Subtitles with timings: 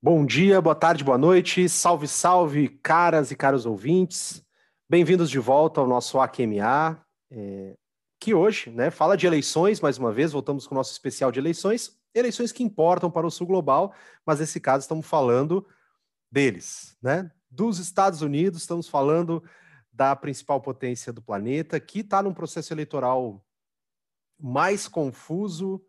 [0.00, 4.42] Bom dia, boa tarde, boa noite, salve, salve, caras e caros ouvintes.
[4.88, 7.74] Bem-vindos de volta ao nosso AQMA, é,
[8.18, 11.38] que hoje né, fala de eleições, mais uma vez, voltamos com o nosso especial de
[11.38, 13.92] eleições, eleições que importam para o Sul Global,
[14.24, 15.66] mas nesse caso estamos falando
[16.32, 17.30] deles, né?
[17.50, 19.42] Dos Estados Unidos, estamos falando
[19.96, 23.42] da principal potência do planeta, que está num processo eleitoral
[24.38, 25.82] mais confuso,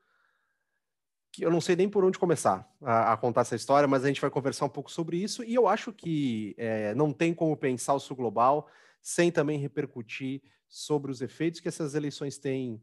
[1.34, 4.08] que eu não sei nem por onde começar a, a, contar essa história, mas a
[4.08, 7.56] gente vai conversar um pouco sobre isso, e eu acho que é, não tem como
[7.58, 8.70] pensar o Sul Global
[9.02, 12.82] sem também repercutir sobre os efeitos que essas eleições têm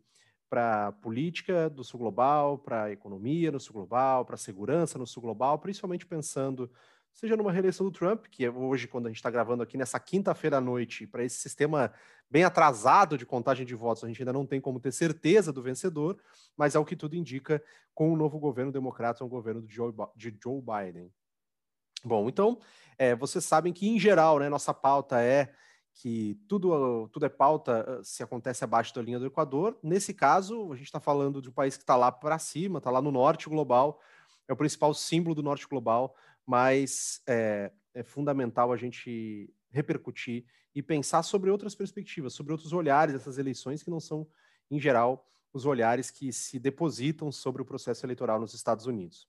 [0.51, 4.99] para a política do Sul Global, para a economia no Sul Global, para a segurança
[4.99, 6.71] no Sul Global, principalmente pensando
[7.15, 10.01] seja numa reeleição do Trump, que é hoje, quando a gente está gravando aqui nessa
[10.01, 11.93] quinta-feira à noite, para esse sistema
[12.29, 15.63] bem atrasado de contagem de votos, a gente ainda não tem como ter certeza do
[15.63, 16.19] vencedor,
[16.57, 17.63] mas é o que tudo indica
[17.95, 21.11] com o novo governo democrata, um governo de Joe, de Joe Biden.
[22.05, 22.59] Bom, então,
[22.99, 25.55] é, vocês sabem que, em geral, né, nossa pauta é
[25.95, 29.79] que tudo, tudo é pauta se acontece abaixo da linha do Equador.
[29.81, 32.91] Nesse caso, a gente está falando de um país que está lá para cima, está
[32.91, 34.01] lá no norte global,
[34.49, 40.83] é o principal símbolo do norte global, mas é, é fundamental a gente repercutir e
[40.83, 44.27] pensar sobre outras perspectivas, sobre outros olhares dessas eleições que não são,
[44.71, 49.29] em geral, os olhares que se depositam sobre o processo eleitoral nos Estados Unidos.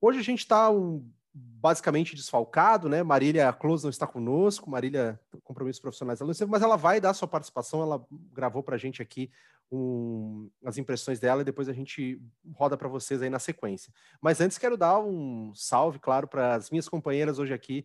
[0.00, 3.02] Hoje a gente está um, basicamente desfalcado, né?
[3.02, 8.04] Marília Close não está conosco, Marília, compromissos profissionais, mas ela vai dar sua participação, ela
[8.32, 9.30] gravou para a gente aqui
[9.70, 12.20] um, as impressões dela e depois a gente
[12.54, 13.92] roda para vocês aí na sequência.
[14.20, 17.84] Mas antes quero dar um salve, claro, para as minhas companheiras hoje aqui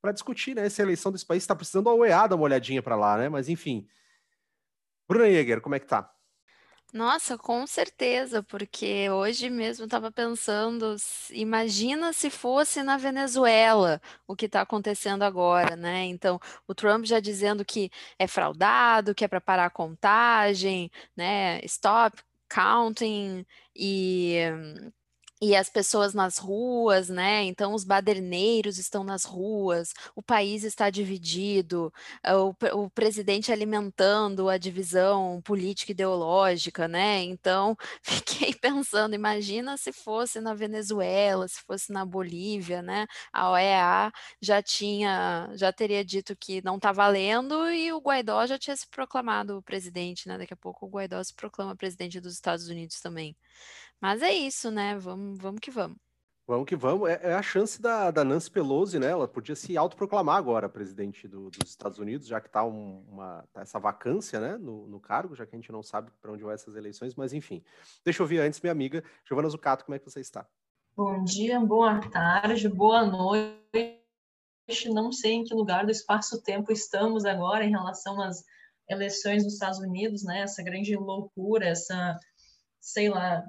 [0.00, 1.42] para discutir né, essa eleição desse país.
[1.42, 3.28] Está precisando da OEA dar uma olhadinha para lá, né?
[3.28, 3.86] Mas enfim.
[5.08, 6.12] Bruna Jäger, como é que tá?
[6.94, 10.94] Nossa, com certeza, porque hoje mesmo estava pensando,
[11.30, 16.04] imagina se fosse na Venezuela o que está acontecendo agora, né?
[16.04, 16.38] Então,
[16.68, 21.60] o Trump já dizendo que é fraudado, que é para parar a contagem, né?
[21.64, 24.36] Stop counting e
[25.42, 27.42] e as pessoas nas ruas, né?
[27.42, 31.92] Então, os baderneiros estão nas ruas, o país está dividido,
[32.22, 37.24] eh, o, o presidente alimentando a divisão política ideológica, né?
[37.24, 43.06] Então, fiquei pensando, imagina se fosse na Venezuela, se fosse na Bolívia, né?
[43.32, 48.58] A OEA já tinha, já teria dito que não está valendo e o Guaidó já
[48.58, 50.38] tinha se proclamado presidente, né?
[50.38, 53.36] Daqui a pouco o Guaidó se proclama presidente dos Estados Unidos também.
[54.02, 54.98] Mas é isso, né?
[54.98, 55.96] Vamos, vamos que vamos.
[56.44, 57.08] Vamos que vamos.
[57.08, 59.06] É, é a chance da, da, Nancy Pelosi, né?
[59.06, 63.44] Ela podia se autoproclamar agora presidente do, dos Estados Unidos, já que está um, uma,
[63.52, 66.42] tá essa vacância né, no, no, cargo, já que a gente não sabe para onde
[66.42, 67.62] vão essas eleições, mas enfim.
[68.04, 70.44] Deixa eu ouvir antes minha amiga Giovana Zucato, como é que você está?
[70.96, 74.00] Bom dia, boa tarde, boa noite.
[74.86, 78.42] Não sei em que lugar do espaço-tempo estamos agora em relação às
[78.88, 80.40] eleições dos Estados Unidos, né?
[80.40, 82.18] Essa grande loucura, essa,
[82.80, 83.44] sei lá,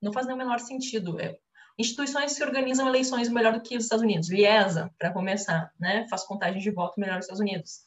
[0.00, 1.20] não faz nem o menor sentido.
[1.20, 1.36] É,
[1.78, 4.30] instituições que organizam eleições melhor do que os Estados Unidos.
[4.30, 7.80] Liesa, para começar, né, faz contagem de voto melhor que os Estados Unidos.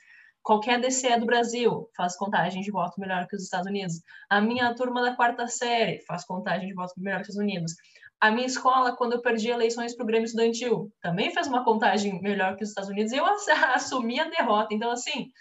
[0.43, 4.01] Qualquer DCE do Brasil faz contagem de voto melhor que os Estados Unidos.
[4.29, 7.75] A minha turma da quarta série faz contagem de voto melhor que os Estados Unidos.
[8.19, 12.21] A minha escola, quando eu perdi eleições para o Grêmio Estudantil, também fez uma contagem
[12.21, 13.25] melhor que os Estados Unidos e eu
[13.75, 14.73] assumi a derrota.
[14.73, 15.31] Então, assim,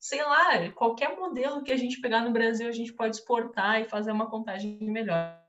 [0.00, 3.88] sei lá, qualquer modelo que a gente pegar no Brasil, a gente pode exportar e
[3.88, 5.47] fazer uma contagem melhor.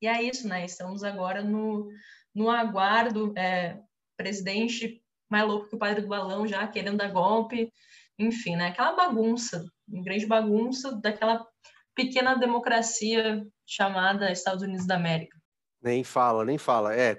[0.00, 0.64] E é isso, né?
[0.64, 1.88] Estamos agora no,
[2.34, 3.78] no aguardo, é,
[4.16, 7.72] presidente mais louco que o padre do balão já querendo dar golpe,
[8.18, 8.68] enfim, né?
[8.68, 11.46] Aquela bagunça, uma grande bagunça daquela
[11.94, 15.40] pequena democracia chamada Estados Unidos da América.
[15.80, 16.94] Nem fala, nem fala.
[16.94, 17.18] É,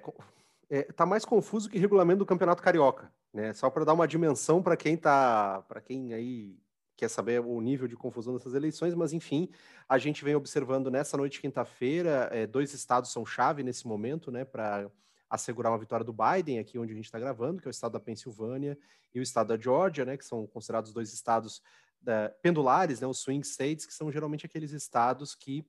[0.70, 3.54] é tá mais confuso que regulamento do Campeonato Carioca, né?
[3.54, 6.60] Só para dar uma dimensão para quem tá, para quem aí
[7.02, 9.50] quer saber o nível de confusão dessas eleições, mas enfim,
[9.90, 14.32] a gente vem observando nessa noite de quinta-feira, é, dois estados são chave nesse momento,
[14.32, 14.88] né, para
[15.28, 17.94] assegurar uma vitória do Biden, aqui onde a gente está gravando, que é o estado
[17.94, 18.78] da Pensilvânia
[19.16, 21.64] e o estado da Georgia, né, que são considerados dois estados
[22.00, 25.66] da, pendulares, né, os swing states, que são geralmente aqueles estados que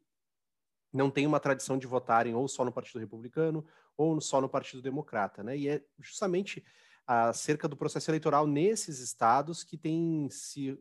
[0.93, 3.65] não têm uma tradição de votarem ou só no Partido Republicano
[3.97, 6.63] ou só no Partido Democrata, né, e é justamente
[7.07, 10.79] acerca do processo eleitoral nesses estados que tem se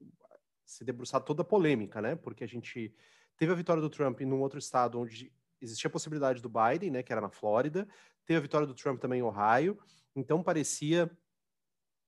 [0.71, 2.15] se debruçar toda a polêmica, né?
[2.15, 2.93] Porque a gente
[3.37, 5.31] teve a vitória do Trump num outro estado onde
[5.61, 7.03] existia a possibilidade do Biden, né?
[7.03, 7.87] Que era na Flórida.
[8.25, 9.77] Teve a vitória do Trump também em Ohio.
[10.15, 11.11] Então parecia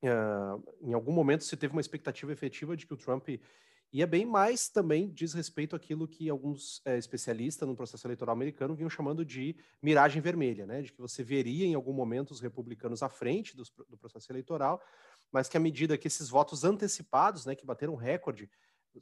[0.03, 3.27] uh, em algum momento se teve uma expectativa efetiva de que o Trump
[3.91, 8.73] ia bem, mas também diz respeito àquilo que alguns é, especialistas no processo eleitoral americano
[8.73, 10.81] vinham chamando de miragem vermelha, né?
[10.81, 14.81] De que você veria em algum momento os republicanos à frente do, do processo eleitoral,
[15.33, 18.49] mas que à medida que esses votos antecipados, né, que bateram recorde,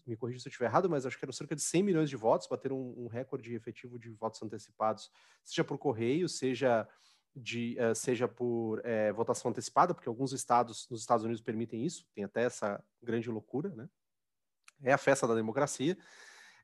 [0.08, 2.16] me corrija se eu estiver errado, mas acho que eram cerca de 100 milhões de
[2.16, 5.12] votos, bateram um, um recorde efetivo de votos antecipados,
[5.44, 6.88] seja por correio, seja
[7.36, 12.06] de uh, seja por é, votação antecipada, porque alguns estados nos Estados Unidos permitem isso,
[12.14, 13.90] tem até essa grande loucura, né?
[14.82, 15.98] É a festa da democracia.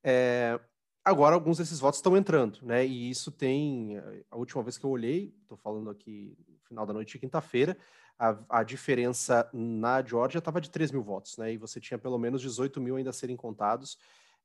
[0.03, 0.59] É,
[1.03, 2.85] agora alguns desses votos estão entrando, né?
[2.85, 3.97] E isso tem
[4.29, 7.77] a última vez que eu olhei, estou falando aqui no final da noite de quinta-feira,
[8.19, 11.53] a, a, diferença na Georgia estava de 3 mil votos, né?
[11.53, 13.97] E você tinha pelo menos 18 mil ainda a serem contados,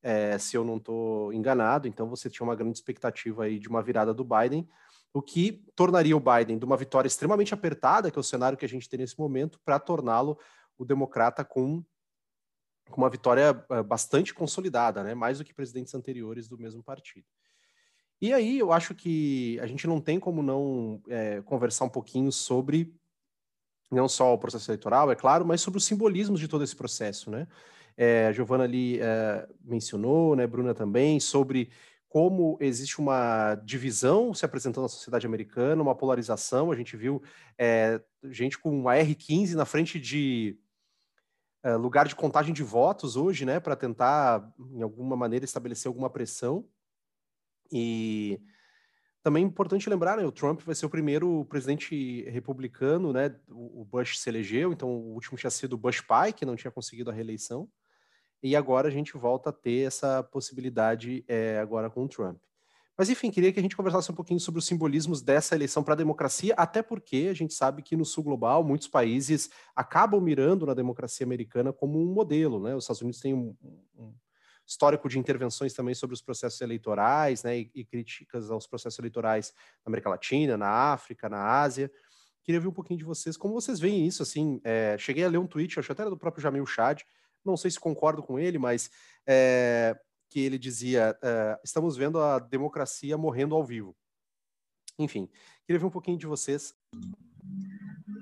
[0.02, 1.88] é, se eu não estou enganado.
[1.88, 4.68] Então você tinha uma grande expectativa aí de uma virada do Biden
[5.12, 8.64] o que tornaria o Biden de uma vitória extremamente apertada, que é o cenário que
[8.64, 10.38] a gente tem nesse momento, para torná-lo
[10.78, 11.84] o democrata com,
[12.96, 15.14] uma vitória eh, bastante consolidada, né?
[15.14, 17.26] mais do que presidentes anteriores do mesmo partido.
[18.20, 22.30] E aí eu acho que a gente não tem como não é, conversar um pouquinho
[22.30, 22.94] sobre
[23.92, 27.30] não só o processo eleitoral, é claro, mas sobre os simbolismos de todo esse processo,
[27.30, 27.46] né?
[27.96, 31.70] É, a Giovana ali é, mencionou, né, Bruna também, sobre
[32.08, 36.70] como existe uma divisão se apresentando na sociedade americana, uma polarização.
[36.70, 37.22] A gente viu
[37.58, 40.58] é, gente com uma R15 na frente de
[41.62, 46.10] é, lugar de contagem de votos hoje, né, para tentar, em alguma maneira, estabelecer alguma
[46.10, 46.66] pressão.
[47.70, 48.40] E
[49.22, 53.84] também é importante lembrar, né, o Trump vai ser o primeiro presidente republicano, né, o
[53.84, 57.10] Bush se elegeu, então o último tinha sido o Bush pai, que não tinha conseguido
[57.10, 57.68] a reeleição
[58.42, 62.38] e agora a gente volta a ter essa possibilidade é, agora com o Trump.
[62.98, 65.94] Mas enfim, queria que a gente conversasse um pouquinho sobre os simbolismos dessa eleição para
[65.94, 70.66] a democracia, até porque a gente sabe que no sul global muitos países acabam mirando
[70.66, 72.74] na democracia americana como um modelo, né?
[72.74, 73.56] Os Estados Unidos têm um,
[73.96, 74.12] um
[74.72, 77.58] histórico de intervenções também sobre os processos eleitorais, né?
[77.58, 79.52] E, e, críticas aos processos eleitorais
[79.84, 81.90] na América Latina, na África, na Ásia.
[82.42, 85.38] Queria ver um pouquinho de vocês, como vocês veem isso, assim, é, cheguei a ler
[85.38, 87.02] um tweet, acho até era do próprio Jamil Chad,
[87.44, 88.90] não sei se concordo com ele, mas
[89.26, 89.96] é,
[90.28, 93.94] que ele dizia: é, estamos vendo a democracia morrendo ao vivo.
[94.98, 95.28] Enfim,
[95.66, 96.74] queria ver um pouquinho de vocês.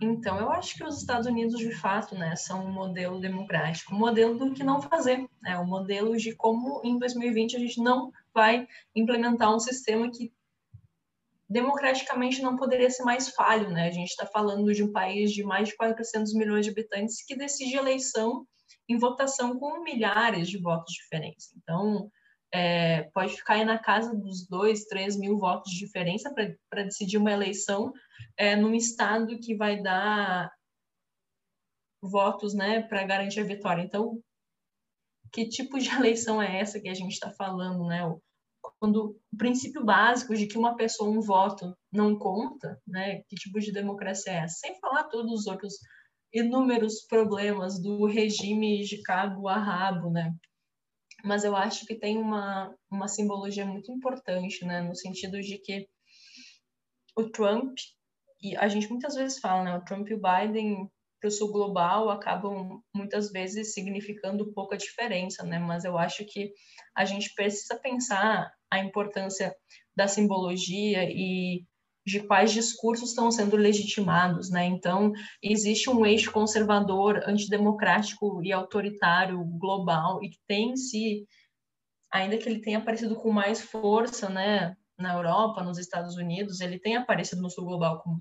[0.01, 3.99] Então, eu acho que os Estados Unidos, de fato, né, são um modelo democrático, um
[3.99, 8.11] modelo do que não fazer, né, um modelo de como em 2020 a gente não
[8.33, 8.67] vai
[8.97, 10.33] implementar um sistema que
[11.49, 13.89] democraticamente não poderia ser mais falho, né?
[13.89, 17.35] A gente está falando de um país de mais de 400 milhões de habitantes que
[17.35, 18.47] decide eleição
[18.89, 21.53] em votação com milhares de votos diferentes.
[21.57, 22.09] Então,
[22.53, 26.33] é, pode ficar aí na casa dos dois, três mil votos de diferença
[26.69, 27.93] para decidir uma eleição
[28.37, 30.53] é, num estado que vai dar
[32.03, 33.83] votos né, para garantir a vitória.
[33.83, 34.21] Então,
[35.33, 37.87] que tipo de eleição é essa que a gente está falando?
[37.87, 38.01] Né?
[38.79, 43.23] Quando o princípio básico de que uma pessoa, um voto, não conta, né?
[43.29, 44.59] que tipo de democracia é essa?
[44.59, 45.75] Sem falar todos os outros
[46.33, 50.35] inúmeros problemas do regime de cabo a rabo, né?
[51.25, 54.81] Mas eu acho que tem uma, uma simbologia muito importante, né?
[54.83, 55.89] No sentido de que
[57.17, 57.77] o Trump,
[58.43, 59.77] e a gente muitas vezes fala, né?
[59.77, 60.91] O Trump e o Biden
[61.21, 65.59] para o sul global acabam muitas vezes significando pouca diferença, né?
[65.59, 66.53] Mas eu acho que
[66.97, 69.55] a gente precisa pensar a importância
[69.95, 71.65] da simbologia e
[72.07, 74.65] de quais discursos estão sendo legitimados, né?
[74.65, 81.27] Então, existe um eixo conservador, antidemocrático e autoritário global e que tem se,
[82.13, 86.79] ainda que ele tenha aparecido com mais força, né, na Europa, nos Estados Unidos, ele
[86.79, 88.21] tem aparecido no sul global com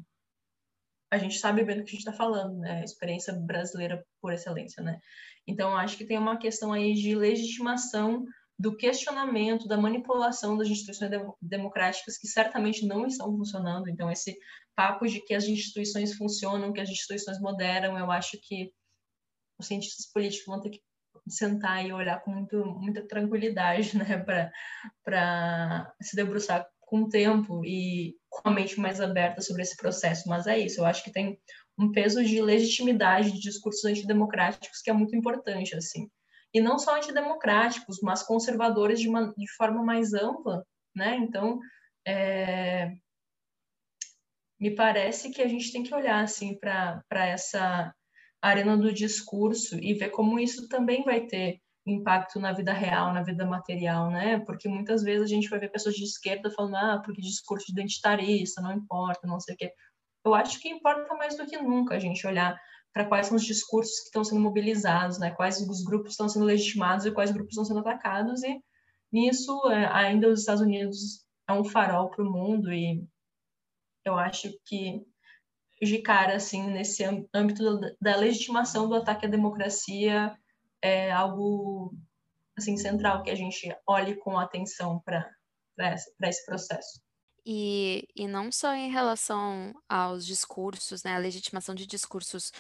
[1.12, 2.81] a gente sabe bem do que a gente está falando, né?
[2.81, 5.00] A experiência brasileira por excelência, né?
[5.48, 8.24] Então, acho que tem uma questão aí de legitimação
[8.59, 11.09] do questionamento, da manipulação das instituições
[11.41, 13.87] democráticas que certamente não estão funcionando.
[13.87, 14.37] Então, esse
[14.75, 18.73] papo de que as instituições funcionam, que as instituições moderam, eu acho que
[19.57, 20.81] os cientistas políticos vão ter que
[21.29, 24.25] sentar e olhar com muito, muita tranquilidade, né,
[25.05, 30.27] para se debruçar com o tempo e com a mente mais aberta sobre esse processo.
[30.27, 31.39] Mas é isso, eu acho que tem
[31.77, 36.09] um peso de legitimidade de discursos antidemocráticos que é muito importante, assim
[36.53, 40.65] e não só antidemocráticos, mas conservadores de, uma, de forma mais ampla,
[40.96, 41.15] né?
[41.18, 41.60] Então,
[42.08, 42.91] é,
[44.60, 47.94] me parece que a gente tem que olhar assim para essa
[48.41, 53.24] arena do discurso e ver como isso também vai ter impacto na vida real, na
[53.24, 54.39] vida material, né?
[54.39, 58.62] Porque muitas vezes a gente vai ver pessoas de esquerda falando, ah, porque discurso identitarista,
[58.62, 59.74] não importa, não sei o quê.
[60.25, 62.60] Eu acho que importa mais do que nunca a gente olhar
[62.93, 65.31] para quais são os discursos que estão sendo mobilizados, né?
[65.31, 68.62] Quais os grupos estão sendo legitimados e quais grupos estão sendo atacados e
[69.12, 73.03] nisso é, ainda os Estados Unidos é um farol para o mundo e
[74.05, 75.03] eu acho que
[75.81, 77.03] de cara assim nesse
[77.34, 80.36] âmbito da legitimação do ataque à democracia
[80.81, 81.93] é algo
[82.58, 85.25] assim central que a gente olhe com atenção para
[86.24, 87.01] esse processo.
[87.51, 92.53] E, e não só em relação aos discursos, né, a legitimação de discursos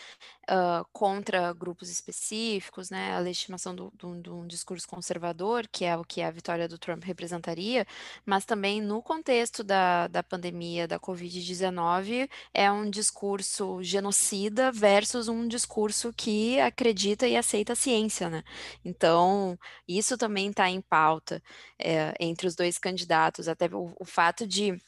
[0.49, 6.23] uh, contra grupos específicos, né, a legitimação de um discurso conservador, que é o que
[6.23, 7.85] a vitória do Trump representaria,
[8.25, 15.47] mas também no contexto da, da pandemia da Covid-19, é um discurso genocida versus um
[15.47, 18.43] discurso que acredita e aceita a ciência, né?
[18.83, 19.55] Então,
[19.87, 21.43] isso também está em pauta
[21.77, 24.78] é, entre os dois candidatos, até o, o fato de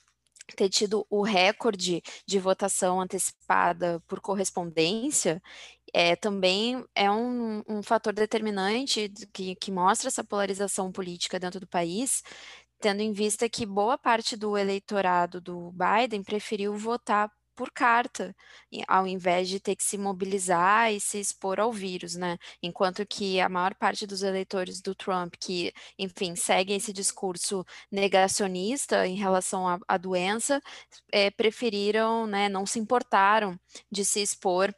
[0.56, 5.42] ter tido o recorde de votação antecipada por correspondência,
[5.94, 11.68] é, também é um, um fator determinante que, que mostra essa polarização política dentro do
[11.68, 12.24] país,
[12.80, 18.36] tendo em vista que boa parte do eleitorado do Biden preferiu votar por carta,
[18.88, 22.38] ao invés de ter que se mobilizar e se expor ao vírus, né?
[22.62, 29.08] Enquanto que a maior parte dos eleitores do Trump, que, enfim, seguem esse discurso negacionista
[29.08, 30.62] em relação à, à doença,
[31.12, 33.58] é, preferiram, né, não se importaram
[33.92, 34.74] de se expor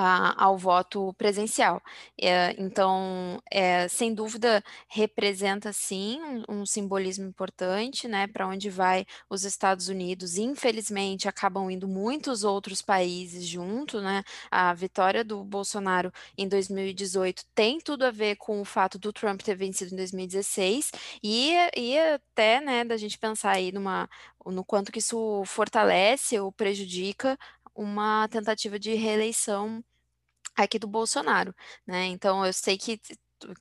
[0.00, 1.82] a, ao voto presencial.
[2.20, 9.04] É, então, é, sem dúvida, representa sim um, um simbolismo importante, né, para onde vai
[9.28, 10.38] os Estados Unidos.
[10.38, 14.22] Infelizmente, acabam indo muitos outros países junto, né?
[14.50, 19.42] A vitória do Bolsonaro em 2018 tem tudo a ver com o fato do Trump
[19.42, 24.08] ter vencido em 2016 e, e até, né, da gente pensar aí numa
[24.46, 27.36] no quanto que isso fortalece ou prejudica
[27.74, 29.82] uma tentativa de reeleição
[30.64, 31.54] aqui do Bolsonaro,
[31.86, 32.06] né?
[32.06, 33.00] Então eu sei que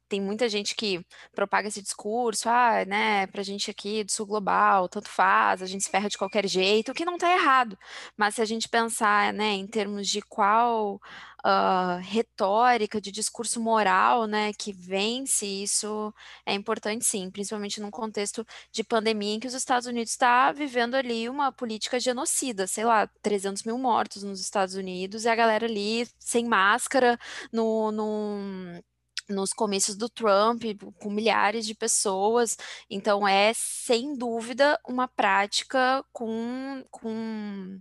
[0.10, 4.90] tem muita gente que propaga esse discurso, ah, né, pra gente aqui do sul global,
[4.90, 7.78] tanto faz, a gente se ferra de qualquer jeito, o que não está errado.
[8.16, 11.00] Mas se a gente pensar, né, em termos de qual
[11.46, 16.14] uh, retórica, de discurso moral, né, que vence, isso
[16.46, 20.96] é importante sim, principalmente num contexto de pandemia em que os Estados Unidos está vivendo
[20.96, 25.66] ali uma política genocida, sei lá, 300 mil mortos nos Estados Unidos e a galera
[25.66, 27.18] ali sem máscara,
[27.52, 28.82] no, no
[29.30, 30.64] nos comícios do Trump,
[31.00, 32.58] com milhares de pessoas.
[32.90, 37.80] Então, é sem dúvida uma prática com, com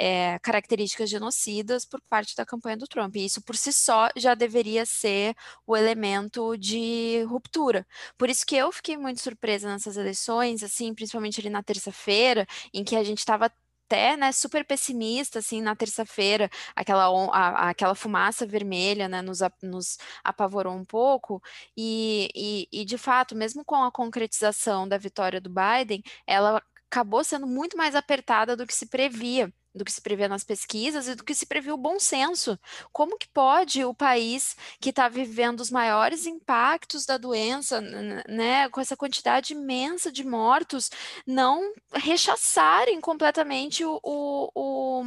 [0.00, 3.16] é, características genocidas por parte da campanha do Trump.
[3.16, 7.86] E isso por si só já deveria ser o elemento de ruptura.
[8.16, 12.82] Por isso que eu fiquei muito surpresa nessas eleições, assim, principalmente ali na terça-feira, em
[12.82, 13.52] que a gente estava
[13.86, 20.74] até, né, super pessimista, assim, na terça-feira, aquela, aquela fumaça vermelha, né, nos, nos apavorou
[20.74, 21.42] um pouco,
[21.76, 27.22] e, e, e, de fato, mesmo com a concretização da vitória do Biden, ela acabou
[27.24, 31.14] sendo muito mais apertada do que se previa do que se prevê nas pesquisas e
[31.14, 32.58] do que se previu o bom senso.
[32.92, 37.80] Como que pode o país que está vivendo os maiores impactos da doença,
[38.28, 40.90] né, com essa quantidade imensa de mortos,
[41.26, 45.04] não rechaçarem completamente o, o, o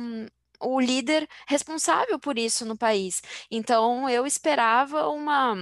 [0.65, 3.22] o líder responsável por isso no país.
[3.51, 5.55] Então, eu esperava uma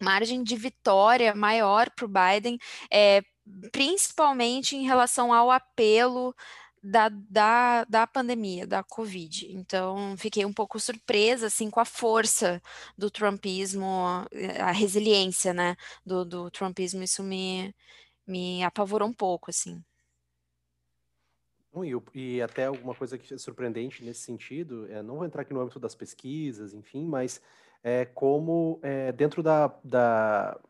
[0.00, 2.58] margem de vitória maior para o Biden,
[2.90, 3.22] é,
[3.70, 6.34] principalmente em relação ao apelo
[6.82, 9.52] da, da, da pandemia, da Covid.
[9.52, 12.60] Então, fiquei um pouco surpresa, assim, com a força
[12.96, 17.74] do trumpismo, eh, a resiliência, né, do, do trumpismo, isso me,
[18.26, 19.82] me apavorou um pouco, assim.
[21.84, 25.54] E, e até alguma coisa que é surpreendente nesse sentido, é, não vou entrar aqui
[25.54, 27.40] no âmbito das pesquisas, enfim, mas
[27.82, 30.60] é como é, dentro da, da,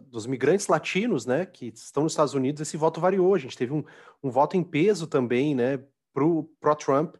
[0.00, 3.34] dos migrantes latinos, né, que estão nos Estados Unidos, esse voto variou.
[3.34, 3.84] A gente teve um,
[4.22, 7.16] um voto em peso também, né, pro pró-Trump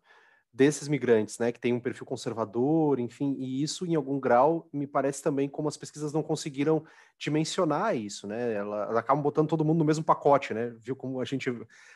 [0.52, 4.87] desses migrantes, né, que tem um perfil conservador, enfim, e isso em algum grau me
[4.87, 6.85] parece também como as pesquisas não conseguiram
[7.19, 8.52] dimensionar isso, né?
[8.52, 10.75] Elas acabam botando todo mundo no mesmo pacote, né?
[10.78, 11.49] Viu como a gente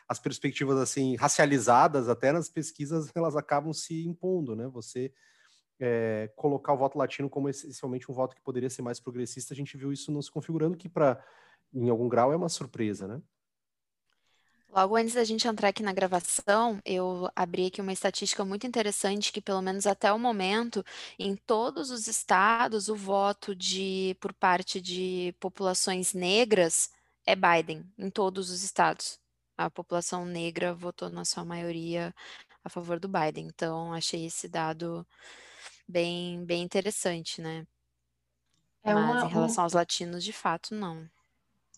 [0.09, 4.69] as perspectivas assim racializadas até nas pesquisas elas acabam se impondo, né?
[4.69, 5.13] Você
[5.79, 9.57] é, colocar o voto latino como essencialmente um voto que poderia ser mais progressista, a
[9.57, 11.23] gente viu isso não se configurando, que para
[11.73, 13.21] em algum grau é uma surpresa, né?
[14.77, 19.33] Logo antes da gente entrar aqui na gravação, eu abri aqui uma estatística muito interessante
[19.33, 20.85] que, pelo menos até o momento,
[21.19, 26.91] em todos os estados, o voto de por parte de populações negras
[27.25, 29.19] é Biden, em todos os estados.
[29.57, 32.15] A população negra votou na sua maioria
[32.63, 33.47] a favor do Biden.
[33.47, 35.07] Então, achei esse dado
[35.89, 37.67] bem, bem interessante, né?
[38.83, 39.65] É Mas uma, em relação um...
[39.65, 41.09] aos latinos, de fato, não.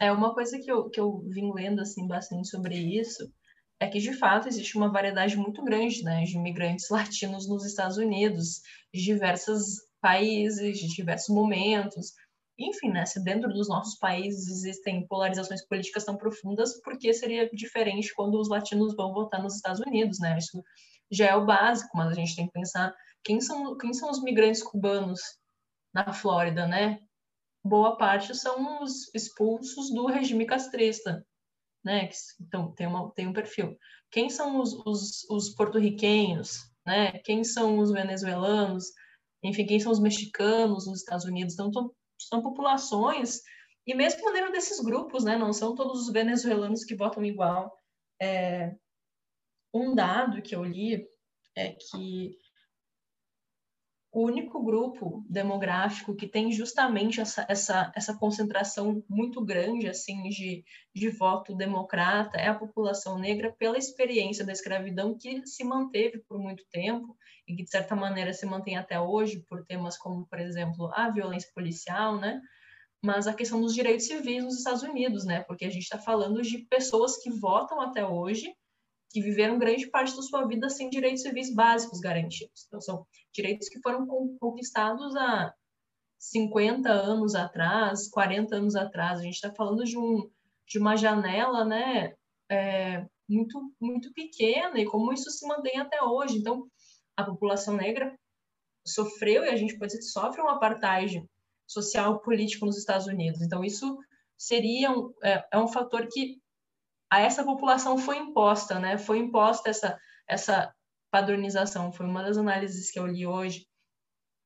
[0.00, 3.32] É uma coisa que eu, que eu vim lendo assim bastante sobre isso,
[3.80, 7.96] é que de fato existe uma variedade muito grande né, de imigrantes latinos nos Estados
[7.96, 8.62] Unidos,
[8.92, 12.12] de diversos países, de diversos momentos.
[12.58, 17.48] Enfim, né, se dentro dos nossos países existem polarizações políticas tão profundas, por que seria
[17.50, 20.18] diferente quando os latinos vão votar nos Estados Unidos?
[20.18, 20.38] Né?
[20.38, 20.62] Isso
[21.10, 22.92] já é o básico, mas a gente tem que pensar
[23.28, 25.20] quem são, quem são os migrantes cubanos
[25.92, 26.98] na Flórida, né?
[27.62, 31.22] Boa parte são os expulsos do regime castrista,
[31.84, 32.08] né?
[32.40, 33.76] Então, tem, uma, tem um perfil.
[34.10, 37.18] Quem são os, os, os porto-riquenhos, né?
[37.18, 38.86] Quem são os venezuelanos?
[39.44, 41.52] Enfim, quem são os mexicanos nos Estados Unidos?
[41.52, 43.42] Então, são, são populações,
[43.86, 45.36] e mesmo dentro desses grupos, né?
[45.36, 47.76] Não são todos os venezuelanos que votam igual.
[48.22, 48.74] É,
[49.74, 51.06] um dado que eu li
[51.54, 52.38] é que
[54.10, 60.64] o único grupo demográfico que tem justamente essa, essa, essa concentração muito grande assim de,
[60.94, 66.38] de voto democrata é a população negra pela experiência da escravidão que se manteve por
[66.38, 70.40] muito tempo e que de certa maneira se mantém até hoje por temas como por
[70.40, 72.40] exemplo a violência policial né?
[73.02, 75.42] Mas a questão dos direitos civis nos Estados Unidos né?
[75.42, 78.54] Porque a gente está falando de pessoas que votam até hoje
[79.10, 82.66] que viveram grande parte da sua vida sem direitos civis básicos garantidos.
[82.66, 84.06] Então, são direitos que foram
[84.38, 85.52] conquistados há
[86.18, 89.20] 50 anos atrás, 40 anos atrás.
[89.20, 90.28] A gente está falando de, um,
[90.66, 92.14] de uma janela né,
[92.50, 96.36] é, muito, muito pequena e como isso se mantém até hoje.
[96.36, 96.68] Então,
[97.16, 98.16] a população negra
[98.86, 101.24] sofreu, e a gente pode dizer que sofre um apartheid
[101.66, 103.42] social político nos Estados Unidos.
[103.42, 103.98] Então, isso
[104.36, 106.40] seria um, é, é um fator que
[107.10, 108.98] a essa população foi imposta, né?
[108.98, 109.98] Foi imposta essa,
[110.28, 110.72] essa
[111.10, 111.92] padronização.
[111.92, 113.66] Foi uma das análises que eu li hoje.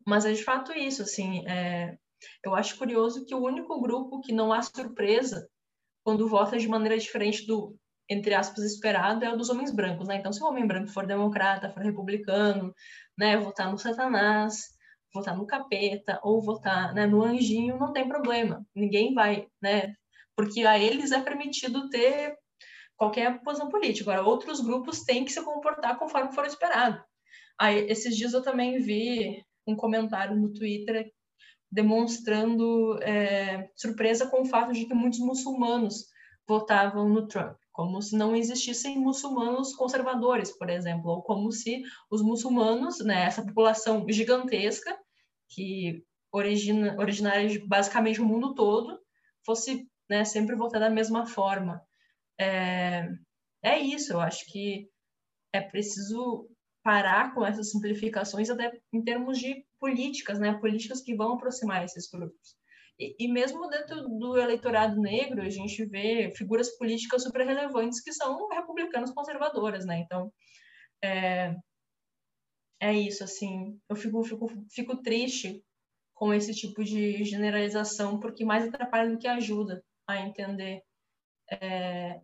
[0.07, 1.47] Mas é de fato isso, assim.
[1.49, 1.97] É,
[2.45, 5.48] eu acho curioso que o único grupo que não há surpresa
[6.05, 7.77] quando vota de maneira diferente do,
[8.09, 10.16] entre aspas, esperado é o dos homens brancos, né?
[10.16, 12.75] Então, se o homem branco for democrata, for republicano,
[13.16, 14.57] né, votar no Satanás,
[15.14, 18.64] votar no capeta ou votar né, no anjinho, não tem problema.
[18.75, 19.94] Ninguém vai, né?
[20.37, 22.37] Porque a eles é permitido ter
[23.03, 24.12] qualquer posição política.
[24.12, 27.03] Agora, outros grupos têm que se comportar conforme for esperado.
[27.59, 31.12] Aí, esses dias eu também vi um comentário no Twitter
[31.69, 36.07] demonstrando é, surpresa com o fato de que muitos muçulmanos
[36.47, 42.23] votavam no Trump, como se não existissem muçulmanos conservadores, por exemplo, ou como se os
[42.23, 44.97] muçulmanos, né, essa população gigantesca
[45.49, 49.01] que origina, originária de basicamente o mundo todo,
[49.45, 51.83] fosse né, sempre votar da mesma forma
[52.38, 53.09] é,
[53.62, 54.88] é isso, eu acho que
[55.53, 56.49] é preciso
[56.83, 60.55] parar com essas simplificações até em termos de políticas, né?
[60.55, 62.57] Políticas que vão aproximar esses grupos.
[62.99, 68.12] E, e, mesmo dentro do eleitorado negro, a gente vê figuras políticas super relevantes que
[68.12, 70.01] são republicanas conservadoras, né?
[70.01, 70.33] Então,
[71.03, 71.55] é,
[72.81, 73.79] é isso, assim.
[73.88, 75.64] Eu fico, fico, fico triste
[76.14, 80.83] com esse tipo de generalização, porque mais atrapalha do que ajuda a entender
[81.61, 82.21] é,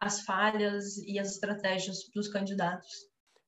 [0.00, 2.90] as falhas e as estratégias dos candidatos.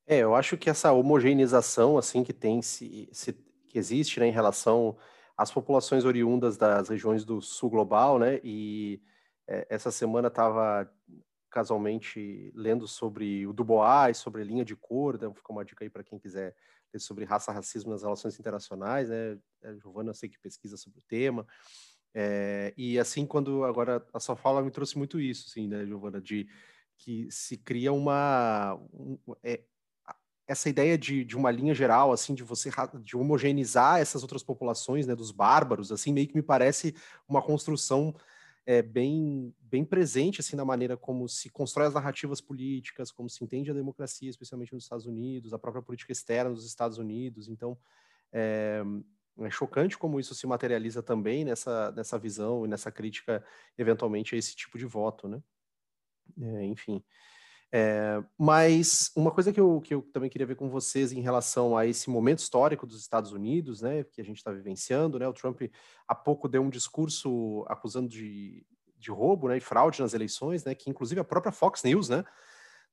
[0.05, 3.33] É, eu acho que essa homogeneização assim que tem se, se
[3.67, 4.97] que existe né, em relação
[5.37, 8.39] às populações oriundas das regiões do sul global, né?
[8.43, 9.01] E
[9.47, 10.89] é, essa semana estava
[11.49, 16.03] casualmente lendo sobre o Dubois sobre linha de cor, então fica uma dica aí para
[16.03, 16.55] quem quiser
[16.93, 19.37] ler sobre raça, racismo nas relações internacionais, né?
[19.63, 21.45] A Giovana eu sei que pesquisa sobre o tema.
[22.13, 26.19] É, e assim, quando agora a sua fala me trouxe muito isso, assim, né, Giovana,
[26.19, 26.47] de
[26.97, 29.61] que se cria uma um, é,
[30.47, 32.71] essa ideia de, de uma linha geral, assim, de você
[33.03, 36.95] de homogeneizar essas outras populações, né, dos bárbaros, assim, meio que me parece
[37.27, 38.15] uma construção
[38.67, 43.41] é, bem bem presente assim na maneira como se constrói as narrativas políticas, como se
[43.41, 47.47] entende a democracia, especialmente nos Estados Unidos, a própria política externa dos Estados Unidos.
[47.47, 47.77] Então,
[48.31, 48.83] é,
[49.41, 53.43] é chocante como isso se materializa também nessa, nessa visão e nessa crítica,
[53.77, 55.41] eventualmente, a esse tipo de voto, né?
[56.41, 57.03] É, enfim.
[57.71, 61.77] É, mas uma coisa que eu, que eu também queria ver com vocês em relação
[61.77, 65.33] a esse momento histórico dos Estados Unidos, né, que a gente está vivenciando, né, o
[65.33, 65.61] Trump
[66.07, 68.65] há pouco deu um discurso acusando de,
[68.97, 72.23] de roubo, né, e fraude nas eleições, né, que inclusive a própria Fox News, né,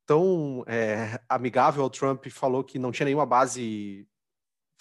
[0.04, 4.08] tão é, amigável ao Trump falou que não tinha nenhuma base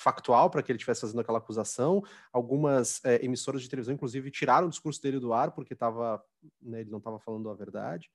[0.04, 2.04] factual para que ele estivesse fazendo aquela acusação.
[2.32, 6.24] Algumas é, emissoras de televisão, inclusive, tiraram o discurso dele do ar porque tava,
[6.62, 8.12] né, ele não estava falando a verdade.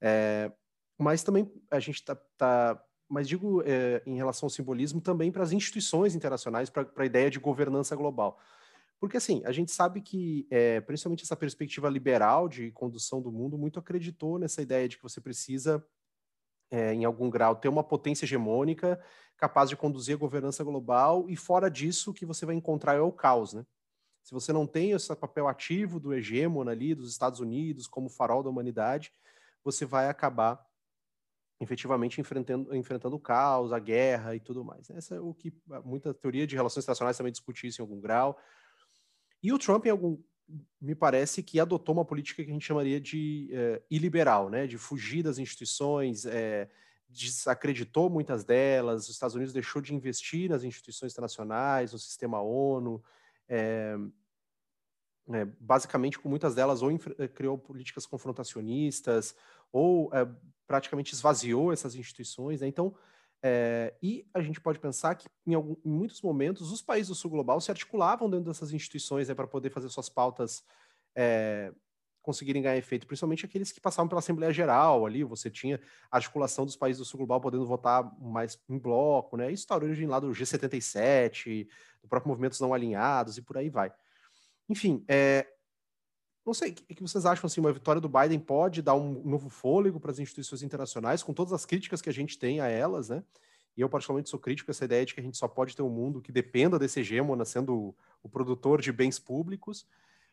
[0.00, 0.50] É,
[0.98, 5.44] mas também a gente está tá mas digo é, em relação ao simbolismo também para
[5.44, 8.36] as instituições internacionais, para a ideia de governança global.
[8.98, 13.58] Porque, assim, a gente sabe que, é, principalmente essa perspectiva liberal de condução do mundo,
[13.58, 15.84] muito acreditou nessa ideia de que você precisa,
[16.70, 19.00] é, em algum grau, ter uma potência hegemônica
[19.36, 23.00] capaz de conduzir a governança global, e fora disso, o que você vai encontrar é
[23.00, 23.66] o caos, né?
[24.22, 28.42] Se você não tem esse papel ativo do hegemon ali, dos Estados Unidos, como farol
[28.42, 29.12] da humanidade,
[29.62, 30.66] você vai acabar
[31.60, 34.90] efetivamente enfrentando, enfrentando o caos, a guerra e tudo mais.
[34.90, 38.38] Essa é o que muita teoria de relações internacionais também discute isso em algum grau.
[39.42, 40.18] E o Trump, em algum,
[40.80, 44.66] me parece que adotou uma política que a gente chamaria de é, iliberal, né?
[44.66, 46.68] de fugir das instituições, é,
[47.08, 53.02] desacreditou muitas delas, os Estados Unidos deixou de investir nas instituições internacionais, no sistema ONU,
[53.48, 53.96] é,
[55.58, 56.90] basicamente com muitas delas ou
[57.34, 59.34] criou políticas confrontacionistas
[59.72, 60.10] ou
[60.66, 62.60] praticamente esvaziou essas instituições.
[62.60, 62.68] Né?
[62.68, 62.94] Então,
[63.48, 67.14] é, e a gente pode pensar que, em, algum, em, muitos momentos, os países do
[67.14, 70.64] sul global se articulavam dentro dessas instituições né, para poder fazer suas pautas
[71.14, 71.72] é,
[72.22, 75.80] conseguirem ganhar efeito, principalmente aqueles que passavam pela Assembleia Geral ali, você tinha
[76.10, 79.52] a articulação dos países do sul global podendo votar mais em bloco, né?
[79.52, 81.68] Isso está origem lá do G77,
[82.02, 83.92] do próprio Movimentos Não Alinhados e por aí vai.
[84.68, 85.46] Enfim, é,
[86.46, 89.48] não sei, o que vocês acham assim, uma vitória do Biden pode dar um novo
[89.48, 93.08] fôlego para as instituições internacionais, com todas as críticas que a gente tem a elas,
[93.08, 93.24] né?
[93.76, 95.82] E eu particularmente sou crítico a essa ideia de que a gente só pode ter
[95.82, 99.86] um mundo que dependa desse hegemona sendo o, produtor de bens públicos.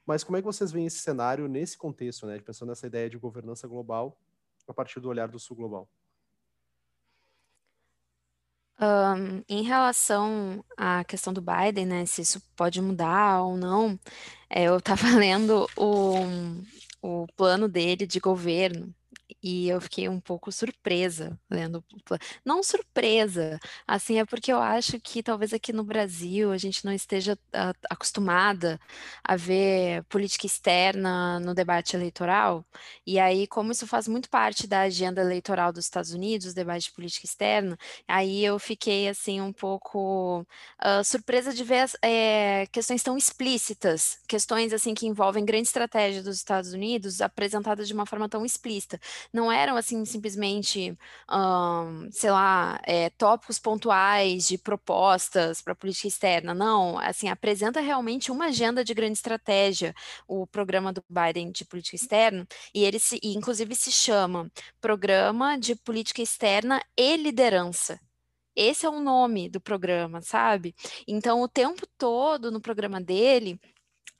[0.05, 2.39] Mas como é que vocês veem esse cenário nesse contexto, né?
[2.39, 4.17] Pensando nessa ideia de governança global
[4.67, 5.89] a partir do olhar do sul global?
[8.81, 13.99] Um, em relação à questão do Biden, né, se isso pode mudar ou não,
[14.49, 16.15] é, eu estava lendo o,
[17.01, 18.93] o plano dele de governo
[19.41, 21.83] e eu fiquei um pouco surpresa lendo.
[22.45, 26.93] Não surpresa, assim, é porque eu acho que talvez aqui no Brasil a gente não
[26.93, 28.79] esteja uh, acostumada
[29.23, 32.65] a ver política externa no debate eleitoral,
[33.05, 36.91] e aí, como isso faz muito parte da agenda eleitoral dos Estados Unidos, debate de
[36.91, 43.17] política externa, aí eu fiquei, assim, um pouco uh, surpresa de ver é, questões tão
[43.17, 48.45] explícitas, questões, assim, que envolvem grande estratégia dos Estados Unidos apresentadas de uma forma tão
[48.45, 48.99] explícita
[49.33, 50.97] não eram assim simplesmente,
[51.31, 56.53] um, sei lá, é, tópicos pontuais de propostas para política externa.
[56.53, 59.93] Não, assim, apresenta realmente uma agenda de grande estratégia,
[60.27, 65.57] o programa do Biden de política externa, e ele se, e inclusive se chama Programa
[65.57, 67.99] de Política Externa e Liderança.
[68.55, 70.75] Esse é o nome do programa, sabe?
[71.07, 73.59] Então, o tempo todo no programa dele,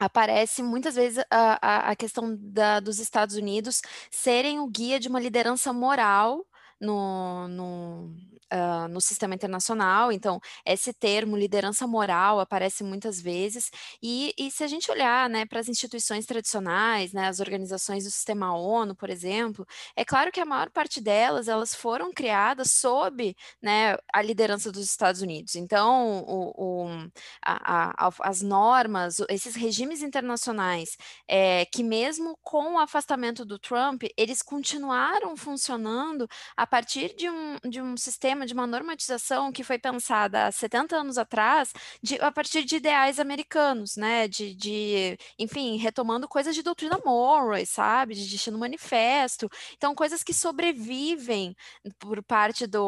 [0.06, 5.08] aparece muitas vezes a, a, a questão da, dos Estados Unidos serem o guia de
[5.08, 6.46] uma liderança moral
[6.84, 8.15] no, no,
[8.54, 10.12] uh, no sistema internacional.
[10.12, 13.72] Então, esse termo, liderança moral, aparece muitas vezes.
[14.02, 18.12] E, e se a gente olhar né, para as instituições tradicionais, né, as organizações do
[18.12, 19.65] sistema ONU, por exemplo,
[19.96, 24.84] é claro que a maior parte delas elas foram criadas sob né, a liderança dos
[24.84, 25.56] Estados Unidos.
[25.56, 27.10] Então, o, o,
[27.41, 34.04] a, a, as normas, esses regimes internacionais, é, que mesmo com o afastamento do Trump,
[34.17, 39.78] eles continuaram funcionando a partir de um, de um sistema de uma normatização que foi
[39.78, 44.28] pensada há 70 anos atrás, de, a partir de ideais americanos, né?
[44.28, 48.16] De, de, enfim, retomando coisas de doutrina Monroe, sabe?
[48.16, 49.48] De destino manifesto.
[49.78, 51.56] Então, coisas que sobrevivem
[52.00, 52.88] por parte do.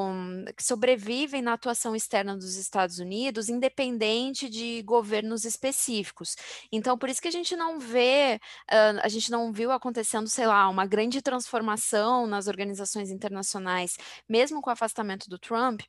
[0.57, 6.35] que sobrevivem na atuação externa dos Estados Unidos, independente de governos específicos.
[6.71, 8.39] Então, por isso que a gente não vê,
[9.03, 13.74] a gente não viu acontecendo, sei lá, uma grande transformação nas organizações internacionais,
[14.29, 15.81] mesmo com o afastamento do Trump,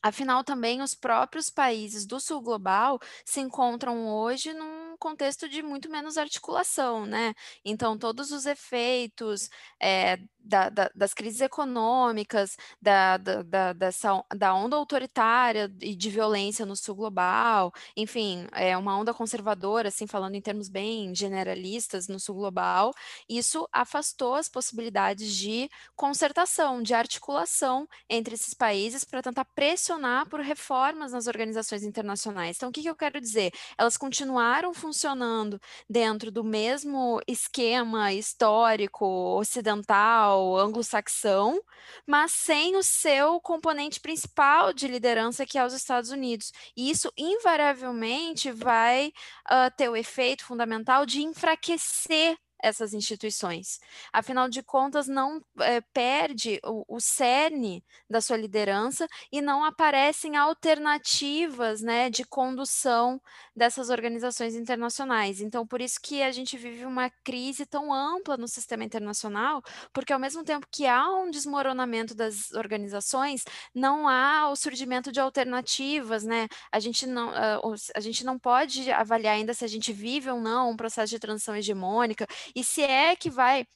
[0.00, 5.90] Afinal, também os próprios países do sul global se encontram hoje num contexto de muito
[5.90, 7.34] menos articulação, né?
[7.64, 9.50] Então, todos os efeitos
[9.82, 10.16] é,
[10.48, 16.74] da, da, das crises econômicas, da, da, dessa, da onda autoritária e de violência no
[16.74, 22.36] sul global, enfim, é uma onda conservadora, assim, falando em termos bem generalistas no sul
[22.36, 22.94] global,
[23.28, 30.40] isso afastou as possibilidades de concertação, de articulação entre esses países para tentar pressionar por
[30.40, 32.56] reformas nas organizações internacionais.
[32.56, 33.52] Então, o que, que eu quero dizer?
[33.76, 39.04] Elas continuaram funcionando dentro do mesmo esquema histórico
[39.38, 41.60] ocidental, anglo-saxão,
[42.06, 46.52] mas sem o seu componente principal de liderança, que é os Estados Unidos.
[46.76, 49.12] E isso, invariavelmente, vai
[49.50, 53.78] uh, ter o efeito fundamental de enfraquecer essas instituições.
[54.12, 60.36] Afinal de contas, não é, perde o, o cerne da sua liderança e não aparecem
[60.36, 63.20] alternativas né, de condução
[63.54, 65.40] dessas organizações internacionais.
[65.40, 70.12] Então, por isso que a gente vive uma crise tão ampla no sistema internacional, porque
[70.12, 73.44] ao mesmo tempo que há um desmoronamento das organizações,
[73.74, 76.48] não há o surgimento de alternativas, né?
[76.72, 80.40] A gente não, uh, a gente não pode avaliar ainda se a gente vive ou
[80.40, 83.66] não um processo de transição hegemônica, e se é que vai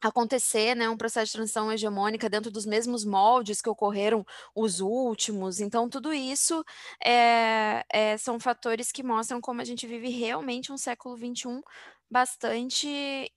[0.00, 5.60] acontecer, né, um processo de transição hegemônica dentro dos mesmos moldes que ocorreram os últimos.
[5.60, 6.64] Então, tudo isso
[7.04, 11.60] é, é, são fatores que mostram como a gente vive realmente um século XXI
[12.10, 12.88] bastante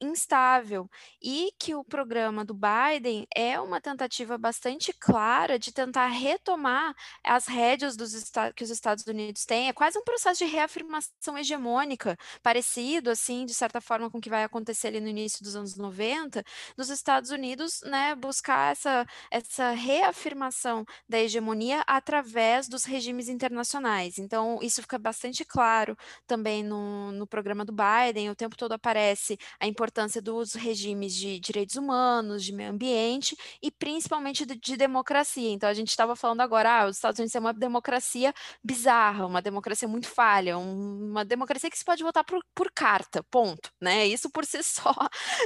[0.01, 0.89] instável
[1.21, 7.47] e que o programa do Biden é uma tentativa bastante clara de tentar retomar as
[7.47, 9.69] rédeas dos que os Estados Unidos têm.
[9.69, 14.29] É quase um processo de reafirmação hegemônica, parecido, assim, de certa forma, com o que
[14.29, 16.43] vai acontecer ali no início dos anos 90,
[16.75, 24.17] dos Estados Unidos, né, buscar essa, essa reafirmação da hegemonia através dos regimes internacionais.
[24.17, 29.38] Então, isso fica bastante claro também no, no programa do Biden, o tempo todo aparece
[29.60, 35.49] a importância dos regimes de direitos humanos, de meio ambiente e principalmente de, de democracia.
[35.49, 39.41] Então, a gente estava falando agora, ah, os Estados Unidos é uma democracia bizarra, uma
[39.41, 43.69] democracia muito falha, um, uma democracia que se pode votar por, por carta, ponto.
[43.82, 44.08] Né?
[44.08, 44.93] Isso por si só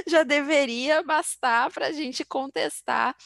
[0.06, 3.16] já deveria bastar para a gente contestar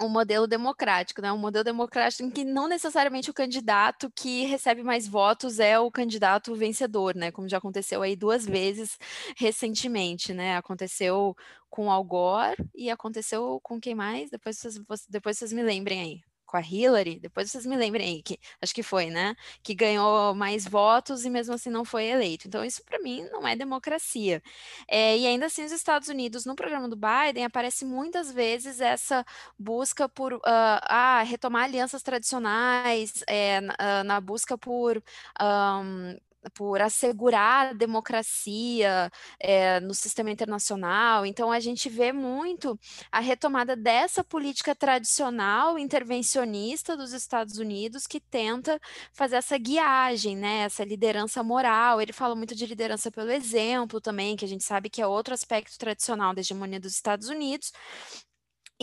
[0.00, 1.32] um modelo democrático, né?
[1.32, 5.90] Um modelo democrático em que não necessariamente o candidato que recebe mais votos é o
[5.90, 7.30] candidato vencedor, né?
[7.30, 8.98] Como já aconteceu aí duas vezes
[9.36, 10.56] recentemente, né?
[10.56, 11.36] Aconteceu
[11.70, 14.30] com Al Gore e aconteceu com quem mais?
[14.30, 18.22] Depois vocês, depois vocês me lembrem aí com a Hillary, depois vocês me lembrem aí,
[18.22, 19.34] que acho que foi, né?
[19.60, 22.46] Que ganhou mais votos e mesmo assim não foi eleito.
[22.46, 24.40] Então, isso para mim não é democracia.
[24.86, 29.24] É, e ainda assim, os Estados Unidos, no programa do Biden, aparece muitas vezes essa
[29.58, 35.02] busca por uh, ah, retomar alianças tradicionais, é, na, uh, na, busca por.
[35.42, 36.16] Um,
[36.52, 41.24] por assegurar a democracia é, no sistema internacional.
[41.24, 42.78] Então, a gente vê muito
[43.10, 48.80] a retomada dessa política tradicional intervencionista dos Estados Unidos que tenta
[49.12, 52.00] fazer essa guiagem, né, essa liderança moral.
[52.00, 55.34] Ele fala muito de liderança pelo exemplo também, que a gente sabe que é outro
[55.34, 57.72] aspecto tradicional da hegemonia dos Estados Unidos.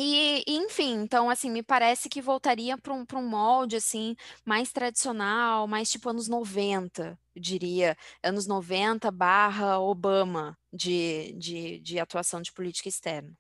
[0.04, 5.68] E, enfim, então, assim, me parece que voltaria para um, um molde, assim, mais tradicional,
[5.68, 12.52] mais tipo anos 90, eu diria, anos 90 barra Obama de, de, de atuação de
[12.52, 13.32] política externa.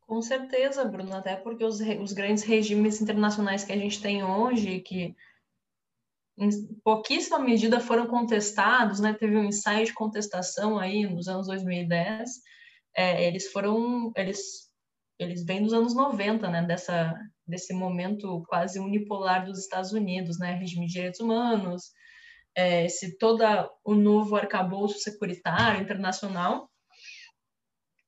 [0.00, 4.80] Com certeza, Bruno, até porque os, os grandes regimes internacionais que a gente tem hoje,
[4.80, 5.14] que
[6.36, 6.50] em
[6.82, 9.14] pouquíssima medida foram contestados, né?
[9.14, 12.30] Teve um ensaio de contestação aí nos anos 2010.
[12.96, 14.69] É, eles foram, eles
[15.22, 17.14] eles vêm dos anos 90, né, dessa,
[17.46, 21.90] desse momento quase unipolar dos Estados Unidos, né, regime de direitos humanos,
[22.56, 23.44] é, esse todo
[23.84, 26.68] o novo arcabouço securitário internacional.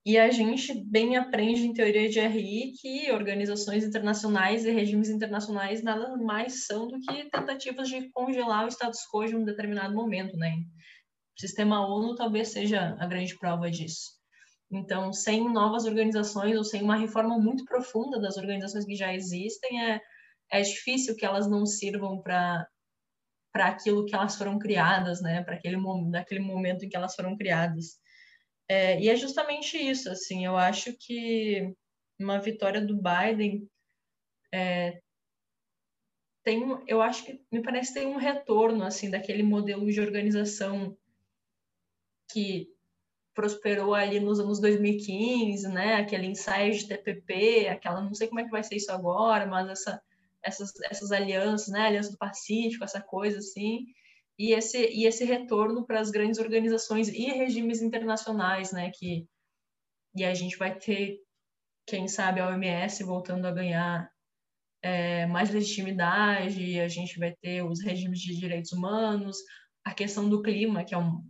[0.04, 5.80] E a gente bem aprende em teoria de RI que organizações internacionais e regimes internacionais
[5.80, 10.36] nada mais são do que tentativas de congelar o status quo em um determinado momento,
[10.36, 10.56] né?
[11.36, 14.21] O sistema ONU talvez seja a grande prova disso.
[14.72, 19.84] Então, sem novas organizações ou sem uma reforma muito profunda das organizações que já existem,
[19.84, 20.00] é,
[20.50, 22.66] é difícil que elas não sirvam para
[23.52, 25.44] para aquilo que elas foram criadas, né?
[25.44, 25.76] Para aquele
[26.10, 28.00] daquele momento em que elas foram criadas.
[28.66, 30.46] É, e é justamente isso, assim.
[30.46, 31.74] Eu acho que
[32.18, 33.68] uma vitória do Biden
[34.50, 35.02] é,
[36.42, 40.96] tem, eu acho que me parece que tem um retorno assim daquele modelo de organização
[42.32, 42.71] que
[43.34, 45.96] prosperou ali nos anos 2015, né?
[45.96, 49.68] Aquele ensaio de TPP, aquela, não sei como é que vai ser isso agora, mas
[49.68, 50.02] essa,
[50.42, 51.86] essas, essas alianças, né?
[51.86, 53.86] Aliança do Pacífico, essa coisa assim,
[54.38, 58.90] e esse, e esse retorno para as grandes organizações e regimes internacionais, né?
[58.90, 59.26] Que,
[60.14, 61.18] e a gente vai ter,
[61.86, 64.10] quem sabe, a OMS voltando a ganhar
[64.82, 69.38] é, mais legitimidade, a gente vai ter os regimes de direitos humanos,
[69.84, 71.24] a questão do clima, que é um,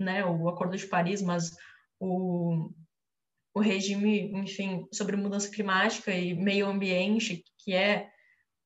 [0.00, 1.56] né, o Acordo de Paris, mas
[1.98, 2.70] o,
[3.54, 8.10] o regime, enfim, sobre mudança climática e meio ambiente, que é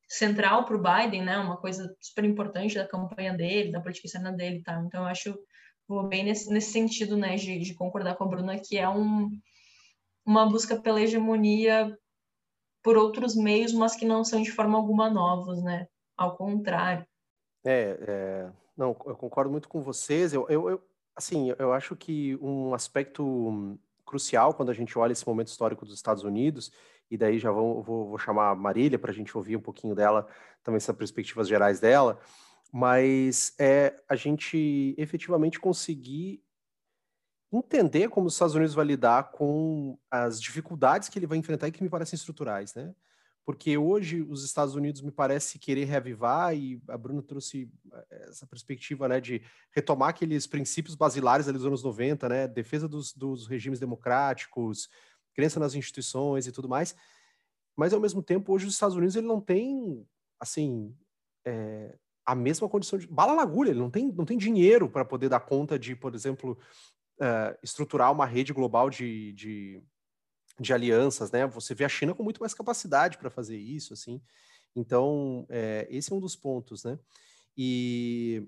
[0.09, 4.33] central para o Biden, né, uma coisa super importante da campanha dele, da política externa
[4.33, 4.81] dele, tá?
[4.87, 5.37] Então, eu acho,
[5.89, 9.31] vou bem nesse, nesse sentido, né, de, de concordar com a Bruna, que é um,
[10.25, 11.97] uma busca pela hegemonia
[12.83, 15.89] por outros meios, mas que não são de forma alguma novos, né?
[16.15, 17.07] Ao contrário.
[17.65, 20.33] É, é não, eu concordo muito com vocês.
[20.33, 20.83] Eu, eu,
[21.17, 25.95] assim, eu acho que um aspecto crucial quando a gente olha esse momento histórico dos
[25.95, 26.73] Estados Unidos,
[27.11, 29.95] e daí já vou, vou, vou chamar a Marília para a gente ouvir um pouquinho
[29.95, 30.27] dela,
[30.63, 32.19] também essas perspectivas gerais dela,
[32.73, 36.43] mas é a gente efetivamente conseguir
[37.53, 41.73] entender como os Estados Unidos vai lidar com as dificuldades que ele vai enfrentar e
[41.73, 42.93] que me parecem estruturais, né?
[43.45, 48.47] Porque hoje os Estados Unidos me parece querer reavivar e a Bruna trouxe eh, essa
[48.47, 53.79] perspectiva, né, de retomar aqueles princípios basilares dos anos 90, né, defesa dos, dos regimes
[53.79, 54.89] democráticos,
[55.35, 56.97] crença nas instituições e tudo mais.
[57.77, 60.07] Mas ao mesmo tempo, hoje os Estados Unidos ele não tem,
[60.41, 60.97] assim,
[61.45, 65.05] é, a mesma condição de bala na agulha, ele não tem, não tem dinheiro para
[65.05, 66.59] poder dar conta de, por exemplo,
[67.21, 69.83] uh, estruturar uma rede global de, de,
[70.59, 71.47] de, alianças, né?
[71.47, 74.21] Você vê a China com muito mais capacidade para fazer isso, assim.
[74.75, 76.99] Então, é, esse é um dos pontos, né?
[77.57, 78.47] E,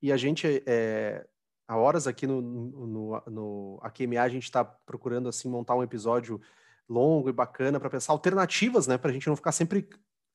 [0.00, 1.26] e a gente, é,
[1.66, 6.40] há horas aqui no, no, no AQMA, a gente está procurando, assim, montar um episódio
[6.88, 8.98] longo e bacana para pensar alternativas, né?
[8.98, 9.88] Para a gente não ficar sempre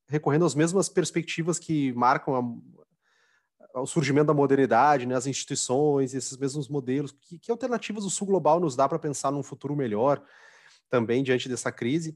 [0.07, 2.35] recorrendo às mesmas perspectivas que marcam
[3.73, 7.11] a, o surgimento da modernidade, né, as instituições, esses mesmos modelos.
[7.11, 10.23] Que, que alternativas o Sul Global nos dá para pensar num futuro melhor
[10.89, 12.15] também diante dessa crise?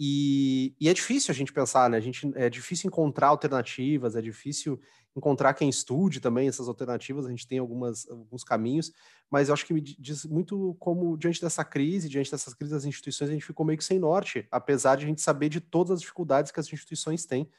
[0.00, 1.96] E, e, é difícil a gente pensar, né?
[1.96, 4.80] A gente, é difícil encontrar alternativas, é difícil
[5.16, 7.26] encontrar quem estude também essas alternativas.
[7.26, 8.92] A gente tem algumas, alguns caminhos,
[9.28, 12.84] mas eu acho que me diz muito como, diante dessa crise, diante dessas crises das
[12.84, 15.90] instituições, a gente ficou meio que sem norte, apesar de a gente saber de todas
[15.90, 17.50] as dificuldades que as instituições têm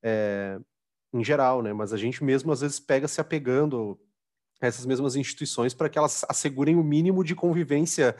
[0.00, 0.60] é,
[1.12, 1.72] em geral, né?
[1.72, 3.98] Mas a gente mesmo às vezes pega se apegando
[4.60, 8.16] a essas mesmas instituições para que elas assegurem o mínimo de convivência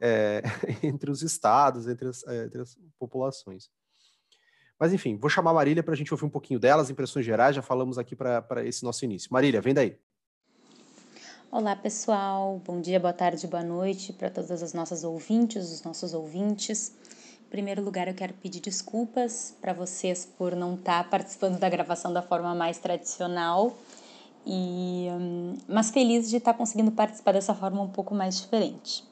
[0.00, 0.42] é,
[0.82, 3.70] entre os estados, entre as, é, entre as, populações.
[4.78, 7.54] Mas enfim, vou chamar a Marília para a gente ouvir um pouquinho delas, impressões gerais,
[7.54, 9.32] já falamos aqui para esse nosso início.
[9.32, 9.96] Marília, vem daí.
[11.50, 12.60] Olá, pessoal.
[12.66, 16.92] Bom dia, boa tarde, boa noite para todas as nossas ouvintes, os nossos ouvintes.
[17.46, 21.68] Em primeiro lugar, eu quero pedir desculpas para vocês por não estar tá participando da
[21.68, 23.78] gravação da forma mais tradicional,
[24.44, 29.04] e, hum, mas feliz de estar tá conseguindo participar dessa forma um pouco mais diferente.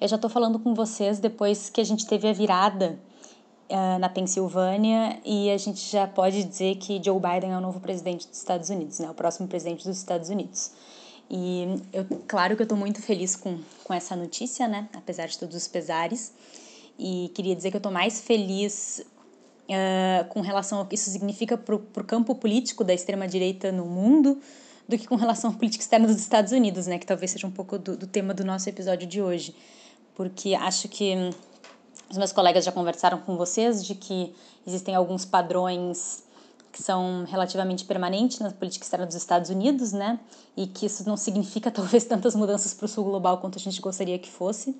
[0.00, 2.98] Eu já estou falando com vocês depois que a gente teve a virada
[3.70, 7.80] uh, na Pensilvânia e a gente já pode dizer que Joe Biden é o novo
[7.80, 9.10] presidente dos Estados Unidos, né?
[9.10, 10.72] O próximo presidente dos Estados Unidos.
[11.30, 14.88] E eu, claro que eu estou muito feliz com, com essa notícia, né?
[14.94, 16.32] Apesar de todos os pesares.
[16.98, 19.02] E queria dizer que eu estou mais feliz
[19.68, 24.40] uh, com relação ao que isso significa para o campo político da extrema-direita no mundo
[24.90, 26.98] do que com relação à política externa dos Estados Unidos, né?
[26.98, 29.54] Que talvez seja um pouco do, do tema do nosso episódio de hoje
[30.20, 31.14] porque acho que
[32.10, 34.34] os meus colegas já conversaram com vocês de que
[34.66, 36.22] existem alguns padrões
[36.70, 40.20] que são relativamente permanentes na política externa dos Estados Unidos, né?
[40.54, 43.80] E que isso não significa talvez tantas mudanças para o sul global quanto a gente
[43.80, 44.78] gostaria que fosse,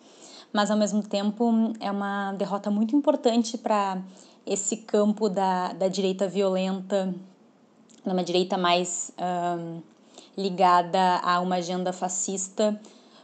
[0.53, 3.99] mas ao mesmo tempo é uma derrota muito importante para
[4.45, 7.15] esse campo da, da direita violenta,
[8.05, 9.81] uma direita mais um,
[10.37, 12.81] ligada a uma agenda fascista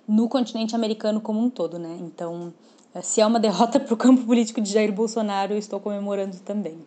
[0.07, 1.97] no continente americano como um todo, né?
[2.01, 2.53] Então,
[2.95, 6.39] eh, se é uma derrota para o campo político de Jair Bolsonaro, eu estou comemorando
[6.41, 6.79] também.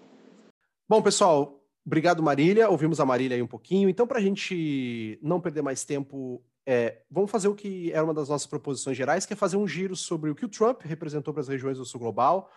[0.87, 2.69] Bom, pessoal, obrigado, Marília.
[2.69, 3.89] Ouvimos a Marília aí um pouquinho.
[3.89, 8.13] Então, para a gente não perder mais tempo, é, vamos fazer o que era uma
[8.13, 11.33] das nossas proposições gerais, que é fazer um giro sobre o que o Trump representou
[11.33, 12.49] para as regiões do sul global,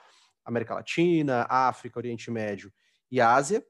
[0.45, 2.73] América Latina, África, Oriente Médio
[3.11, 3.65] e Ásia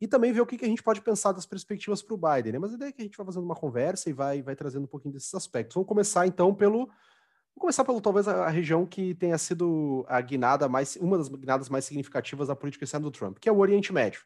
[0.00, 2.52] e também ver o que, que a gente pode pensar das perspectivas para o Biden,
[2.52, 2.58] né?
[2.58, 4.84] Mas a ideia é que a gente vai fazendo uma conversa e vai, vai trazendo
[4.84, 5.74] um pouquinho desses aspectos.
[5.74, 6.86] Vamos começar então pelo.
[6.86, 11.68] Vamos começar pelo talvez a, região que tenha sido a guinada mais, uma das guinadas
[11.68, 14.22] mais significativas da política externa do Trump, que é o Oriente Médio.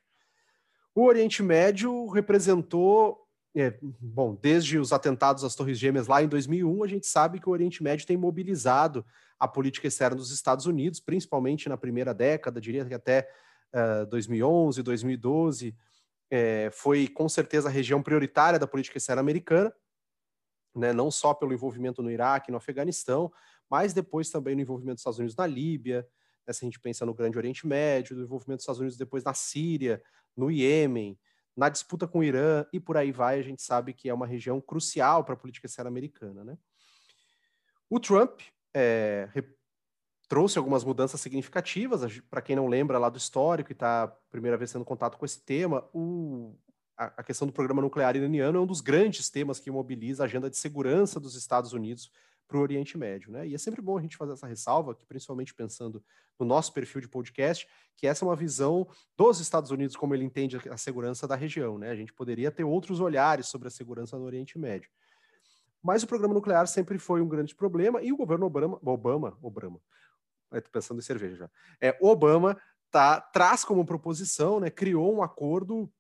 [0.95, 3.19] O Oriente Médio representou,
[3.55, 7.49] é, bom, desde os atentados às Torres Gêmeas lá em 2001, a gente sabe que
[7.49, 9.05] o Oriente Médio tem mobilizado
[9.39, 13.29] a política externa dos Estados Unidos, principalmente na primeira década, diria que até
[14.09, 15.77] 2011, 2012,
[16.31, 19.73] é, foi com certeza a região prioritária da política externa americana,
[20.75, 23.33] né, não só pelo envolvimento no Iraque, no Afeganistão,
[23.69, 26.07] mas depois também no envolvimento dos Estados Unidos na Líbia,
[26.47, 29.25] né, se a gente pensa no Grande Oriente Médio, no envolvimento dos Estados Unidos depois
[29.25, 30.03] na Síria,
[30.37, 31.19] no Iêmen,
[31.57, 34.27] na disputa com o Irã e por aí vai, a gente sabe que é uma
[34.27, 36.45] região crucial para a política externa americana.
[36.45, 36.57] Né?
[37.91, 38.41] O Trump
[38.73, 39.29] é,
[40.29, 42.21] trouxe algumas mudanças significativas.
[42.31, 45.41] Para quem não lembra lá do histórico e está primeira vez tendo contato com esse
[45.41, 46.55] tema, o,
[46.97, 50.27] a, a, questão do programa nuclear iraniano é um dos grandes temas que mobiliza a
[50.27, 52.13] agenda de segurança dos Estados Unidos
[52.47, 53.33] para o Oriente Médio.
[53.33, 53.49] Né?
[53.49, 56.03] E é sempre bom a gente fazer essa ressalva, que principalmente pensando
[56.39, 57.67] no nosso perfil de podcast,
[57.97, 61.79] que essa é uma visão dos Estados Unidos como ele entende a segurança da região.
[61.79, 61.91] Né?
[61.91, 64.91] A gente poderia ter outros olhares sobre a segurança no Oriente Médio.
[65.83, 69.81] Mas o programa nuclear sempre foi um grande problema e o governo Obama, Obama, Obama,
[70.53, 71.51] estou pensando em cerveja já.
[71.81, 72.57] É, Obama
[72.91, 75.91] tá, traz como proposição, né, criou um acordo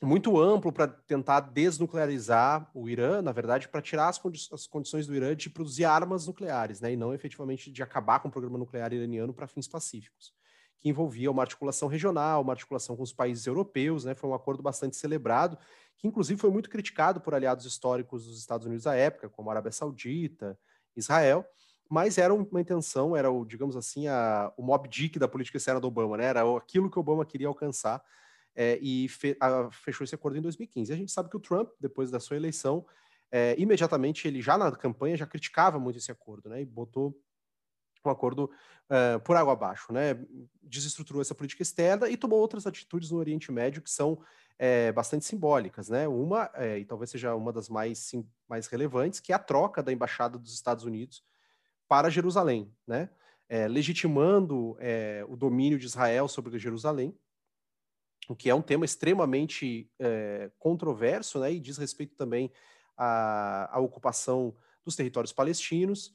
[0.00, 5.06] muito amplo para tentar desnuclearizar o Irã, na verdade, para tirar as, condi as, condições
[5.06, 8.58] do Irã de produzir armas nucleares, né, e não efetivamente de acabar com o programa
[8.58, 10.32] nuclear iraniano para fins pacíficos,
[10.78, 14.62] que envolvia uma articulação regional, uma articulação com os países europeus, né, foi um acordo
[14.62, 15.58] bastante celebrado,
[15.96, 19.54] que inclusive foi muito criticado por aliados históricos dos Estados Unidos à época, como a
[19.54, 20.56] Arábia Saudita,
[20.96, 21.44] Israel,
[21.88, 25.80] mas era uma intenção, era o, digamos assim, a, o Mob Dick da política externa
[25.80, 28.02] do Obama, né, era aquilo que o Obama queria alcançar,
[28.54, 30.90] é, e fe, a, fechou esse acordo em 2015.
[30.90, 32.84] E a gente sabe que o Trump, depois da sua eleição,
[33.30, 36.62] é, imediatamente ele já na campanha já criticava muito esse acordo, né?
[36.62, 37.16] E botou
[38.04, 38.50] um acordo
[38.90, 40.18] uh, por água abaixo, né?
[40.62, 44.20] Desestruturou essa política externa e tomou outras atitudes no Oriente Médio que são
[44.58, 46.08] é, bastante simbólicas, né?
[46.08, 49.82] Uma, é, e talvez seja uma das mais, sim, mais relevantes, que é a troca
[49.82, 51.22] da embaixada dos Estados Unidos
[51.88, 53.10] para Jerusalém, né?
[53.48, 57.16] É, legitimando é, o domínio de Israel sobre Jerusalém
[58.28, 62.52] o que é um tema extremamente é, controverso, né, e diz respeito também
[62.96, 66.14] à, à, ocupação dos territórios palestinos.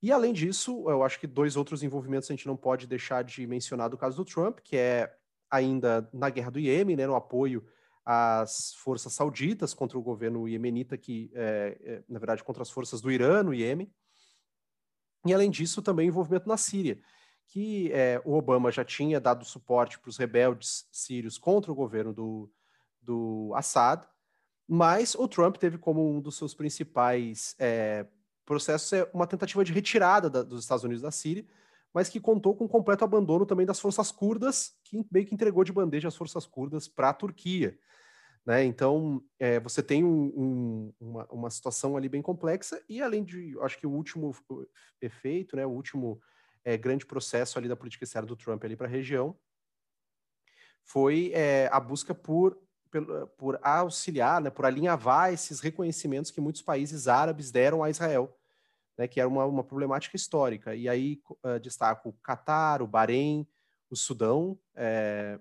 [0.00, 3.46] E além disso, eu acho que dois outros envolvimentos a gente não pode deixar de
[3.46, 5.12] mencionar do caso do Trump, que é
[5.50, 7.66] ainda na guerra do Iêmen, né, no apoio
[8.06, 13.00] às forças sauditas contra o governo iemenita, que é, é, na verdade contra as forças
[13.00, 13.92] do Irã no Iêmen.
[15.26, 17.00] E além disso, também envolvimento na Síria
[17.50, 22.12] que é, o Obama já tinha dado suporte para os rebeldes sírios contra o governo
[22.12, 22.48] do,
[23.02, 24.04] do Assad,
[24.68, 28.06] mas o Trump teve como um dos seus principais é,
[28.46, 31.44] processos é uma tentativa de retirada da, dos Estados Unidos da Síria,
[31.92, 35.72] mas que contou com completo abandono também das forças curdas, que meio que entregou de
[35.72, 37.76] bandeja as forças curdas para a Turquia.
[38.46, 38.64] Né?
[38.64, 43.56] Então, é, você tem um, um, uma, uma situação ali bem complexa, e além de,
[43.60, 44.34] acho que o último
[45.00, 46.20] efeito, né, o último
[46.64, 49.36] é, grande processo ali da política externa do Trump ali para a região
[50.82, 52.58] foi é, a busca por,
[52.90, 58.36] por, por auxiliar, né, por alinhavar esses reconhecimentos que muitos países árabes deram a Israel,
[58.98, 60.74] né, que era uma, uma problemática histórica.
[60.74, 63.46] E aí uh, destaco o Catar, o Bahrein,
[63.88, 65.38] o Sudão, é,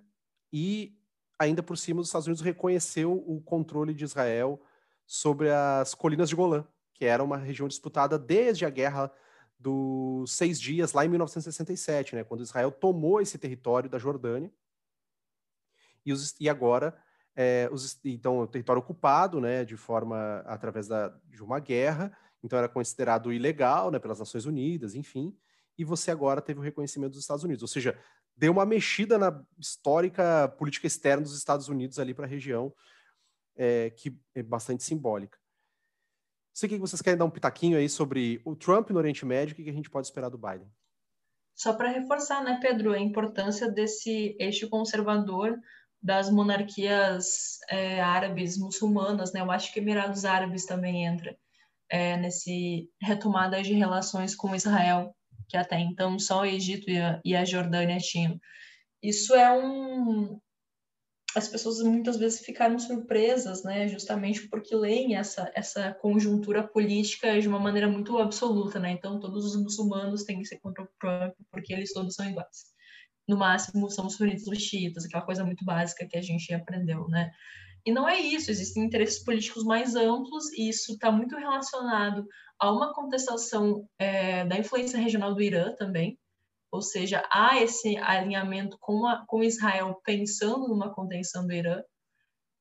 [0.52, 0.99] e
[1.40, 4.62] ainda por cima os Estados Unidos reconheceu o controle de Israel
[5.08, 9.12] sobre as colinas de Golã, que era uma região disputada desde a guerra
[9.58, 14.52] dos seis dias, lá em 1967, né, quando Israel tomou esse território da Jordânia.
[16.06, 16.98] E, os, e agora,
[17.36, 22.58] é, os, então, o território ocupado, né, de forma, através da, de uma guerra, então
[22.58, 25.36] era considerado ilegal, né, pelas Nações Unidas, enfim,
[25.78, 27.98] e você agora teve o reconhecimento dos Estados Unidos, ou seja,
[28.40, 32.74] deu uma mexida na histórica política externa dos Estados Unidos ali para a região,
[33.56, 35.38] é, que é bastante simbólica
[36.60, 39.56] sei que vocês querem dar um pitaquinho aí sobre o Trump no Oriente Médio, o
[39.56, 40.68] que a gente pode esperar do Biden.
[41.56, 45.58] Só para reforçar, né, Pedro, a importância desse eixo conservador
[46.02, 49.42] das monarquias é, árabes muçulmanas, né?
[49.42, 51.38] Eu acho que Emirados Árabes também entra
[51.90, 55.14] é, nesse retomada de relações com Israel,
[55.50, 58.40] que até então só o Egito e a, e a Jordânia tinham.
[59.02, 60.40] Isso é um,
[61.36, 67.48] as pessoas muitas vezes ficaram surpresas, né, justamente porque leem essa, essa conjuntura política de
[67.48, 71.34] uma maneira muito absoluta, né, então todos os muçulmanos têm que ser contra o Trump
[71.52, 72.70] porque eles todos são iguais.
[73.28, 77.08] No máximo são os sunitas os xiitas, aquela coisa muito básica que a gente aprendeu,
[77.08, 77.32] né.
[77.86, 82.28] E não é isso, existem interesses políticos mais amplos e isso está muito relacionado
[82.60, 86.20] a uma contestação é, da influência regional do Irã também,
[86.72, 91.82] ou seja, há esse alinhamento com, a, com Israel pensando numa contenção do Irã.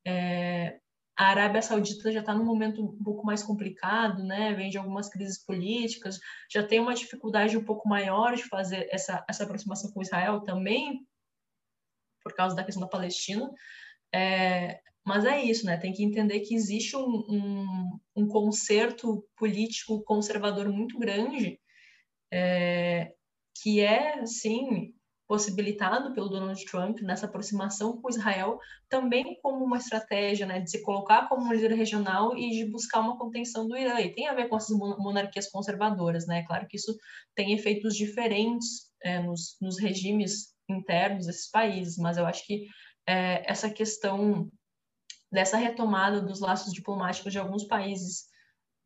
[0.07, 0.79] É,
[1.17, 4.55] a Arábia Saudita já está num momento um pouco mais complicado, né?
[4.55, 6.19] Vem de algumas crises políticas,
[6.51, 11.05] já tem uma dificuldade um pouco maior de fazer essa, essa aproximação com Israel também,
[12.23, 13.51] por causa da questão da Palestina.
[14.15, 15.79] É, mas é isso, né?
[15.79, 21.59] Tem que entender que existe um, um, um concerto político conservador muito grande
[22.31, 23.15] é,
[23.63, 24.93] que é, sim,
[25.27, 30.83] possibilitado pelo Donald Trump nessa aproximação com Israel, também como uma estratégia né, de se
[30.83, 33.99] colocar como um líder regional e de buscar uma contenção do Irã.
[34.01, 36.45] E tem a ver com essas monarquias conservadoras, né?
[36.47, 36.95] Claro que isso
[37.35, 42.67] tem efeitos diferentes é, nos, nos, regimes internos desses países, mas eu acho que
[43.07, 44.51] é, essa questão
[45.31, 48.27] dessa retomada dos laços diplomáticos de alguns países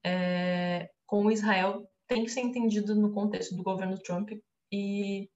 [0.04, 4.30] é, com Israel tem que ser entendido no contexto do governo Trump
[4.70, 5.30] e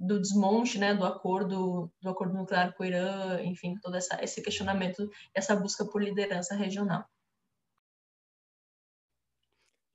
[0.00, 4.40] do desmonte, né, do acordo, do acordo nuclear com o Irã, enfim, todo essa, esse
[4.40, 7.04] questionamento, essa busca por liderança regional.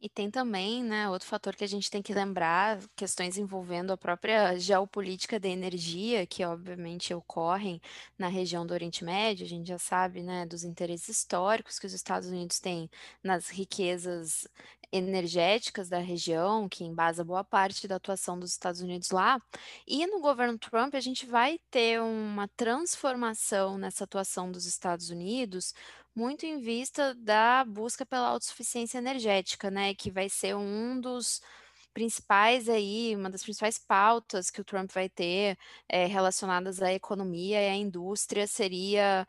[0.06, 3.98] E tem também, né, outro fator que a gente tem que lembrar, questões envolvendo a
[3.98, 7.80] própria geopolítica da energia, que obviamente ocorrem
[8.18, 11.94] na região do Oriente Médio, a gente já sabe, né, dos interesses históricos que os
[11.94, 12.90] Estados Unidos têm
[13.24, 14.46] nas riquezas
[14.92, 19.42] energéticas da região, que embasa boa parte da atuação dos Estados Unidos lá.
[19.88, 25.74] E no governo Trump, a gente vai ter uma transformação nessa atuação dos Estados Unidos,
[26.16, 31.42] muito em vista da busca pela autossuficiência energética, né, que vai ser um dos
[31.94, 35.58] principais aí, uma das principais pautas que o Trump vai ter
[35.88, 39.28] é, relacionadas à economia e à indústria seria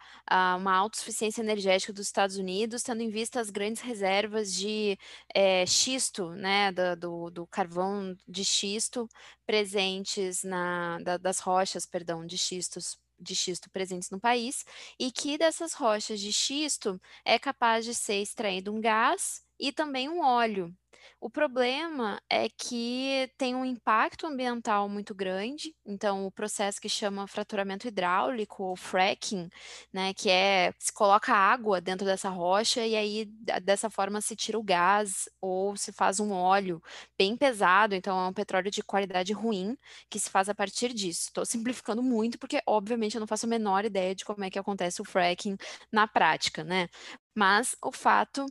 [0.58, 4.98] uma autossuficiência energética dos Estados Unidos, tendo em vista as grandes reservas de
[5.34, 9.08] é, xisto, né, do, do, do, carvão de xisto
[9.46, 14.64] presentes na, da, das rochas, perdão, de xistos de xisto presentes no país
[14.98, 20.08] e que dessas rochas de xisto é capaz de ser extraído um gás e também
[20.10, 20.74] um óleo.
[21.20, 27.26] O problema é que tem um impacto ambiental muito grande, então o processo que chama
[27.26, 29.48] fraturamento hidráulico ou fracking,
[29.92, 33.24] né, que é se coloca água dentro dessa rocha e aí
[33.62, 36.82] dessa forma se tira o gás ou se faz um óleo
[37.18, 39.76] bem pesado, então é um petróleo de qualidade ruim
[40.10, 41.28] que se faz a partir disso.
[41.28, 44.58] Estou simplificando muito porque obviamente eu não faço a menor ideia de como é que
[44.58, 45.56] acontece o fracking
[45.92, 46.88] na prática, né?
[47.34, 48.46] Mas o fato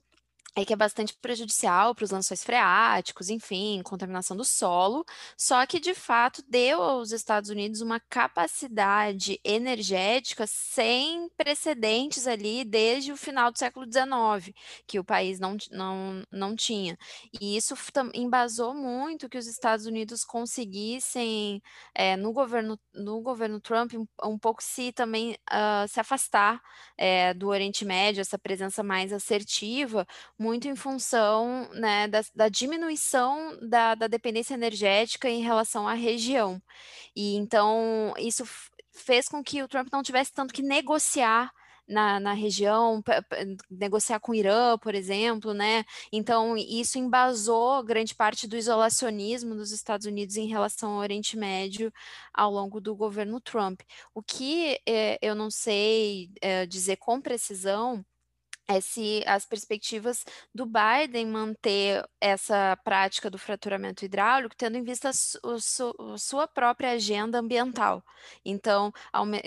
[0.56, 5.04] é que é bastante prejudicial para os lençóis freáticos, enfim, contaminação do solo,
[5.38, 13.12] só que de fato deu aos Estados Unidos uma capacidade energética sem precedentes ali desde
[13.12, 14.54] o final do século XIX,
[14.86, 16.98] que o país não, não, não tinha.
[17.42, 17.76] E isso
[18.14, 21.62] embasou muito que os Estados Unidos conseguissem,
[21.96, 26.62] é, no, governo, no governo Trump, um, um pouco se também uh, se afastar
[26.98, 30.06] é, do Oriente Médio, essa presença mais assertiva
[30.44, 36.62] muito em função né, da, da diminuição da, da dependência energética em relação à região.
[37.16, 38.44] E então isso
[38.92, 41.50] fez com que o Trump não tivesse tanto que negociar
[41.88, 43.04] na, na região,
[43.70, 45.84] negociar com o Irã, por exemplo, né?
[46.12, 51.92] Então, isso embasou grande parte do isolacionismo dos Estados Unidos em relação ao Oriente Médio
[52.34, 53.82] ao longo do governo Trump.
[54.14, 58.04] O que eh, eu não sei eh, dizer com precisão
[58.68, 65.10] é se as perspectivas do Biden manter essa prática do fraturamento hidráulico, tendo em vista
[65.10, 68.04] a, su, a sua própria agenda ambiental.
[68.46, 68.94] Então,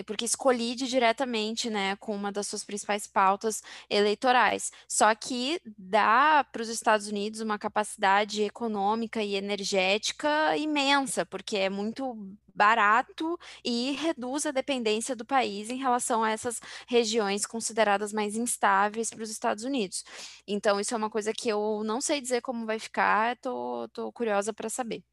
[0.05, 4.71] porque isso colide diretamente né, com uma das suas principais pautas eleitorais.
[4.87, 11.69] Só que dá para os Estados Unidos uma capacidade econômica e energética imensa, porque é
[11.69, 12.15] muito
[12.57, 19.09] barato e reduz a dependência do país em relação a essas regiões consideradas mais instáveis
[19.11, 20.03] para os Estados Unidos.
[20.47, 24.51] Então, isso é uma coisa que eu não sei dizer como vai ficar, tô curiosa
[24.51, 25.03] para saber.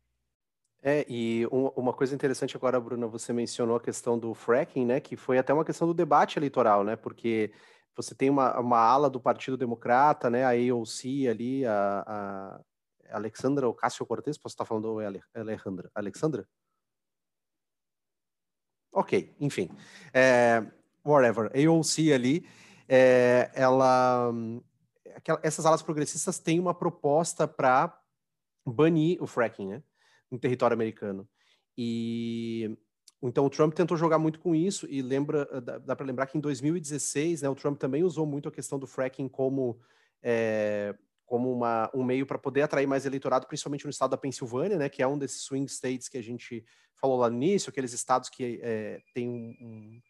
[0.87, 5.17] É, e uma coisa interessante agora, Bruna, você mencionou a questão do fracking, né, que
[5.17, 7.51] foi até uma questão do debate eleitoral, né, porque
[7.97, 12.61] você tem uma, uma ala do Partido Democrata, né, a AOC ali, a, a
[13.17, 15.91] Alexandra Ocasio-Cortez, posso estar falando é Alejandra?
[15.95, 16.47] Alexandra?
[18.95, 19.69] Ok, enfim.
[20.13, 20.65] É,
[21.05, 21.51] whatever.
[21.53, 22.47] AOC ali,
[22.89, 24.33] é, ela.
[25.17, 28.01] Aquela, essas alas progressistas têm uma proposta para
[28.65, 29.83] banir o fracking, né?
[30.31, 31.29] No território americano.
[31.77, 32.77] E
[33.21, 36.37] então o Trump tentou jogar muito com isso e lembra, dá, dá para lembrar que
[36.37, 39.81] em 2016, né, o Trump também usou muito a questão do fracking como
[40.23, 40.95] é,
[41.35, 44.89] como uma, um meio para poder atrair mais eleitorado, principalmente no estado da Pensilvânia, né,
[44.89, 46.65] que é um desses swing states que a gente
[46.95, 50.01] falou lá no início, aqueles estados que é, têm um, um,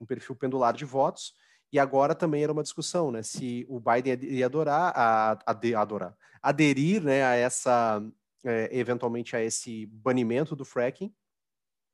[0.00, 1.34] um, perfil pendular de votos.
[1.72, 6.16] E agora também era uma discussão, né, se o Biden ia adorar, a, a, adorar,
[6.42, 8.02] aderir, né, a essa,
[8.44, 11.14] é, eventualmente a esse banimento do fracking.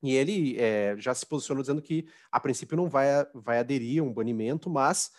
[0.03, 4.07] E ele é, já se posicionou dizendo que, a princípio, não vai, vai aderir a
[4.07, 5.13] um banimento, mas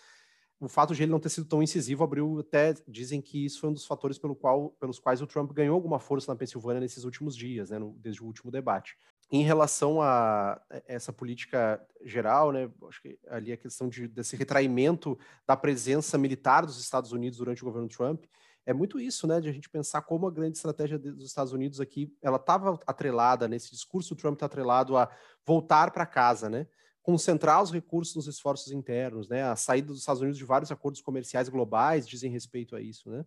[0.60, 3.70] o fato de ele não ter sido tão incisivo abriu até dizem que isso foi
[3.70, 7.05] um dos fatores pelo qual, pelos quais o Trump ganhou alguma força na Pensilvânia nesses
[7.05, 8.97] últimos dias, né, no, desde o último debate.
[9.32, 15.18] Em relação a essa política geral, né, acho que ali a questão de, desse retraimento
[15.47, 18.26] da presença militar dos Estados Unidos durante o governo Trump
[18.66, 21.80] é muito isso, né, de a gente pensar como a grande estratégia dos Estados Unidos
[21.80, 25.10] aqui, ela estava atrelada nesse discurso, o Trump está atrelado a
[25.45, 26.68] voltar para casa, né,
[27.10, 29.41] concentrar os recursos nos esforços internos, né?
[29.41, 33.26] A saída dos Estados Unidos de vários acordos comerciais globais dizem respeito a isso, né?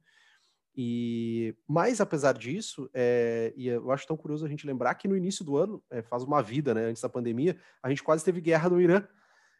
[0.72, 5.16] E mas apesar disso, é, e eu acho tão curioso a gente lembrar que no
[5.16, 6.84] início do ano, é, faz uma vida, né?
[6.84, 9.02] Antes da pandemia, a gente quase teve guerra no Irã,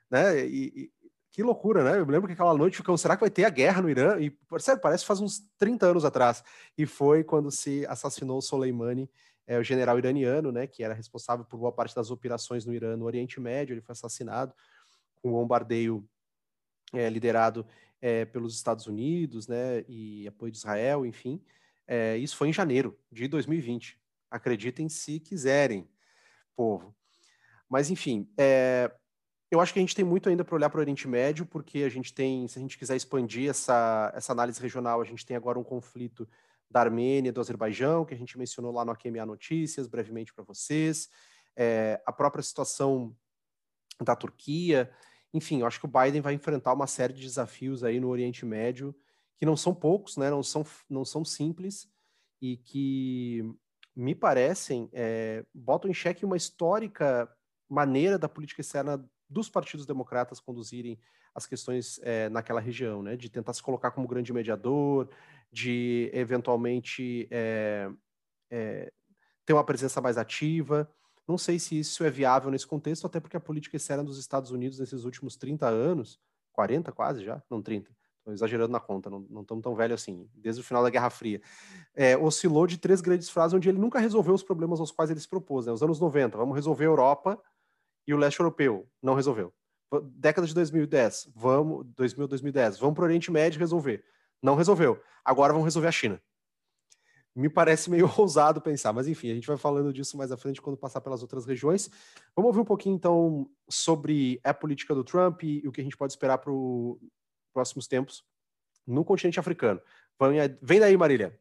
[0.08, 0.46] né?
[0.46, 0.92] E, e
[1.32, 1.98] Que loucura, né?
[1.98, 4.20] Eu me lembro que aquela noite ficou, será que vai ter a guerra no Irã?
[4.20, 6.44] E, sério, parece que faz uns 30 anos atrás.
[6.78, 9.10] E foi quando se assassinou Soleimani,
[9.46, 12.96] é, o general iraniano, né, que era responsável por boa parte das operações no Irã,
[12.96, 13.74] no Oriente Médio.
[13.74, 14.54] Ele foi assassinado
[15.16, 16.08] com um bombardeio
[16.92, 17.66] é, liderado
[18.00, 21.42] é, pelos Estados Unidos, né, e apoio de Israel, enfim.
[21.86, 23.98] É, isso foi em janeiro de 2020.
[24.30, 25.88] Acreditem se quiserem,
[26.56, 26.94] povo.
[27.68, 28.90] Mas, enfim, é,
[29.50, 31.80] eu acho que a gente tem muito ainda para olhar para o Oriente Médio, porque
[31.80, 35.36] a gente tem, se a gente quiser expandir essa, essa análise regional, a gente tem
[35.36, 36.28] agora um conflito
[36.72, 41.10] da Armênia do Azerbaijão, que a gente mencionou lá no AQMA Notícias, brevemente para vocês,
[41.54, 43.14] é, a própria situação
[44.00, 44.90] da Turquia,
[45.34, 48.46] enfim, eu acho que o Biden vai enfrentar uma série de desafios aí no Oriente
[48.46, 48.94] Médio,
[49.36, 51.88] que não são poucos, né, não, são, não são simples,
[52.40, 53.44] e que
[53.94, 57.30] me parecem, é, botam em xeque uma histórica
[57.68, 60.98] maneira da política externa dos partidos democratas conduzirem
[61.34, 63.16] as questões é, naquela região, né?
[63.16, 65.08] De tentar se colocar como grande mediador,
[65.52, 67.90] de eventualmente é,
[68.50, 68.92] é,
[69.44, 70.88] ter uma presença mais ativa.
[71.28, 74.50] Não sei se isso é viável nesse contexto, até porque a política externa dos Estados
[74.50, 76.18] Unidos nesses últimos 30 anos,
[76.52, 80.60] 40 quase já, não 30, estou exagerando na conta, não, estamos tão velho assim, desde
[80.60, 81.40] o final da Guerra Fria,
[81.94, 85.20] é, oscilou de três grandes frases onde ele nunca resolveu os problemas aos quais ele
[85.20, 85.66] se propôs.
[85.66, 85.72] Né?
[85.72, 87.42] Os anos 90, vamos resolver a Europa,
[88.06, 89.52] e o leste europeu não resolveu.
[90.14, 94.02] Década de 2010, vamos, 2000, 2010, vamos para o Oriente Médio resolver.
[94.42, 95.00] Não resolveu.
[95.24, 96.20] Agora vamos resolver a China.
[97.34, 100.60] Me parece meio ousado pensar, mas enfim, a gente vai falando disso mais à frente
[100.60, 101.90] quando passar pelas outras regiões.
[102.36, 105.96] Vamos ouvir um pouquinho então sobre a política do Trump e, o que a gente
[105.96, 106.98] pode esperar para os
[107.52, 108.24] próximos tempos
[108.86, 109.80] no continente africano.
[110.60, 111.38] Vem daí, Marília.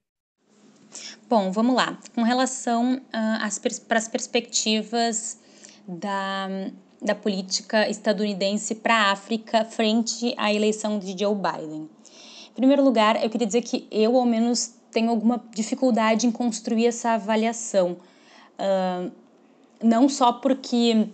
[1.27, 1.97] Bom, vamos lá.
[2.13, 5.39] Com relação uh, às para as perspectivas
[5.87, 6.47] da,
[7.01, 11.89] da política estadunidense para a África frente à eleição de Joe Biden.
[12.51, 16.85] Em primeiro lugar, eu queria dizer que eu, ao menos, tenho alguma dificuldade em construir
[16.85, 17.97] essa avaliação.
[18.59, 19.11] Uh,
[19.81, 21.07] não só porque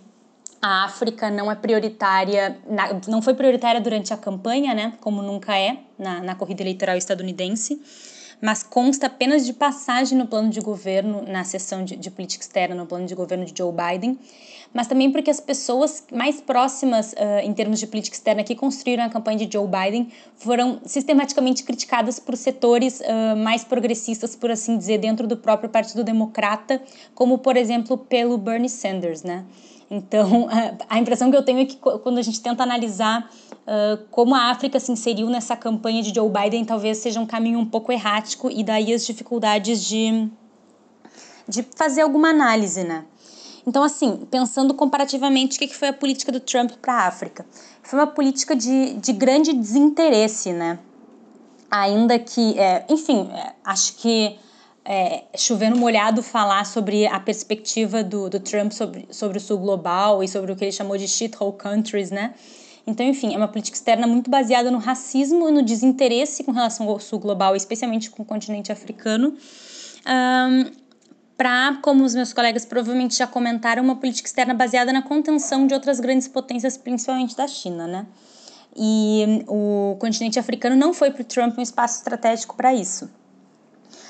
[0.60, 2.58] a África não é prioritária,
[3.06, 7.80] não foi prioritária durante a campanha, né, como nunca é na, na corrida eleitoral estadunidense,
[8.40, 12.74] mas consta apenas de passagem no plano de governo, na sessão de, de política externa
[12.74, 14.18] no plano de governo de Joe Biden,
[14.72, 19.04] mas também porque as pessoas mais próximas uh, em termos de política externa que construíram
[19.04, 24.76] a campanha de Joe Biden foram sistematicamente criticadas por setores uh, mais progressistas, por assim
[24.76, 26.82] dizer, dentro do próprio Partido Democrata,
[27.14, 29.44] como por exemplo pelo Bernie Sanders, né?
[29.90, 30.48] Então,
[30.88, 34.50] a impressão que eu tenho é que quando a gente tenta analisar uh, como a
[34.50, 38.50] África se inseriu nessa campanha de Joe Biden, talvez seja um caminho um pouco errático
[38.50, 40.28] e daí as dificuldades de,
[41.48, 43.04] de fazer alguma análise, né?
[43.66, 47.44] Então, assim, pensando comparativamente, o que foi a política do Trump para a África?
[47.82, 50.78] Foi uma política de, de grande desinteresse, né?
[51.70, 54.38] Ainda que, é, enfim, é, acho que
[54.90, 60.24] é, chovendo molhado falar sobre a perspectiva do, do Trump sobre, sobre o sul global
[60.24, 62.32] e sobre o que ele chamou de shithole countries, né?
[62.86, 66.88] Então, enfim, é uma política externa muito baseada no racismo e no desinteresse com relação
[66.88, 69.36] ao sul global, especialmente com o continente africano.
[70.06, 70.70] Um,
[71.36, 75.74] para, como os meus colegas provavelmente já comentaram, uma política externa baseada na contenção de
[75.74, 78.06] outras grandes potências, principalmente da China, né?
[78.74, 83.17] E o continente africano não foi para o Trump um espaço estratégico para isso.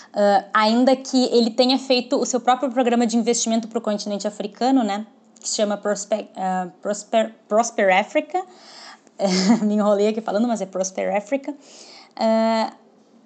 [0.08, 4.26] Uh, ainda que ele tenha feito o seu próprio programa de investimento para o continente
[4.26, 5.06] africano, né,
[5.38, 8.42] que se chama Prosper, uh, Prosper, Prosper Africa,
[9.62, 12.76] me enrolei aqui falando, mas é Prosper Africa, uh,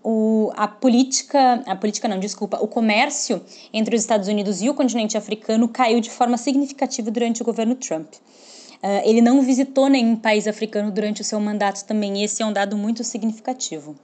[0.02, 3.40] o, a política, a política não, desculpa, o comércio
[3.72, 7.76] entre os Estados Unidos e o continente africano caiu de forma significativa durante o governo
[7.76, 8.12] Trump.
[8.14, 12.46] Uh, ele não visitou nenhum país africano durante o seu mandato também, e esse é
[12.46, 13.94] um dado muito significativo.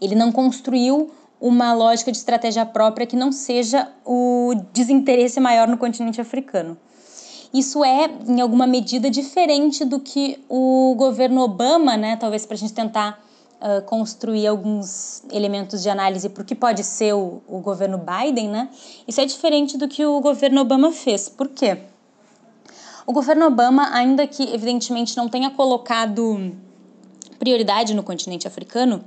[0.00, 1.10] Ele não construiu
[1.40, 6.76] uma lógica de estratégia própria que não seja o desinteresse maior no continente africano.
[7.52, 12.58] Isso é, em alguma medida, diferente do que o governo Obama, né, talvez para a
[12.58, 13.22] gente tentar
[13.60, 18.48] uh, construir alguns elementos de análise para o que pode ser o, o governo Biden,
[18.48, 18.68] né?
[19.06, 21.28] Isso é diferente do que o governo Obama fez.
[21.28, 21.78] Por quê?
[23.06, 26.52] O governo Obama, ainda que evidentemente não tenha colocado
[27.38, 29.02] prioridade no continente africano,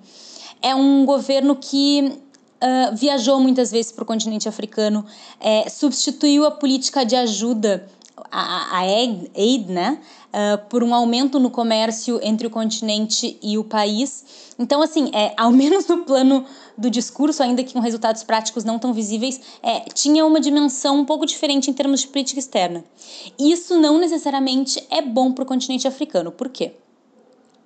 [0.61, 2.19] é um governo que
[2.61, 5.05] uh, viajou muitas vezes para o continente africano,
[5.39, 7.87] é, substituiu a política de ajuda,
[8.31, 13.63] a, a aid, né, uh, por um aumento no comércio entre o continente e o
[13.63, 14.53] país.
[14.59, 16.45] Então, assim, é, ao menos no plano
[16.77, 21.05] do discurso, ainda que com resultados práticos não tão visíveis, é, tinha uma dimensão um
[21.05, 22.83] pouco diferente em termos de política externa.
[23.39, 26.31] Isso não necessariamente é bom para o continente africano.
[26.31, 26.73] Por quê?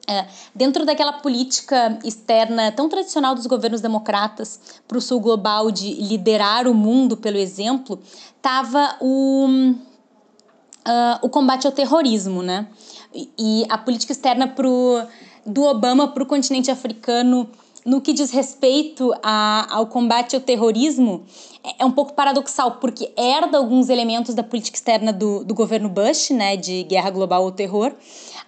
[0.08, 5.94] É, dentro daquela política externa tão tradicional dos governos democratas para o sul global de
[5.94, 8.00] liderar o mundo pelo exemplo,
[8.36, 12.68] estava o, uh, o combate ao terrorismo, né?
[13.14, 15.02] E, e a política externa pro,
[15.46, 17.50] do Obama para o continente africano
[17.86, 21.24] no que diz respeito a, ao combate ao terrorismo,
[21.64, 25.88] é, é um pouco paradoxal, porque herda alguns elementos da política externa do, do governo
[25.88, 27.94] Bush, né, de guerra global ao terror,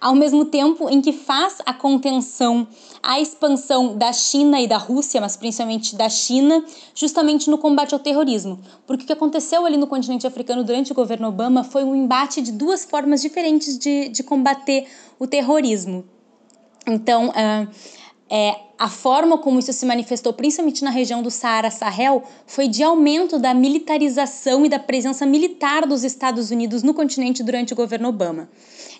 [0.00, 2.66] ao mesmo tempo em que faz a contenção,
[3.00, 8.00] a expansão da China e da Rússia, mas principalmente da China, justamente no combate ao
[8.00, 8.58] terrorismo.
[8.88, 12.42] Porque o que aconteceu ali no continente africano durante o governo Obama foi um embate
[12.42, 16.04] de duas formas diferentes de, de combater o terrorismo.
[16.86, 17.68] Então, uh,
[18.30, 23.36] é, a forma como isso se manifestou, principalmente na região do Saara-Sahel, foi de aumento
[23.36, 28.48] da militarização e da presença militar dos Estados Unidos no continente durante o governo Obama.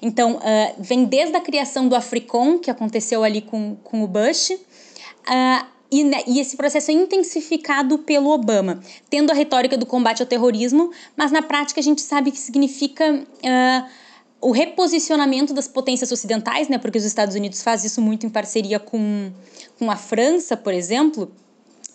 [0.02, 0.40] Então, uh,
[0.78, 6.04] vem desde a criação do Africom, que aconteceu ali com, com o Bush, uh, e,
[6.04, 10.90] né, e, esse processo é intensificado pelo Obama, tendo a retórica do combate ao terrorismo,
[11.16, 13.14] mas na prática a gente sabe que significa.
[13.14, 14.07] Uh,
[14.40, 18.78] o reposicionamento das potências ocidentais, né, porque os Estados Unidos faz isso muito em parceria
[18.78, 19.32] com,
[19.78, 21.30] com a França, por exemplo,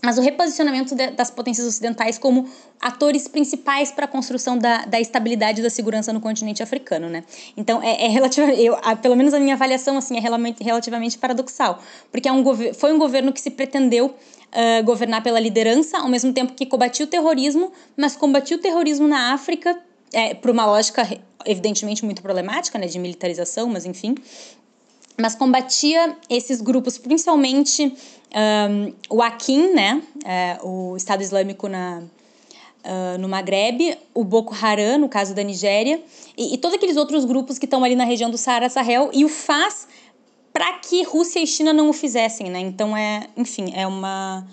[0.03, 2.49] mas o reposicionamento de, das potências ocidentais como
[2.81, 7.23] atores principais para a construção da, da estabilidade e da segurança no continente africano, né?
[7.55, 11.81] Então, é, é relativamente, eu, a, pelo menos a minha avaliação, assim, é relativamente, paradoxal,
[12.11, 16.33] porque é um foi um governo que se pretendeu uh, governar pela liderança, ao mesmo
[16.33, 19.79] tempo que combatia o terrorismo, mas combatia o terrorismo na África
[20.11, 21.07] é, por uma lógica
[21.45, 24.15] evidentemente muito problemática, né, de militarização, mas enfim,
[25.17, 27.93] mas combatia esses grupos, principalmente
[28.33, 32.01] um, o Akin, né, é, o Estado Islâmico na,
[32.83, 36.01] uh, no Maghreb, o Boko Haram, no caso da Nigéria,
[36.37, 39.23] e, e todos aqueles outros grupos que estão ali na região do Saara Sahel, e
[39.23, 39.87] o faz
[40.51, 42.59] para que Rússia e China não o fizessem, né?
[42.59, 44.45] Então é, enfim, é uma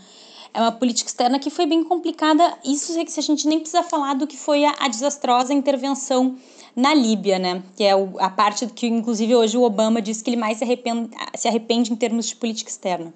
[0.53, 2.59] é uma política externa que foi bem complicada.
[2.65, 5.53] Isso é que se a gente nem precisa falar do que foi a, a desastrosa
[5.53, 6.37] intervenção
[6.81, 7.63] na Líbia, né?
[7.77, 11.11] Que é a parte que, inclusive, hoje o Obama diz que ele mais se arrepende,
[11.37, 13.13] se arrepende em termos de política externa.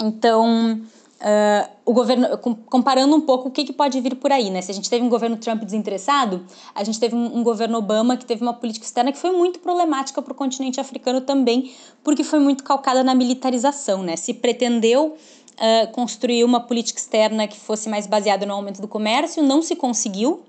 [0.00, 0.80] Então,
[1.20, 2.36] uh, o governo,
[2.66, 4.60] comparando um pouco o que, que pode vir por aí, né?
[4.60, 6.44] Se a gente teve um governo Trump desinteressado,
[6.74, 9.58] a gente teve um, um governo Obama que teve uma política externa que foi muito
[9.60, 14.16] problemática para o continente africano também, porque foi muito calcada na militarização, né?
[14.16, 15.16] Se pretendeu
[15.58, 19.74] uh, construir uma política externa que fosse mais baseada no aumento do comércio, não se
[19.74, 20.42] conseguiu,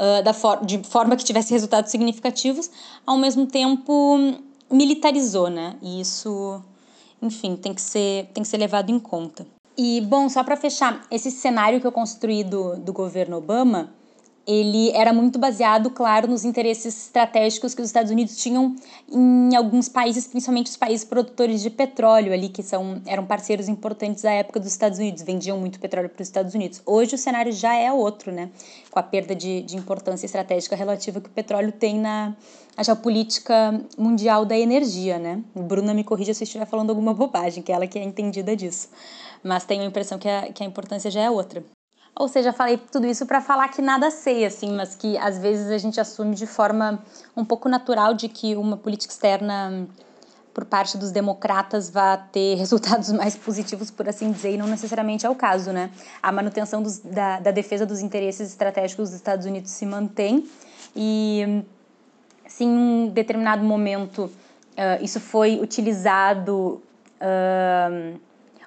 [0.00, 2.70] uh, da for de forma que tivesse resultados significativos,
[3.06, 4.18] ao mesmo tempo
[4.70, 5.76] militarizou, né?
[5.82, 6.62] E isso,
[7.20, 9.46] enfim, tem que ser, tem que ser levado em conta.
[9.76, 13.92] E, bom, só para fechar, esse cenário que eu construí do, do governo Obama,
[14.46, 18.74] ele era muito baseado, claro, nos interesses estratégicos que os Estados Unidos tinham
[19.08, 24.22] em alguns países, principalmente os países produtores de petróleo ali, que são, eram parceiros importantes
[24.22, 26.82] da época dos Estados Unidos, vendiam muito petróleo para os Estados Unidos.
[26.86, 28.50] Hoje o cenário já é outro, né?
[28.90, 32.34] Com a perda de, de importância estratégica relativa que o petróleo tem na
[32.82, 35.42] geopolítica mundial da energia, né?
[35.54, 38.56] Bruna me corrija se eu estiver falando alguma bobagem, que é ela que é entendida
[38.56, 38.88] disso.
[39.42, 41.62] Mas tenho a impressão que a, que a importância já é outra.
[42.20, 45.70] Ou seja, falei tudo isso para falar que nada sei, assim, mas que às vezes
[45.70, 47.02] a gente assume de forma
[47.34, 49.88] um pouco natural de que uma política externa
[50.52, 55.24] por parte dos democratas vá ter resultados mais positivos, por assim dizer, e não necessariamente
[55.24, 55.90] é o caso, né?
[56.22, 60.46] A manutenção dos, da, da defesa dos interesses estratégicos dos Estados Unidos se mantém
[60.94, 61.64] e
[62.46, 66.82] se em um determinado momento uh, isso foi utilizado
[67.16, 68.20] uh,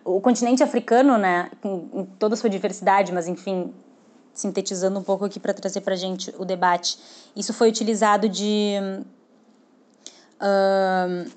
[0.06, 3.74] o continente africano, né, com toda a sua diversidade, mas enfim,
[4.34, 6.98] sintetizando um pouco aqui para trazer para a gente o debate,
[7.36, 8.78] isso foi utilizado de.
[10.42, 11.32] Uh,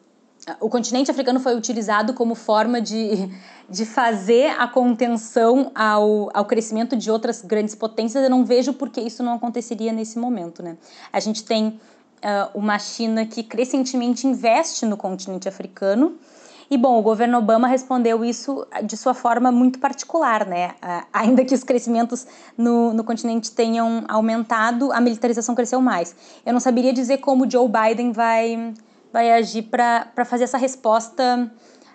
[0.61, 3.29] o continente africano foi utilizado como forma de,
[3.69, 8.23] de fazer a contenção ao, ao crescimento de outras grandes potências.
[8.23, 10.63] Eu não vejo por que isso não aconteceria nesse momento.
[10.63, 10.77] Né?
[11.13, 11.79] A gente tem uh,
[12.55, 16.17] uma China que crescentemente investe no continente africano
[16.69, 20.75] e bom, o governo Obama respondeu isso de sua forma muito particular, né?
[21.13, 22.27] Ainda que os crescimentos
[22.59, 26.17] no, no continente tenham aumentado, a militarização cresceu mais.
[26.45, 28.75] Eu não saberia dizer como Joe Biden vai,
[29.13, 31.51] vai agir para fazer essa resposta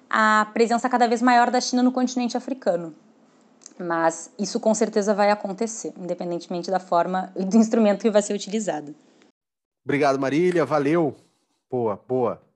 [0.09, 2.95] à presença cada vez maior da China no continente africano.
[3.77, 8.33] Mas isso com certeza vai acontecer, independentemente da forma e do instrumento que vai ser
[8.33, 8.95] utilizado.
[9.83, 10.63] Obrigado, Marília.
[10.63, 11.15] Valeu.
[11.69, 12.50] Boa, boa.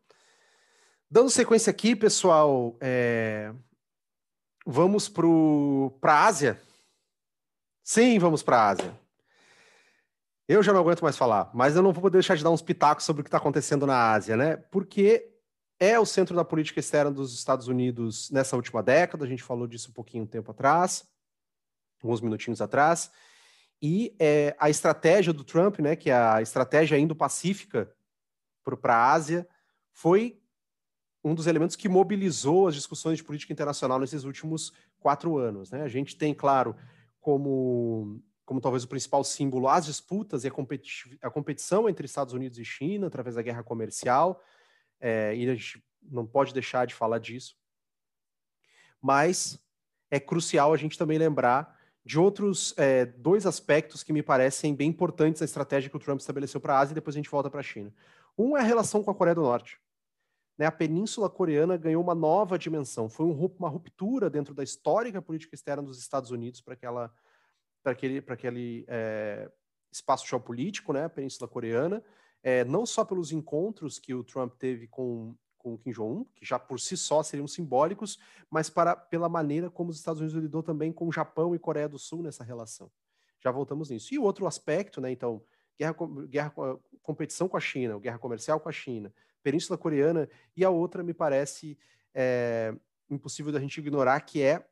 [1.09, 3.53] Dando sequência aqui, pessoal, é...
[4.65, 6.61] vamos para a Ásia?
[7.83, 8.99] Sim, vamos para a Ásia.
[10.47, 12.61] Eu já não aguento mais falar, mas eu não vou poder deixar de dar uns
[12.61, 14.57] pitacos sobre o que está acontecendo na Ásia, né?
[14.57, 15.31] Porque
[15.79, 19.67] é o centro da política externa dos Estados Unidos nessa última década, a gente falou
[19.67, 21.07] disso um pouquinho tempo atrás,
[22.01, 23.11] alguns minutinhos atrás,
[23.81, 27.93] e é, a estratégia do Trump, né, que é a estratégia indo-pacífica
[28.81, 29.47] para a Ásia,
[29.91, 30.41] foi
[31.25, 35.71] um dos elementos que mobilizou as discussões de política internacional nesses últimos quatro anos.
[35.71, 35.81] Né?
[35.81, 36.75] A gente tem, claro,
[37.19, 42.35] como, como talvez o principal símbolo as disputas e a, competi a competição entre Estados
[42.35, 44.39] Unidos e China através da guerra comercial,
[45.01, 47.55] é, e a gente não pode deixar de falar disso.
[49.01, 49.59] Mas
[50.11, 54.89] é crucial a gente também lembrar de outros é, dois aspectos que me parecem bem
[54.89, 57.49] importantes na estratégia que o Trump estabeleceu para a Ásia e depois a gente volta
[57.49, 57.91] para a China.
[58.37, 59.83] Um é a relação com a Coreia do Norte.
[60.57, 63.09] Né, a Península Coreana ganhou uma nova dimensão.
[63.09, 67.13] Foi um, uma ruptura dentro da histórica política externa dos Estados Unidos para aquela
[67.85, 69.47] para aquele, para aquele é,
[69.91, 72.03] espaço geopolítico, né, a Península Coreana,
[72.41, 76.57] é, não só pelos encontros que o Trump teve com, com Kim Jong-un, que já
[76.57, 78.17] por si só seriam simbólicos,
[78.49, 81.87] mas para, pela maneira como os Estados Unidos lidou também com o Japão e Coreia
[81.87, 82.91] do Sul nessa relação.
[83.39, 84.11] Já voltamos nisso.
[84.11, 85.43] E outro aspecto, né, então,
[85.79, 85.95] guerra,
[86.27, 86.53] guerra,
[87.03, 89.13] competição com a China, guerra comercial com a China,
[89.45, 90.27] Península Coreana,
[90.57, 91.77] e a outra me parece
[92.15, 92.73] é,
[93.07, 94.67] impossível da gente ignorar, que é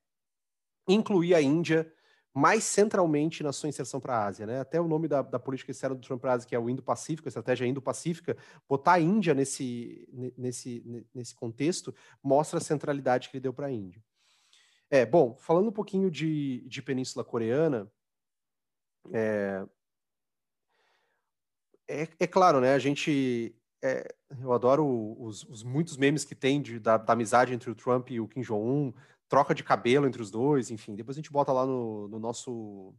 [0.88, 1.94] incluir a Índia
[2.34, 4.48] mais centralmente na sua inserção para a Ásia.
[4.48, 4.60] Né?
[4.60, 6.68] Até o nome da, da política externa do Trump para a Ásia, que é o
[6.68, 8.36] Indo-Pacífico, a estratégia Indo-Pacífica,
[8.68, 11.94] botar a Índia nesse, nesse, nesse contexto
[12.24, 14.04] mostra a centralidade que ele deu para a Índia.
[14.90, 17.88] É, bom, falando um pouquinho de, de Península Coreana,
[19.12, 19.64] é,
[21.88, 22.74] é, é, claro, né?
[22.74, 23.56] A gente.
[23.86, 24.08] É,
[24.40, 24.88] eu adoro
[25.20, 28.30] os, os, muitos memes que tem de, da, da, amizade entre o Trump e o
[28.30, 28.94] Kim Jong-un,
[29.28, 30.96] troca de cabelo entre os dois, enfim.
[30.96, 32.94] Depois a gente bota lá no, no nosso.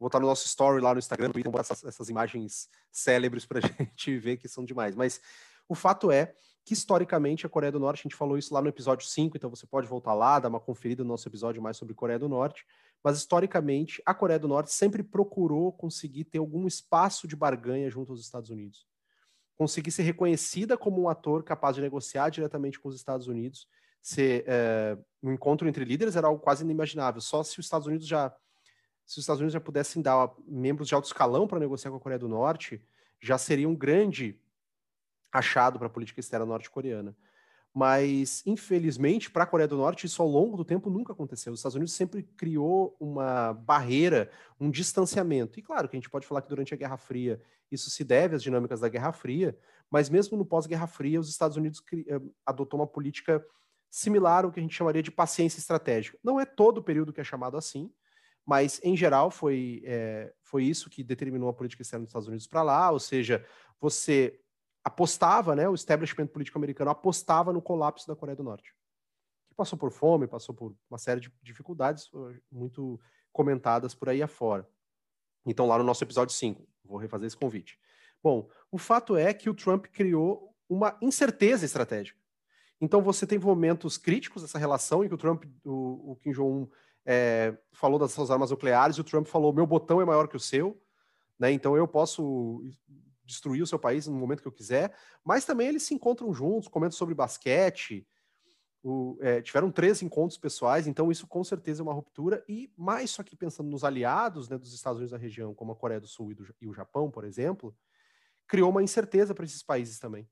[0.00, 3.62] Botar no nosso story lá no Instagram, então botar essas, essas imagens célebres para a
[3.84, 4.96] gente ver que são demais.
[4.96, 5.20] Mas
[5.68, 8.68] o fato é que historicamente a Coreia do Norte, a gente falou isso lá no
[8.68, 11.94] episódio 5, então você pode voltar lá, dar uma conferida no nosso episódio mais sobre
[11.94, 12.64] Coreia do Norte,
[13.02, 18.12] mas historicamente a Coreia do Norte sempre procurou conseguir ter algum espaço de barganha junto
[18.12, 18.86] aos Estados Unidos.
[19.56, 23.68] Conseguir ser reconhecida como um ator capaz de negociar diretamente com os Estados Unidos
[24.04, 27.22] ser é, um encontro entre líderes era algo quase inimaginável.
[27.22, 28.34] Só se os Estados Unidos já
[29.06, 32.00] se os Estados Unidos já pudessem dar membros de alto escalão para negociar com a
[32.00, 32.82] Coreia do Norte,
[33.20, 34.38] já seria um grande
[35.30, 37.14] achado para a política externa norte-coreana.
[37.74, 41.52] Mas, infelizmente, para a Coreia do Norte, isso ao longo do tempo nunca aconteceu.
[41.52, 45.58] Os Estados Unidos sempre criou uma barreira, um distanciamento.
[45.58, 48.36] E claro que a gente pode falar que durante a Guerra Fria isso se deve
[48.36, 49.58] às dinâmicas da Guerra Fria,
[49.90, 53.44] mas mesmo no pós-Guerra Fria, os Estados Unidos eh, adotou uma política
[53.90, 56.16] similar ao que a gente chamaria de paciência estratégica.
[56.22, 57.92] Não é todo o período que é chamado assim,
[58.46, 62.46] mas em geral foi, é, foi isso que determinou a política externa dos Estados Unidos
[62.46, 63.44] para lá, ou seja,
[63.80, 64.38] você
[64.84, 68.74] apostava, né, o establishment político americano apostava no colapso da Coreia do Norte,
[69.48, 72.10] que passou por fome, passou por uma série de dificuldades
[72.52, 73.00] muito
[73.32, 74.68] comentadas por aí afora.
[75.46, 77.78] Então, lá no nosso episódio 5, vou refazer esse convite.
[78.22, 82.18] Bom, o fato é que o Trump criou uma incerteza estratégica.
[82.80, 86.68] Então você tem momentos críticos dessa relação em que o Trump, o, o Kim Jong-un
[87.04, 90.36] é, falou das suas armas nucleares e o Trump falou: meu botão é maior que
[90.36, 90.80] o seu,
[91.38, 91.52] né?
[91.52, 92.62] Então eu posso
[93.24, 94.94] destruir o seu país no momento que eu quiser.
[95.24, 98.06] Mas também eles se encontram juntos, comentam sobre basquete.
[98.82, 102.44] O, é, tiveram três encontros pessoais, então isso com certeza é uma ruptura.
[102.48, 105.76] E mais só que pensando nos aliados né, dos Estados Unidos da região, como a
[105.76, 107.74] Coreia do Sul e, do, e o Japão, por exemplo,
[108.46, 110.28] criou uma incerteza para esses países também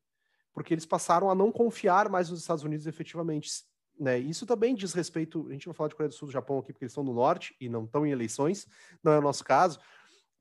[0.53, 3.51] porque eles passaram a não confiar mais nos Estados Unidos efetivamente.
[3.99, 4.19] Né?
[4.19, 5.47] Isso também diz respeito.
[5.49, 7.15] A gente vai falar de Coreia do Sul do Japão aqui, porque eles estão no
[7.15, 8.67] norte e não estão em eleições,
[9.03, 9.81] não é o nosso caso.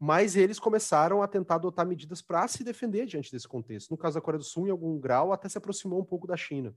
[0.04, 3.92] Mas eles começaram a tentar adotar medidas para se defender diante desse contexto.
[3.92, 6.36] No caso da Coreia do Sul, em algum grau, até se aproximou um pouco da
[6.36, 6.76] China.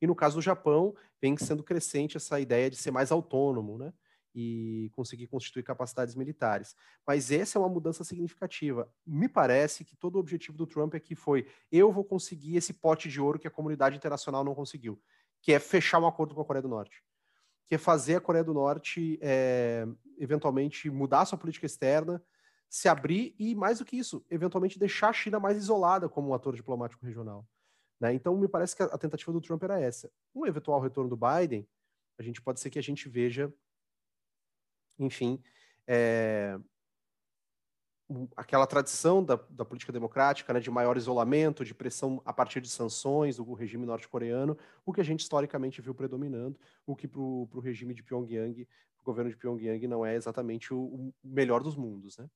[0.00, 3.92] E no caso do Japão, vem sendo crescente essa ideia de ser mais autônomo, né?
[4.34, 6.74] e conseguir constituir capacidades militares.
[7.06, 8.90] Mas essa é uma mudança significativa.
[9.04, 13.08] Me parece que todo o objetivo do Trump aqui foi: eu vou conseguir esse pote
[13.08, 14.98] de ouro que a comunidade internacional não conseguiu,
[15.42, 17.02] que é fechar um acordo com a Coreia do Norte,
[17.68, 19.86] que é fazer a Coreia do Norte é,
[20.18, 22.22] eventualmente mudar sua política externa,
[22.68, 26.34] se abrir e, mais do que isso, eventualmente deixar a China mais isolada como um
[26.34, 27.46] ator diplomático regional.
[28.00, 28.12] Né?
[28.14, 30.10] Então, me parece que a, tentativa do Trump era essa.
[30.34, 31.66] Um eventual retorno do Biden,
[32.18, 33.52] a gente pode ser que a gente veja
[34.98, 35.40] enfim,
[35.86, 36.58] é,
[38.36, 42.68] aquela tradição da, da, política democrática, né, de maior isolamento, de pressão a partir de
[42.68, 47.60] sanções do regime norte-coreano, o que a gente historicamente viu predominando, o que para o
[47.60, 48.66] regime de Pyongyang,
[49.00, 52.28] o governo de Pyongyang, não é exatamente o, o, melhor dos mundos, né?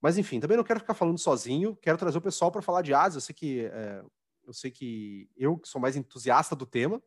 [0.00, 2.94] Mas enfim, também não quero ficar falando sozinho, quero trazer o pessoal para falar de
[2.94, 3.16] Ásia.
[3.16, 4.04] Eu sei que é,
[4.46, 7.02] eu sei que eu sou mais entusiasta do tema,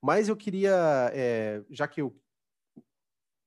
[0.00, 2.14] mas eu queria, é, já que eu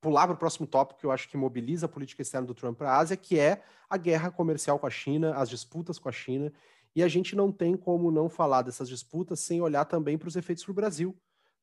[0.01, 2.77] pular para o próximo tópico que eu acho que mobiliza a política externa do Trump
[2.77, 6.11] para a Ásia, que é a guerra comercial com a China, as disputas com a
[6.11, 6.51] China.
[6.95, 10.35] E a gente não tem como não falar dessas disputas sem olhar também para os
[10.35, 11.15] efeitos para o Brasil,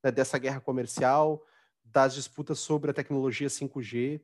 [0.03, 1.45] né, dessa guerra comercial,
[1.85, 4.21] das disputas sobre a tecnologia 5G.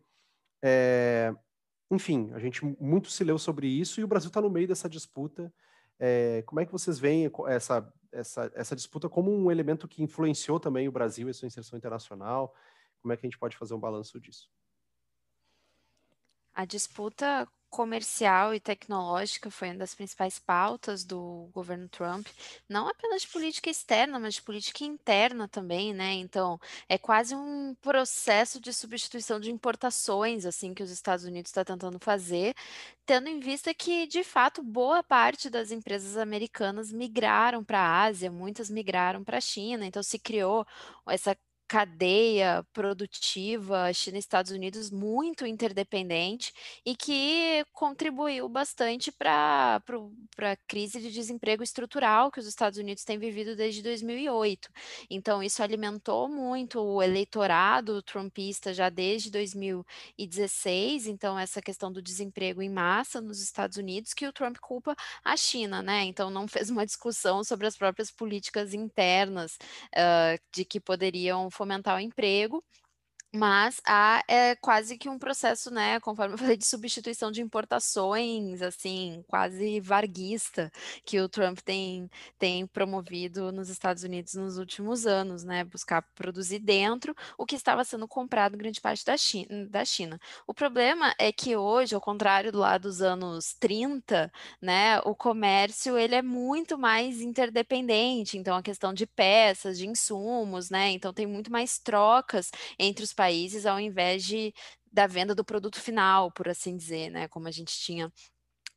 [0.62, 1.34] É,
[1.90, 4.88] enfim, a gente muito se leu sobre isso e o Brasil está no meio dessa
[4.88, 5.52] disputa.
[5.98, 10.60] É, como é que vocês veem essa, essa, essa disputa como um elemento que influenciou
[10.60, 12.54] também o Brasil e sua inserção internacional?
[13.05, 14.48] Como é que a gente pode fazer um balanço disso?
[16.55, 22.26] A disputa comercial e tecnológica foi uma das principais pautas do governo Trump,
[22.66, 26.12] não apenas de política externa, mas de política interna também, né?
[26.12, 31.62] Então, é quase um processo de substituição de importações, assim, que os Estados Unidos está
[31.64, 32.55] tentando fazer,
[33.05, 38.30] tendo em vista que, de fato, boa parte das empresas americanas migraram para a Ásia,
[38.30, 40.66] muitas migraram para a China, então se criou
[41.07, 41.36] essa
[41.66, 46.52] cadeia produtiva China e Estados Unidos muito interdependente
[46.84, 49.82] e que contribuiu bastante para
[50.38, 54.68] a crise de desemprego estrutural que os Estados Unidos têm vivido desde 2008.
[55.08, 61.06] Então, isso alimentou muito o eleitorado trumpista já desde 2016.
[61.06, 64.94] Então, essa questão do desemprego em massa nos Estados Unidos, que o Trump culpa
[65.24, 66.04] a China, né?
[66.04, 69.58] Então, não fez uma discussão sobre as próprias políticas internas
[69.94, 72.62] uh, de que poderiam fomentar o emprego
[73.35, 78.62] mas há é quase que um processo, né, conforme eu falei, de substituição de importações,
[78.62, 80.70] assim, quase varguista,
[81.05, 82.09] que o Trump tem,
[82.39, 87.82] tem promovido nos Estados Unidos nos últimos anos, né, buscar produzir dentro o que estava
[87.85, 89.66] sendo comprado em grande parte da China.
[89.68, 90.18] Da China.
[90.47, 94.30] O problema é que hoje, ao contrário do lá dos anos 30,
[94.62, 100.70] né, o comércio ele é muito mais interdependente, então a questão de peças, de insumos,
[100.70, 104.52] né, então tem muito mais trocas entre os países países ao invés de
[104.92, 107.26] da venda do produto final, por assim dizer, né?
[107.28, 108.12] Como a gente tinha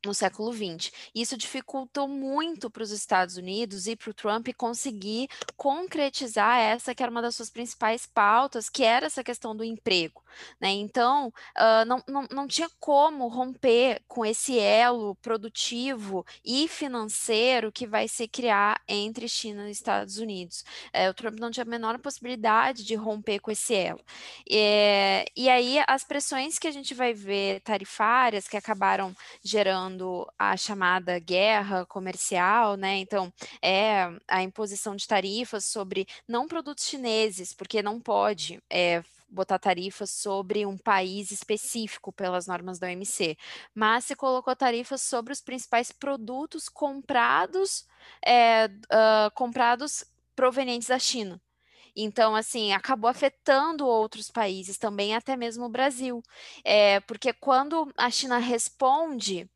[0.05, 0.91] no século XX.
[1.13, 7.01] Isso dificultou muito para os Estados Unidos e para o Trump conseguir concretizar essa que
[7.01, 10.23] era uma das suas principais pautas, que era essa questão do emprego.
[10.59, 10.69] Né?
[10.69, 11.27] Então,
[11.57, 18.07] uh, não, não, não tinha como romper com esse elo produtivo e financeiro que vai
[18.07, 20.63] se criar entre China e Estados Unidos.
[20.93, 24.01] É, o Trump não tinha a menor possibilidade de romper com esse elo.
[24.49, 29.96] É, e aí, as pressões que a gente vai ver tarifárias que acabaram gerando
[30.37, 32.97] a chamada guerra comercial, né?
[32.97, 33.31] Então,
[33.61, 40.09] é a imposição de tarifas sobre não produtos chineses, porque não pode é, botar tarifas
[40.09, 43.37] sobre um país específico pelas normas da OMC,
[43.73, 47.85] mas se colocou tarifas sobre os principais produtos comprados,
[48.25, 51.41] é, uh, comprados provenientes da China.
[51.99, 56.21] Então, assim, acabou afetando outros países também, até mesmo o Brasil.
[56.63, 59.49] É, porque quando a China responde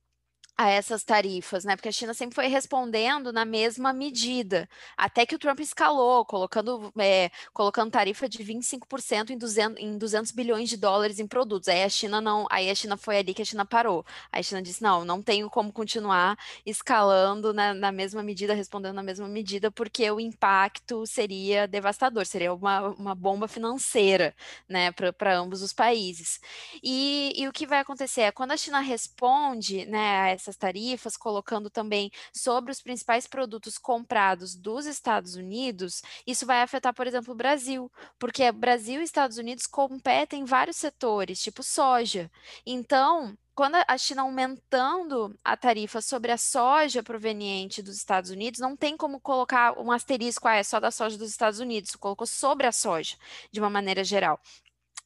[0.57, 1.75] a essas tarifas, né?
[1.75, 6.91] Porque a China sempre foi respondendo na mesma medida, até que o Trump escalou, colocando,
[6.99, 11.67] é, colocando tarifa de 25% em 200, em 200 bilhões de dólares em produtos.
[11.67, 14.05] Aí a China não, aí a China foi ali que a China parou.
[14.31, 18.95] Aí a China disse: não, não tenho como continuar escalando na, na mesma medida, respondendo
[18.95, 24.35] na mesma medida, porque o impacto seria devastador, seria uma, uma bomba financeira,
[24.69, 26.39] né, para ambos os países.
[26.83, 31.69] E, e o que vai acontecer é quando a China responde, né, essas tarifas, colocando
[31.69, 37.37] também sobre os principais produtos comprados dos Estados Unidos, isso vai afetar, por exemplo, o
[37.37, 42.29] Brasil, porque Brasil e Estados Unidos competem em vários setores, tipo soja.
[42.65, 48.75] Então, quando a China aumentando a tarifa sobre a soja proveniente dos Estados Unidos, não
[48.75, 52.65] tem como colocar um asterisco, ah, é só da soja dos Estados Unidos, colocou sobre
[52.65, 53.15] a soja,
[53.51, 54.39] de uma maneira geral.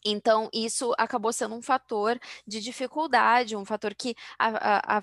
[0.05, 5.01] Então, isso acabou sendo um fator de dificuldade, um fator que, a, a,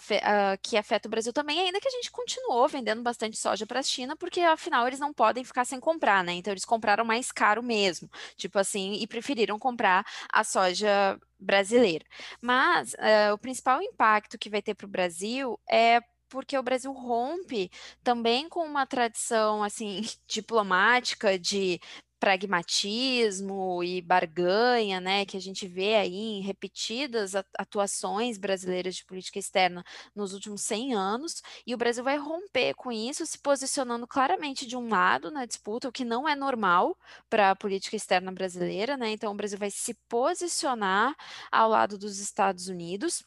[0.53, 3.80] a, que afeta o Brasil também, ainda que a gente continuou vendendo bastante soja para
[3.80, 6.32] a China, porque afinal eles não podem ficar sem comprar, né?
[6.34, 12.05] Então, eles compraram mais caro mesmo, tipo assim, e preferiram comprar a soja brasileira.
[12.40, 16.92] Mas uh, o principal impacto que vai ter para o Brasil é porque o Brasil
[16.92, 17.70] rompe
[18.03, 21.78] também com uma tradição assim diplomática de
[22.22, 29.40] pragmatismo e barganha, né, que a gente vê aí em repetidas atuações brasileiras de política
[29.40, 29.82] externa
[30.14, 34.76] nos últimos 100 anos, e o Brasil vai romper com isso, se posicionando claramente de
[34.76, 36.96] um lado na disputa, o que não é normal
[37.28, 39.10] para a política externa brasileira, né?
[39.10, 41.16] Então o Brasil vai se posicionar
[41.50, 43.24] ao lado dos Estados Unidos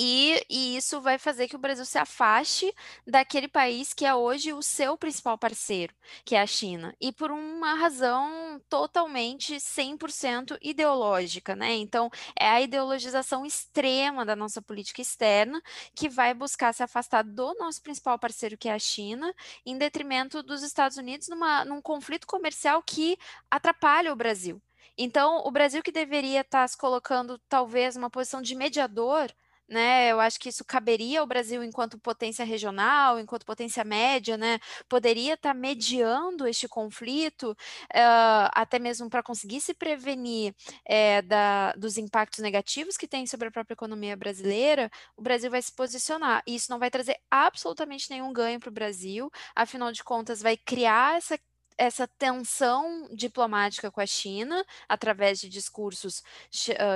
[0.00, 2.72] E, e, isso vai fazer que o Brasil se afaste
[3.04, 5.92] daquele país que é hoje o seu principal parceiro,
[6.24, 6.94] que é a China.
[7.00, 11.74] E por uma razão totalmente 100% ideológica, né?
[11.74, 15.60] Então, é a ideologização extrema da nossa política externa
[15.96, 19.34] que vai buscar se afastar do nosso principal parceiro, que é a China,
[19.66, 23.18] em detrimento dos Estados Unidos, numa, num conflito comercial que
[23.50, 24.62] atrapalha o Brasil.
[24.96, 29.32] Então, o Brasil que deveria estar se colocando, talvez, numa posição de mediador
[29.68, 30.10] né?
[30.10, 34.58] Eu acho que isso caberia ao Brasil enquanto potência regional, enquanto potência média, né?
[34.88, 40.54] Poderia estar tá mediando este conflito, uh, até mesmo para conseguir se prevenir
[40.84, 44.90] é, da, dos impactos negativos que tem sobre a própria economia brasileira.
[45.16, 48.72] O Brasil vai se posicionar e isso não vai trazer absolutamente nenhum ganho para o
[48.72, 49.30] Brasil.
[49.54, 51.38] Afinal de contas, vai criar essa
[51.78, 56.22] essa tensão diplomática com a China, através de discursos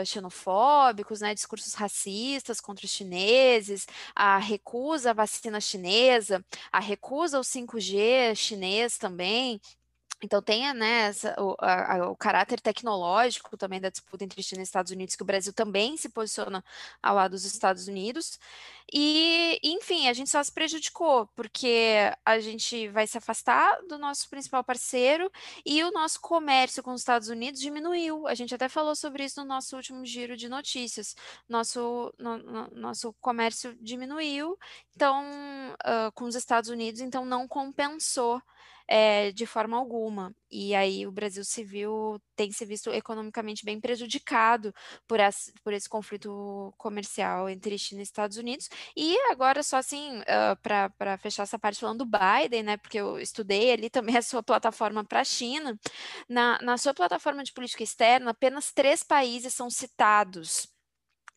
[0.05, 7.45] xenofóbicos, né, discursos racistas contra os chineses, a recusa à vacina chinesa, a recusa ao
[7.45, 9.61] 5G chinês também,
[10.23, 14.65] então tem né, essa, o, a, o, caráter tecnológico também da disputa entre China e
[14.65, 16.65] Estados Unidos, que o Brasil também se posiciona
[17.03, 18.39] ao lado dos Estados Unidos.
[18.93, 24.29] E, enfim, a gente só se prejudicou, porque a gente vai se afastar do nosso
[24.29, 25.31] principal parceiro
[25.67, 28.27] e o nosso comércio com os Estados Unidos diminuiu.
[28.29, 31.17] A gente até falou sobre isso no nosso último giro de notícias.
[31.49, 34.59] Nosso, no, no, nosso comércio diminuiu,
[34.95, 35.25] então,
[35.81, 38.41] uh, com os Estados Unidos, então não compensou
[38.89, 40.35] é, de forma alguma.
[40.51, 44.73] E aí o Brasil viu, tem se visto economicamente bem prejudicado
[45.09, 48.69] por, esse, por esse conflito comercial entre China e Estados Unidos.
[48.97, 52.77] E agora, só assim, uh, para fechar essa parte falando do Biden, né?
[52.77, 55.79] Porque eu estudei ali também a sua plataforma para a China.
[56.29, 60.69] Na, na sua plataforma de política externa, apenas três países são citados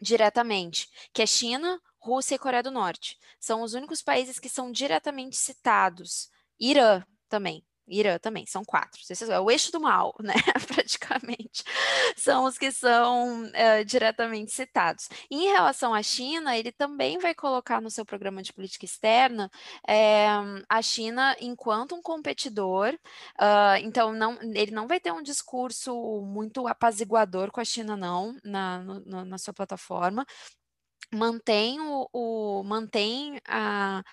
[0.02, 3.18] diretamente, que é China, Rússia e Coreia do Norte.
[3.40, 6.30] São os únicos países que são diretamente citados.
[6.60, 7.64] Irã, também.
[7.88, 9.00] Irã também, são quatro.
[9.30, 10.34] É o eixo do mal, né?
[10.68, 11.64] Praticamente.
[12.18, 15.08] São os que são uh, diretamente citados.
[15.30, 19.52] em relação à China, ele também vai colocar no seu programa de política externa
[19.88, 20.28] é,
[20.68, 22.94] a China enquanto um competidor.
[23.40, 28.36] Uh, então, não, ele não vai ter um discurso muito apaziguador com a China, não,
[28.44, 30.26] na, no, na sua plataforma.
[31.14, 34.04] Mantém o, o mantém a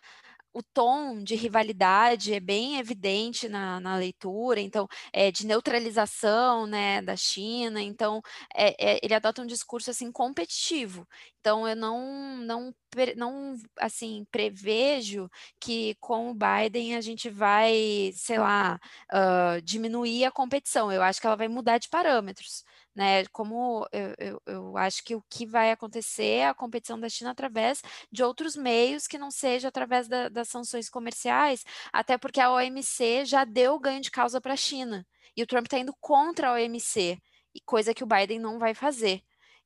[0.53, 7.00] o tom de rivalidade é bem evidente na, na leitura, então, é, de neutralização né,
[7.03, 8.20] da China, então,
[8.55, 11.07] é, é, ele adota um discurso assim competitivo.
[11.40, 12.74] Então, eu não, não,
[13.16, 15.28] não assim, prevejo
[15.59, 18.78] que com o Biden a gente vai, sei lá,
[19.12, 20.92] uh, diminuir a competição.
[20.92, 22.64] Eu acho que ela vai mudar de parâmetros
[22.95, 23.24] né?
[23.26, 27.30] Como eu, eu, eu, acho que o que vai acontecer é a competição da China
[27.30, 32.53] através de outros meios que não seja através da, das sanções comerciais, até porque a
[32.53, 36.51] OMC já deu ganho de causa para a China e o Trump está indo contra
[36.51, 37.18] a OMC,
[37.64, 39.22] coisa que o Biden não vai fazer.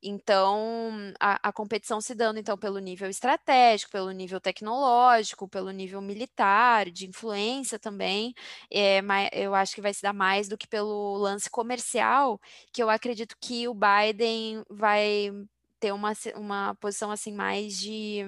[0.09, 6.00] Então, a, a, competição se dando então pelo nível estratégico, pelo nível tecnológico, pelo nível
[6.00, 8.32] militar, de influência também,
[8.70, 9.00] é,
[9.32, 12.40] eu acho que vai se dar mais do que pelo lance comercial,
[12.72, 15.32] que eu acredito que o Biden vai
[15.80, 18.20] ter uma, uma posição assim mais de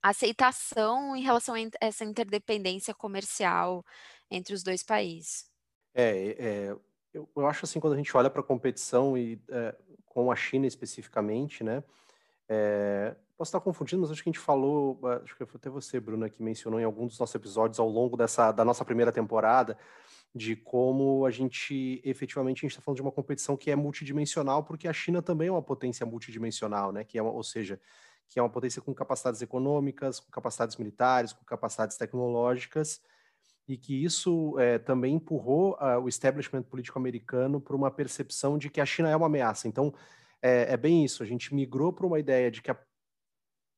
[0.00, 3.84] aceitação em relação a essa interdependência comercial
[4.30, 5.50] entre os dois países.
[5.92, 6.87] É, é
[7.18, 9.74] eu, eu, acho assim, quando a gente olha para a competição e é,
[10.06, 11.82] com a China especificamente, né?
[12.48, 16.00] É, posso estar confundindo, mas acho que a gente falou, acho que foi até você,
[16.00, 19.76] Bruna, que mencionou em algum dos nossos episódios ao longo dessa da nossa primeira temporada,
[20.34, 24.92] de como a gente efetivamente está falando de uma competição que é multidimensional, porque a
[24.92, 27.04] China também é uma potência multidimensional, né?
[27.04, 27.80] Que é uma, ou seja,
[28.28, 33.00] que é uma potência com capacidades econômicas, com capacidades militares, com capacidades tecnológicas,
[33.68, 38.70] e que isso é, também empurrou uh, o establishment político americano para uma percepção de
[38.70, 39.68] que a China é uma ameaça.
[39.68, 39.92] Então,
[40.40, 42.78] é, é bem isso, a gente migrou para uma ideia de que a,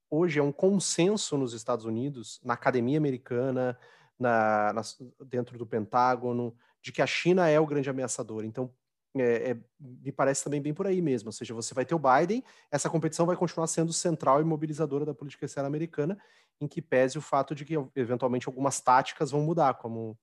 [0.08, 3.76] hoje é um consenso nos Estados Unidos, na academia americana,
[4.16, 4.82] na, na,
[5.26, 8.44] dentro do Pentágono, de que a China é o grande ameaçador.
[8.44, 8.72] Então,
[9.16, 11.28] é, é, me parece também bem por aí mesmo.
[11.28, 15.04] Ou seja, você vai ter o Biden, essa competição vai continuar sendo central e mobilizadora
[15.04, 16.18] da política externa americana,
[16.60, 20.18] em que pese o fato de que eventualmente algumas táticas vão mudar, como,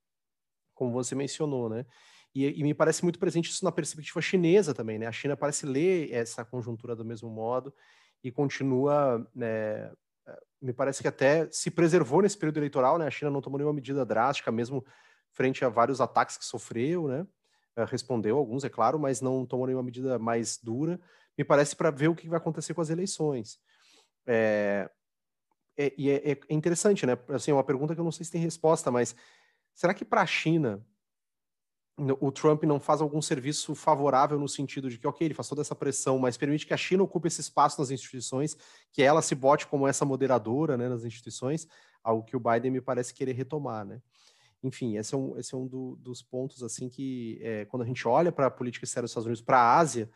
[0.74, 1.86] como você mencionou, né?
[2.36, 5.08] E, e, me parece muito presente isso na perspectiva chinesa também, né?
[5.08, 7.74] A China parece ler essa conjuntura do mesmo modo
[8.24, 9.92] e continua, né,
[10.62, 13.08] me parece que até se preservou nesse período eleitoral, né?
[13.08, 14.86] A China não tomou nenhuma medida drástica, mesmo
[15.32, 17.26] frente a vários ataques que sofreu, né?
[17.78, 21.00] Eh, respondeu alguns, é claro, mas não tomou nenhuma medida mais dura.
[21.38, 23.60] Me parece para ver o que vai acontecer com as eleições.
[24.26, 24.90] É,
[25.78, 27.16] é, e é, é, interessante, né?
[27.30, 29.16] Assim, é uma pergunta que eu não sei se tem resposta, mas
[29.76, 30.84] será que para a China
[32.20, 35.62] o Trump não faz algum serviço favorável no sentido de que, ok, ele faz toda
[35.62, 38.56] essa pressão, mas permite que a China ocupe esse espaço nas instituições,
[38.92, 41.68] que ela se bote como essa moderadora né, nas instituições,
[42.04, 44.00] algo que o Biden me parece querer retomar, né?
[44.64, 47.86] Enfim, esse é um, esse é um do, dos pontos, assim, que é, quando a
[47.86, 50.10] gente olha para a política externa dos Estados Unidos, para a Ásia,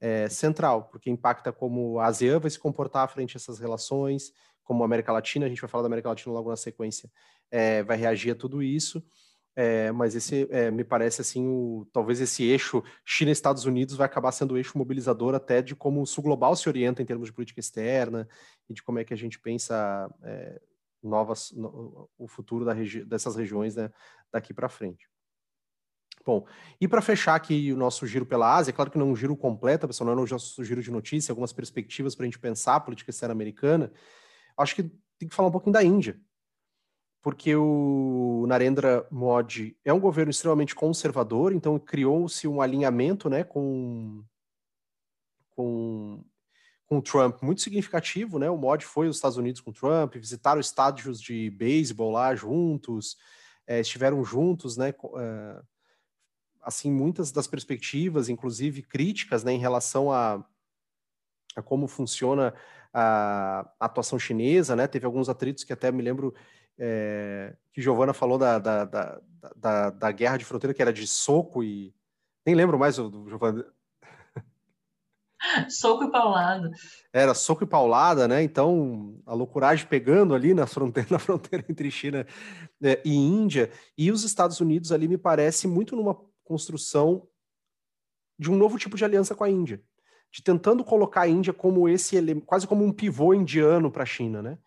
[0.00, 4.32] é central, porque impacta como a ASEAN vai se comportar frente a essas relações,
[4.62, 7.10] como a América Latina, a gente vai falar da América Latina logo na sequência,
[7.50, 9.02] é, vai reagir a tudo isso,
[9.56, 14.30] é, mas esse é, me parece assim, o, talvez esse eixo China-Estados Unidos vai acabar
[14.30, 17.32] sendo o eixo mobilizador até de como o sul global se orienta em termos de
[17.32, 18.28] política externa
[18.70, 20.60] e de como é que a gente pensa é,
[21.02, 23.90] novas no, o futuro regi dessas regiões né,
[24.32, 25.08] daqui para frente.
[26.24, 26.46] Bom,
[26.80, 29.36] e para fechar aqui o nosso giro pela Ásia, claro que não é um giro
[29.36, 32.80] completo, pessoal, não é um giro de notícia, algumas perspectivas para a gente pensar a
[32.80, 33.92] política externa americana,
[34.56, 34.82] acho que
[35.18, 36.20] tem que falar um pouquinho da Índia
[37.28, 44.24] porque o Narendra Modi é um governo extremamente conservador, então criou-se um alinhamento né, com,
[45.50, 46.24] com,
[46.88, 48.38] com o Trump muito significativo.
[48.38, 48.48] Né?
[48.48, 53.16] O Modi foi aos Estados Unidos com o Trump, visitaram estádios de beisebol lá juntos,
[53.66, 55.62] é, estiveram juntos, né, é,
[56.62, 60.42] assim, muitas das perspectivas, inclusive críticas né, em relação a,
[61.54, 62.54] a como funciona
[62.92, 64.86] a, a atuação chinesa, né?
[64.86, 66.34] Teve alguns atritos que até me lembro
[66.78, 69.20] é, que Giovana falou da, da, da,
[69.56, 71.94] da, da guerra de fronteira, que era de soco e.
[72.46, 73.66] Nem lembro mais do Giovana.
[75.68, 76.70] Soco e paulada.
[77.12, 78.42] Era soco e paulada, né?
[78.42, 82.26] Então, a loucuragem pegando ali na fronteira, na fronteira entre China
[82.82, 83.70] é, e Índia.
[83.96, 87.26] E os Estados Unidos ali me parece muito numa construção
[88.38, 89.82] de um novo tipo de aliança com a Índia.
[90.30, 94.42] De tentando colocar a Índia como esse, quase como um pivô indiano para a China,
[94.42, 94.58] né?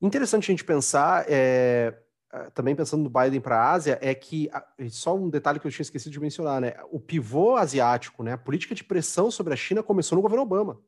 [0.00, 1.96] Interessante a gente pensar, é,
[2.54, 4.50] também pensando no Biden para a Ásia, é que,
[4.90, 6.74] só um detalhe que eu tinha esquecido de mencionar, né?
[6.90, 8.32] O pivô asiático, né?
[8.32, 10.80] A política de pressão sobre a China começou no governo Obama.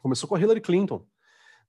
[0.00, 1.04] Começou com a Hillary Clinton.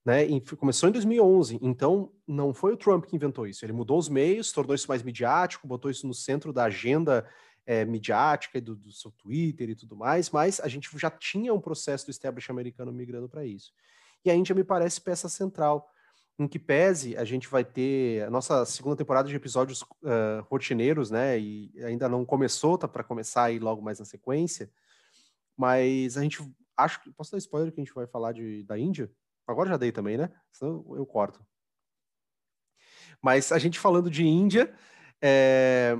[0.04, 0.24] Né,
[0.56, 3.64] começou em 2011, então não foi o Trump que inventou isso.
[3.64, 7.28] Ele mudou os meios, tornou isso mais midiático, botou isso no centro da agenda
[7.66, 11.60] é, midiática do, do, seu Twitter e tudo mais, mas a gente já tinha um
[11.60, 13.72] processo do establishment americano migrando para isso.
[14.24, 15.90] E a Índia me parece peça central
[16.38, 21.10] em que pese a gente vai ter a nossa segunda temporada de episódios uh, rotineiros,
[21.10, 21.38] né?
[21.38, 24.70] E ainda não começou, tá para começar aí logo mais na sequência.
[25.56, 26.42] Mas a gente
[26.76, 29.10] acho que posso dar spoiler que a gente vai falar de, da Índia?
[29.46, 30.30] Agora já dei também, né?
[30.52, 31.44] Senão eu corto.
[33.22, 34.74] Mas a gente falando de Índia,
[35.22, 35.98] é,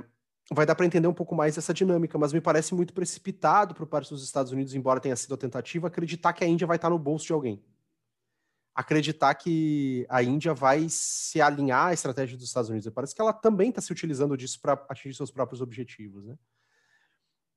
[0.51, 3.87] vai dar para entender um pouco mais essa dinâmica, mas me parece muito precipitado por
[3.87, 6.91] parte dos Estados Unidos, embora tenha sido a tentativa, acreditar que a Índia vai estar
[6.91, 7.63] no bolso de alguém
[8.77, 12.87] acreditar que a Índia vai se alinhar à estratégia dos Estados Unidos.
[12.93, 16.37] Parece que ela também está se utilizando disso para atingir seus próprios objetivos, né?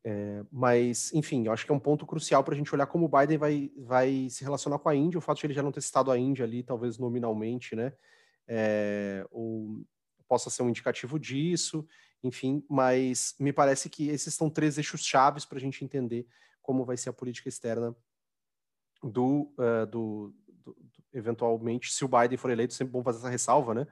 [0.02, 3.05] É, mas, enfim, eu acho que é um ponto crucial para a gente olhar como
[3.05, 5.18] o Biden vai, vai se relacionar com a Índia.
[5.18, 7.92] O fato de ele já não ter citado a Índia ali, talvez nominalmente, né?
[8.48, 9.84] É, ou
[10.26, 11.86] possa ser um indicativo disso,
[12.24, 16.26] enfim, mas me parece que esses são três eixos chaves para a gente entender
[16.62, 17.94] como vai ser a política externa
[19.02, 20.76] do, uh, do, do,
[21.12, 23.87] eventualmente, se o Biden for eleito, sempre bom fazer essa ressalva, né?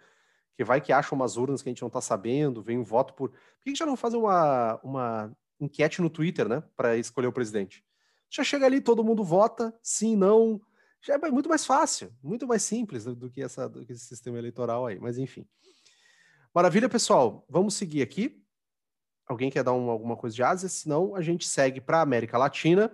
[0.56, 3.14] Que vai que acha umas urnas que a gente não está sabendo, vem um voto
[3.14, 3.30] por.
[3.30, 6.62] Por que, que já não fazem uma, uma enquete no Twitter, né?
[6.76, 7.84] Para escolher o presidente?
[8.30, 10.60] Já chega ali, todo mundo vota, sim, não.
[11.00, 14.36] Já é muito mais fácil, muito mais simples do que, essa, do que esse sistema
[14.36, 15.46] eleitoral aí, mas enfim.
[16.52, 17.46] Maravilha, pessoal.
[17.48, 18.42] Vamos seguir aqui.
[19.26, 20.68] Alguém quer dar um, alguma coisa de Ásia?
[20.68, 22.92] Senão, a gente segue para a América Latina,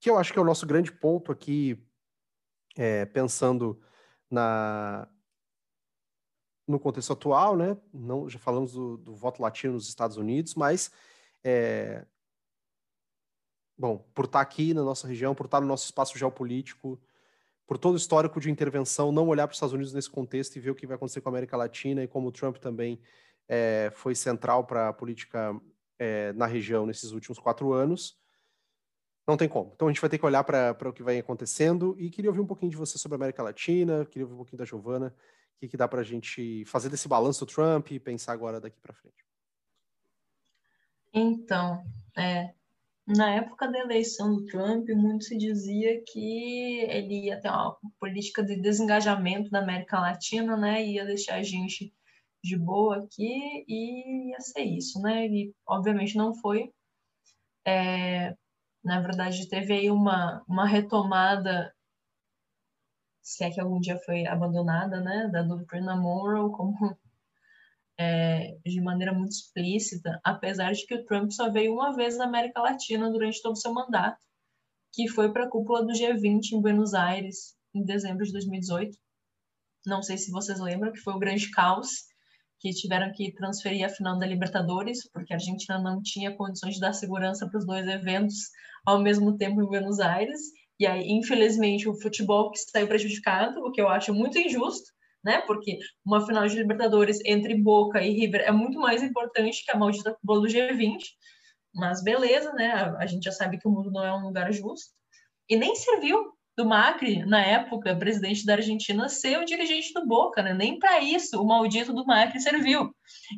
[0.00, 1.82] que eu acho que é o nosso grande ponto aqui
[2.78, 3.80] é, pensando
[4.30, 5.08] na,
[6.66, 7.76] no contexto atual, né?
[7.92, 10.92] Não, já falamos do, do voto latino nos Estados Unidos, mas
[11.42, 12.06] é,
[13.76, 17.00] bom, por estar aqui na nossa região, por estar no nosso espaço geopolítico,
[17.66, 20.60] por todo o histórico de intervenção, não olhar para os Estados Unidos nesse contexto e
[20.60, 23.00] ver o que vai acontecer com a América Latina e como o Trump também
[23.48, 25.60] é, foi central para a política
[25.98, 28.16] é, na região nesses últimos quatro anos.
[29.28, 29.70] Não tem como.
[29.74, 32.40] Então a gente vai ter que olhar para o que vai acontecendo e queria ouvir
[32.40, 35.60] um pouquinho de você sobre a América Latina, queria ouvir um pouquinho da Giovana, o
[35.60, 38.80] que, que dá para a gente fazer desse balanço do Trump e pensar agora daqui
[38.80, 39.22] para frente.
[41.12, 41.84] Então,
[42.16, 42.54] é,
[43.06, 48.42] na época da eleição do Trump, muito se dizia que ele ia ter uma política
[48.42, 50.82] de desengajamento da América Latina, né?
[50.86, 51.92] Ia deixar a gente
[52.42, 55.26] de boa aqui e ia ser isso, né?
[55.26, 56.72] E obviamente não foi.
[57.66, 58.34] É,
[58.84, 61.74] na verdade, teve aí uma, uma retomada
[63.28, 66.96] se é que algum dia foi abandonada, né, da doutrina Monroe como
[68.00, 72.24] é, de maneira muito explícita, apesar de que o Trump só veio uma vez na
[72.24, 74.24] América Latina durante todo o seu mandato,
[74.94, 78.96] que foi para a cúpula do G20 em Buenos Aires, em dezembro de 2018.
[79.84, 82.06] Não sei se vocês lembram que foi o grande caos,
[82.60, 86.80] que tiveram que transferir a final da Libertadores, porque a Argentina não tinha condições de
[86.80, 88.50] dar segurança para os dois eventos
[88.84, 90.40] ao mesmo tempo em Buenos Aires.
[90.78, 94.90] E aí, infelizmente, o futebol que saiu prejudicado, o que eu acho muito injusto,
[95.24, 95.40] né?
[95.42, 99.76] Porque uma final de Libertadores entre Boca e River é muito mais importante que a
[99.76, 100.98] maldita bola do G20.
[101.74, 102.72] Mas beleza, né?
[102.98, 104.92] A, gente já sabe que o mundo não é um lugar justo.
[105.48, 110.42] E nem serviu do Macri, na época, presidente da Argentina, ser o dirigente do Boca,
[110.42, 110.52] né?
[110.52, 112.92] Nem para isso o maldito do Macri serviu.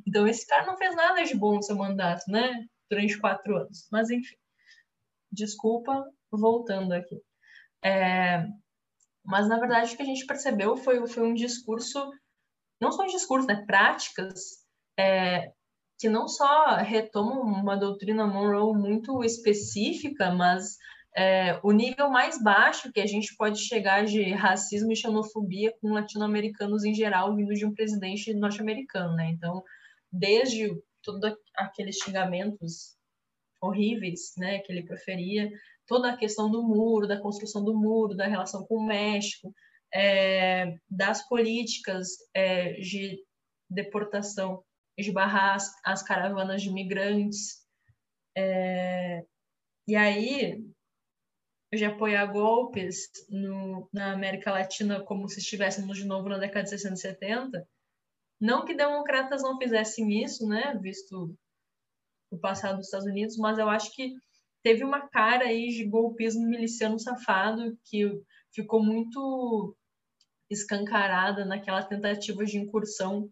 [0.09, 2.65] Então, esse cara não fez nada de bom no seu mandato, né?
[2.91, 3.87] Durante quatro anos.
[3.93, 4.37] Mas, enfim.
[5.31, 6.03] Desculpa,
[6.33, 7.21] voltando aqui.
[7.85, 8.47] É,
[9.23, 12.11] mas, na verdade, o que a gente percebeu foi, foi um discurso,
[12.81, 13.67] não só um discurso, né?
[13.67, 14.65] Práticas
[14.99, 15.53] é,
[15.99, 20.79] que não só retomam uma doutrina Monroe muito específica, mas
[21.17, 25.93] é, o nível mais baixo que a gente pode chegar de racismo e xenofobia com
[25.93, 29.31] latino-americanos em geral, vindo de um presidente norte-americano, né?
[29.31, 29.63] Então,
[30.13, 30.71] desde
[31.03, 32.97] todos aqueles xingamentos
[33.61, 35.51] horríveis, né, que ele proferia,
[35.87, 39.53] toda a questão do muro, da construção do muro, da relação com o México,
[39.93, 43.23] é, das políticas é, de
[43.69, 44.63] deportação,
[44.99, 47.67] de barrar as, as caravanas de imigrantes.
[48.37, 49.25] É,
[49.87, 50.65] e aí,
[51.73, 56.71] de apoiar golpes no, na América Latina como se estivéssemos de novo na década de
[56.71, 57.69] 60 e 70.
[58.41, 61.35] Não que democratas não fizessem isso, né, visto
[62.31, 64.15] o passado dos Estados Unidos, mas eu acho que
[64.63, 68.21] teve uma cara aí de golpismo miliciano safado que
[68.53, 69.77] ficou muito
[70.49, 73.31] escancarada naquela tentativa de incursão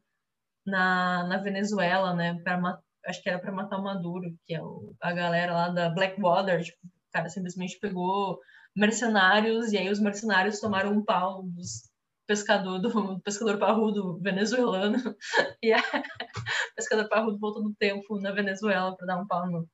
[0.64, 4.94] na, na Venezuela, né, para acho que era para matar o Maduro, que é o,
[5.00, 6.78] a galera lá da Blackwater, tipo,
[7.08, 8.38] o cara simplesmente pegou
[8.76, 11.88] mercenários e aí os mercenários tomaram um pau dos
[12.26, 14.98] pescador do, do pescador parrudo venezuelano
[15.62, 15.82] e a
[16.76, 19.66] pescador parrudo voltou no tempo na Venezuela para dar um pau no,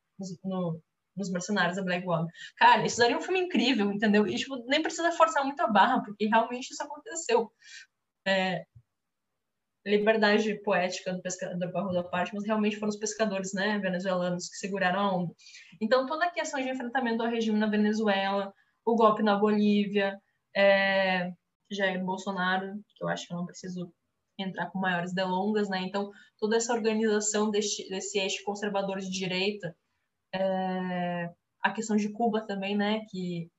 [0.45, 0.81] no,
[1.17, 2.33] nos mercenários da Blackwater.
[2.57, 4.27] Cara, isso daria um filme incrível, entendeu?
[4.27, 7.51] E tipo, nem precisa forçar muito a barra, porque realmente isso aconteceu.
[8.27, 8.65] É,
[9.87, 14.57] liberdade poética do pescador parrudo à parte, mas realmente foram os pescadores né, venezuelanos que
[14.57, 15.33] seguraram a onda.
[15.81, 18.53] Então, toda a questão de enfrentamento ao regime na Venezuela,
[18.85, 20.19] o golpe na Bolívia,
[20.57, 21.33] é,
[21.71, 23.93] Jair Bolsonaro, que eu acho que eu não preciso
[24.39, 25.81] entrar com maiores delongas, né?
[25.83, 29.77] Então, toda essa organização desse, desse eixo conservador de direita,
[30.35, 31.31] é,
[31.63, 33.01] a questão de Cuba também, né?
[33.11, 33.51] Que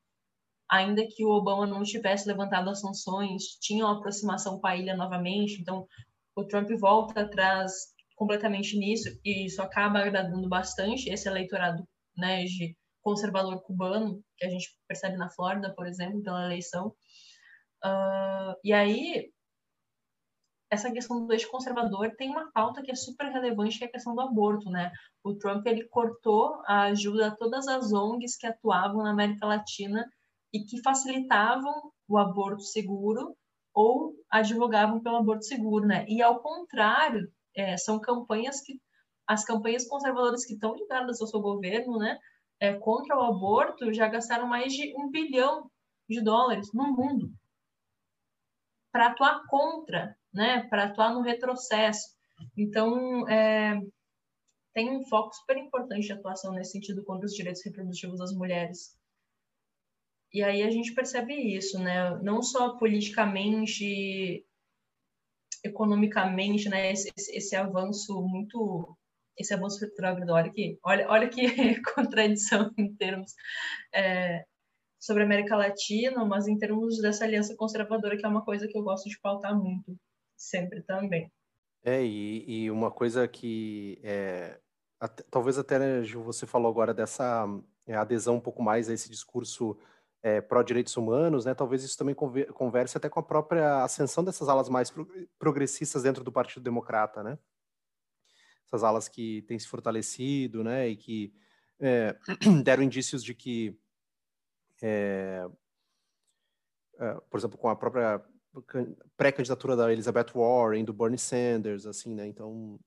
[0.70, 4.96] ainda que o Obama não tivesse levantado as sanções, tinha uma aproximação com a ilha
[4.96, 5.88] novamente, então
[6.36, 7.74] o Trump volta atrás
[8.16, 11.88] completamente nisso e isso acaba agradando bastante esse eleitorado
[12.18, 16.88] né, de conservador cubano que a gente percebe na Flórida, por exemplo, pela eleição.
[17.84, 19.32] Uh, e aí
[20.72, 23.92] essa questão do eixo conservador tem uma pauta que é super relevante, que é a
[23.92, 24.92] questão do aborto, né?
[25.24, 30.06] O Trump ele cortou a ajuda a todas as ONGs que atuavam na América Latina
[30.52, 33.38] e que facilitavam o aborto seguro
[33.76, 36.06] ou advogavam pelo aborto seguro, né?
[36.08, 38.80] E ao contrário, é, são campanhas que
[39.28, 42.18] as campanhas conservadoras que estão ligadas ao seu governo, né,
[42.60, 45.70] é, contra o aborto, já gastaram mais de um bilhão
[46.08, 47.32] de dólares no mundo
[48.92, 52.16] para atuar contra, né, para atuar no retrocesso.
[52.56, 53.78] Então, é,
[54.74, 58.98] tem um foco super importante de atuação nesse sentido contra os direitos reprodutivos das mulheres.
[60.36, 62.20] E aí a gente percebe isso, né?
[62.22, 64.46] Não só politicamente,
[65.64, 66.92] economicamente, né?
[66.92, 68.98] Esse, esse avanço muito
[69.38, 71.42] esse avanço retrógrado, olha que, olha, olha que
[71.96, 73.34] contradição em termos
[73.94, 74.46] é,
[75.00, 78.78] sobre a América Latina, mas em termos dessa aliança conservadora, que é uma coisa que
[78.78, 79.98] eu gosto de pautar muito,
[80.36, 81.32] sempre também.
[81.82, 84.60] É, e, e uma coisa que é,
[85.00, 87.46] até, talvez até né, você falou agora dessa
[87.88, 89.78] é, adesão um pouco mais a esse discurso
[90.26, 91.54] é, pró-direitos humanos, né?
[91.54, 94.92] Talvez isso também converse até com a própria ascensão dessas alas mais
[95.38, 97.38] progressistas dentro do Partido Democrata, né?
[98.66, 100.90] Essas alas que têm se fortalecido, né?
[100.90, 101.32] E que
[101.80, 102.18] é,
[102.66, 103.78] deram indícios de que,
[104.82, 105.48] é,
[106.98, 108.20] é, por exemplo, com a própria
[109.16, 112.26] pré-candidatura da Elizabeth Warren, do Bernie Sanders, assim, né?
[112.26, 112.80] Então,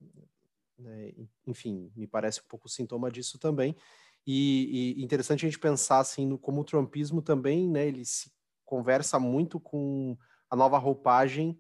[0.77, 1.13] né?
[1.47, 3.77] enfim, me parece um pouco sintoma disso também.
[4.31, 8.31] E, e interessante a gente pensar assim no como o trumpismo também, né, ele se
[8.63, 10.19] conversa muito com
[10.51, 11.59] a nova roupagem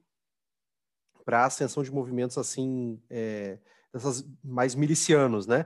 [1.25, 3.59] para a ascensão de movimentos assim, é,
[3.91, 5.65] dessas mais milicianos, né?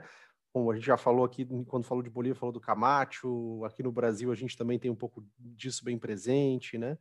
[0.53, 3.91] Como a gente já falou aqui, quando falou de Bolívia, falou do Camacho, aqui no
[3.91, 6.97] Brasil a gente também tem um pouco disso bem presente, né?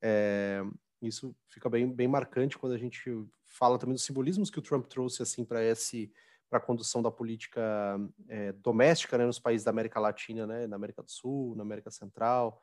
[0.00, 0.62] É,
[1.02, 3.10] isso fica bem, bem marcante quando a gente
[3.44, 6.10] fala também dos simbolismos que o Trump trouxe assim para esse
[6.48, 7.98] para a condução da política
[8.28, 11.90] é, doméstica né, nos países da América Latina, né, na América do Sul, na América
[11.90, 12.62] Central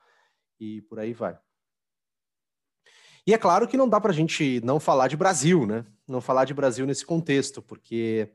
[0.59, 1.37] e por aí vai.
[3.25, 5.85] E é claro que não dá para a gente não falar de Brasil, né?
[6.05, 8.29] Não falar de Brasil nesse contexto, porque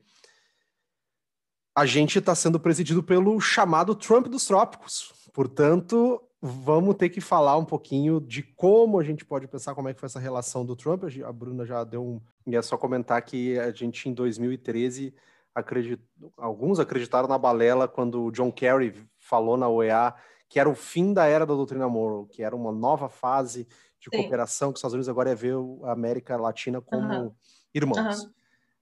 [1.74, 5.12] a gente está sendo presidido pelo chamado Trump dos trópicos.
[5.34, 9.94] Portanto, vamos ter que falar um pouquinho de como a gente pode pensar como é
[9.94, 11.04] que foi essa relação do Trump.
[11.04, 12.20] A Bruna já deu um.
[12.46, 15.14] E é só comentar que a gente, em 2013,
[15.58, 16.02] acredit...
[16.36, 20.14] alguns acreditaram na balela quando o John Kerry falou na OEA
[20.48, 23.68] que era o fim da era da doutrina Monroe, que era uma nova fase
[24.00, 24.22] de Sim.
[24.22, 25.54] cooperação, que os Estados Unidos agora é ver
[25.84, 27.34] a América Latina como uhum.
[27.74, 28.24] irmãos.
[28.24, 28.32] Uhum.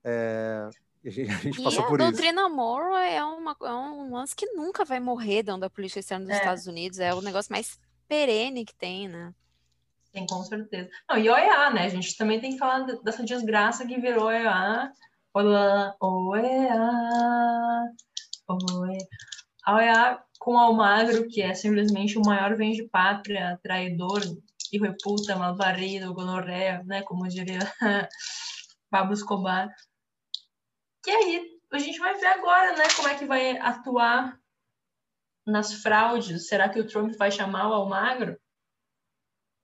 [0.04, 0.68] É,
[1.04, 2.08] a gente, a gente passou por isso.
[2.08, 6.00] A doutrina Monroe é, uma, é um lance que nunca vai morrer dentro da política
[6.00, 6.38] externa dos é.
[6.38, 7.00] Estados Unidos.
[7.00, 9.34] É o negócio mais perene que tem, né?
[10.14, 10.88] Sim, com certeza.
[11.08, 11.86] Não, e OEA, né?
[11.86, 14.92] A gente também tem que falar dessa desgraça que virou OEA.
[15.36, 16.80] OEA, OEA,
[18.48, 19.08] OEA.
[19.68, 24.22] OEA com Almagro, que é simplesmente o maior vem de pátria, traidor,
[24.72, 27.58] hijo de puta, malvarido, gonorreia, né, como diria
[28.90, 29.68] Pablo Escobar.
[31.02, 34.40] Que aí a gente vai ver agora, né, como é que vai atuar
[35.46, 36.48] nas fraudes.
[36.48, 38.40] Será que o Trump vai chamar o Almagro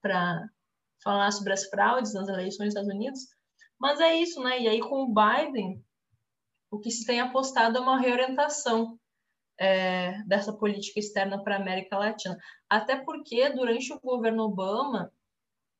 [0.02, 0.50] para
[1.02, 3.20] falar sobre as fraudes nas eleições dos Estados Unidos?
[3.82, 4.60] Mas é isso, né?
[4.60, 5.84] E aí com o Biden,
[6.70, 8.96] o que se tem apostado é uma reorientação
[9.59, 12.38] é, dessa política externa para a América Latina.
[12.70, 15.12] Até porque, durante o governo Obama,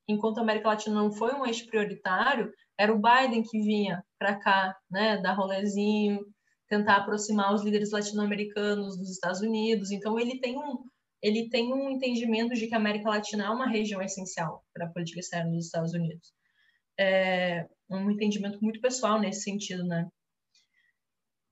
[0.09, 4.37] enquanto a América Latina não foi um eixo prioritário, era o Biden que vinha para
[4.37, 6.27] cá, né, dar rolezinho,
[6.69, 9.93] tentar aproximar os líderes latino-americanos dos Estados Unidos.
[9.93, 10.79] Então, ele tem um,
[11.23, 14.91] ele tem um entendimento de que a América Latina é uma região essencial para a
[14.91, 16.33] política externa dos Estados Unidos.
[16.99, 20.09] É um entendimento muito pessoal nesse sentido, né?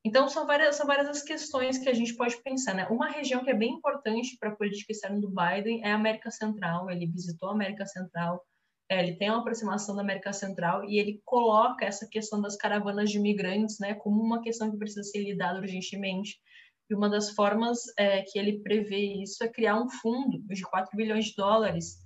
[0.04, 2.74] Então, são várias, são várias as questões que a gente pode pensar.
[2.74, 2.86] Né?
[2.88, 6.30] Uma região que é bem importante para a política externa do Biden é a América
[6.30, 6.90] Central.
[6.90, 8.42] Ele visitou a América Central,
[8.90, 13.10] é, ele tem uma aproximação da América Central e ele coloca essa questão das caravanas
[13.10, 16.40] de imigrantes né, como uma questão que precisa ser lidada urgentemente.
[16.88, 20.96] E uma das formas é, que ele prevê isso é criar um fundo de 4
[20.96, 21.98] bilhões de dólares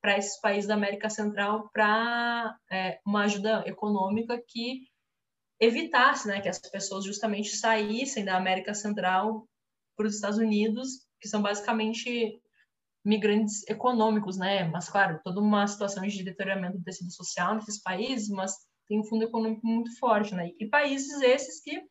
[0.00, 4.88] para esses países da América Central para é, uma ajuda econômica que
[5.60, 9.46] evitasse né, que as pessoas justamente saíssem da América Central
[9.96, 12.40] para os Estados Unidos, que são basicamente
[13.04, 14.64] migrantes econômicos, né?
[14.64, 18.54] Mas, claro, toda uma situação de deterioramento do tecido social nesses países, mas
[18.88, 20.50] tem um fundo econômico muito forte, né?
[20.58, 21.82] E países esses que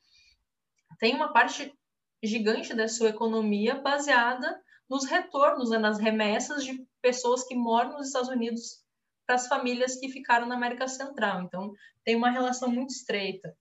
[0.99, 1.73] têm uma parte
[2.21, 4.59] gigante da sua economia baseada
[4.89, 8.83] nos retornos, né, nas remessas de pessoas que moram nos Estados Unidos
[9.25, 11.43] para as famílias que ficaram na América Central.
[11.43, 11.73] Então,
[12.03, 13.55] tem uma relação muito estreita.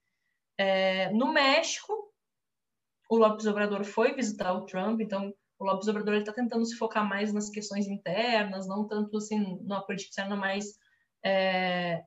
[0.57, 2.11] É, no México,
[3.09, 7.07] o Lopes Obrador foi visitar o Trump, então o Lopes Obrador está tentando se focar
[7.07, 10.77] mais nas questões internas, não tanto assim na política externa mais
[11.23, 12.03] é,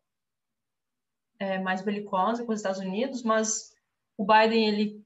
[1.38, 3.74] é, mais belicosa com os Estados Unidos, mas
[4.16, 5.04] o Biden ele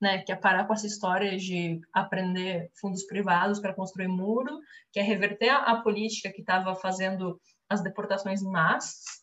[0.00, 4.58] né, quer parar com essa história de aprender fundos privados para construir muro,
[4.92, 9.20] quer reverter a, a política que estava fazendo as deportações em massas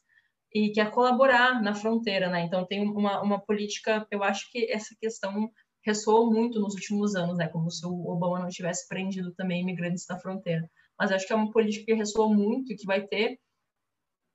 [0.53, 2.41] e quer colaborar na fronteira, né?
[2.41, 5.51] Então tem uma, uma política, eu acho que essa questão
[5.83, 7.47] ressoou muito nos últimos anos, né?
[7.47, 10.69] Como se o Obama não tivesse prendido também imigrantes na fronteira.
[10.97, 13.39] Mas acho que é uma política que ressoou muito e que vai ter,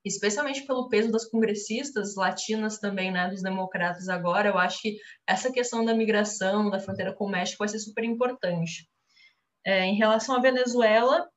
[0.05, 3.29] especialmente pelo peso das congressistas latinas também, né?
[3.29, 4.97] Dos democratas agora, eu acho que
[5.27, 8.89] essa questão da migração, da fronteira com o México vai ser super importante.
[9.65, 11.29] É, em relação à Venezuela,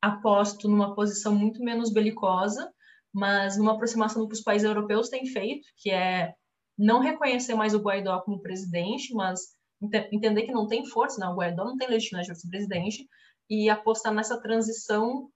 [0.00, 2.70] aposto numa posição muito menos belicosa,
[3.12, 6.34] mas numa aproximação que os países europeus têm feito, que é
[6.76, 9.40] não reconhecer mais o Guaidó como presidente, mas
[10.10, 11.28] entender que não tem força, né?
[11.28, 13.06] o Guaidó não tem legitimidade para ser presidente,
[13.48, 15.28] e apostar nessa transição,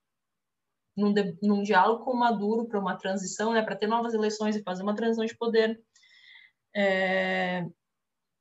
[0.97, 4.57] num, de, num diálogo com o Maduro para uma transição, né, para ter novas eleições
[4.57, 5.81] e fazer uma transição de poder.
[6.75, 7.65] É...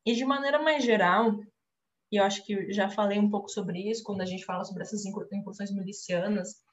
[0.05, 1.39] E de maneira mais geral,
[2.11, 4.83] e eu acho que já falei um pouco sobre isso quando a gente fala sobre
[4.83, 6.63] essas incursões milicianas.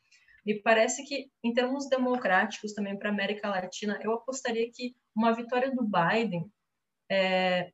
[0.44, 5.32] Me parece que, em termos democráticos também para a América Latina, eu apostaria que uma
[5.32, 6.50] vitória do Biden,
[7.10, 7.72] é,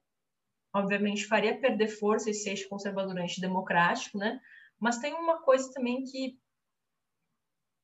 [0.74, 4.39] obviamente, faria perder força esse eixo conservador democrático, né?
[4.78, 6.39] Mas tem uma coisa também que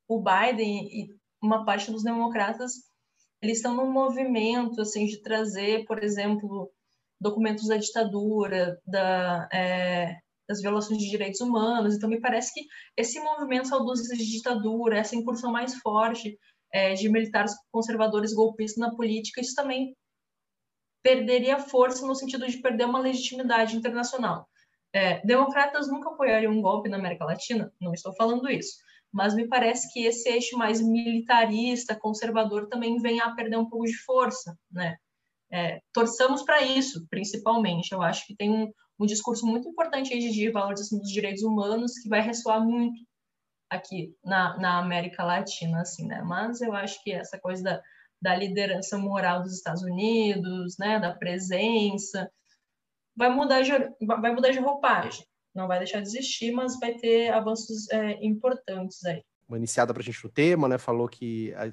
[0.08, 1.08] o Biden e
[1.42, 2.72] uma parte dos democratas
[3.44, 6.72] eles estão num movimento assim de trazer, por exemplo,
[7.20, 10.16] documentos da ditadura, da, é,
[10.48, 11.94] das violações de direitos humanos.
[11.94, 12.66] Então, me parece que
[12.96, 16.38] esse movimento saudosista de ditadura, essa incursão mais forte
[16.72, 19.94] é, de militares conservadores golpistas na política, isso também
[21.02, 24.48] perderia força no sentido de perder uma legitimidade internacional.
[24.90, 28.78] É, democratas nunca apoiariam um golpe na América Latina, não estou falando isso,
[29.14, 33.86] mas me parece que esse eixo mais militarista, conservador, também vem a perder um pouco
[33.86, 34.96] de força, né?
[35.52, 37.92] É, torçamos para isso, principalmente.
[37.92, 42.08] Eu acho que tem um, um discurso muito importante de valorização dos direitos humanos que
[42.08, 43.00] vai ressoar muito
[43.70, 46.20] aqui na, na América Latina, assim, né?
[46.22, 47.82] Mas eu acho que essa coisa da,
[48.20, 52.28] da liderança moral dos Estados Unidos, né, da presença,
[53.16, 53.70] vai mudar de,
[54.04, 55.24] vai mudar de roupagem.
[55.54, 59.22] Não vai deixar de existir, mas vai ter avanços é, importantes aí.
[59.48, 60.78] Uma iniciada para a gente no tema, né?
[60.78, 61.72] Falou que a,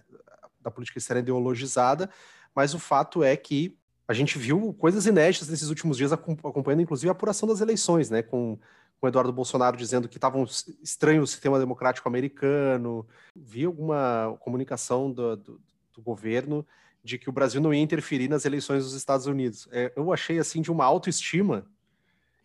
[0.65, 2.09] a política externa é ideologizada,
[2.53, 3.77] mas o fato é que
[4.07, 8.21] a gente viu coisas inéditas nesses últimos dias, acompanhando inclusive a apuração das eleições, né?
[8.21, 8.59] Com,
[8.99, 10.45] com Eduardo Bolsonaro dizendo que estavam
[10.83, 13.07] estranho o sistema democrático americano.
[13.35, 15.61] Vi alguma comunicação do, do,
[15.95, 16.65] do, governo
[17.03, 19.67] de que o Brasil não ia interferir nas eleições dos Estados Unidos.
[19.71, 21.65] É, eu achei assim de uma autoestima.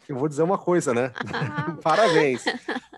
[0.08, 1.12] Eu vou dizer uma coisa, né?
[1.82, 2.44] Parabéns.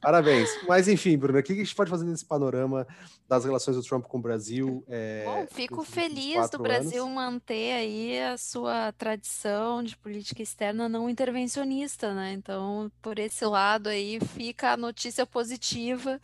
[0.01, 0.49] Parabéns.
[0.69, 2.87] Mas enfim, Bruno, o que a gente pode fazer nesse panorama
[3.29, 4.85] das relações do Trump com o Brasil?
[4.89, 7.15] É, Bom, fico feliz do Brasil anos.
[7.15, 12.33] manter aí a sua tradição de política externa não intervencionista, né?
[12.33, 16.21] Então, por esse lado aí fica a notícia positiva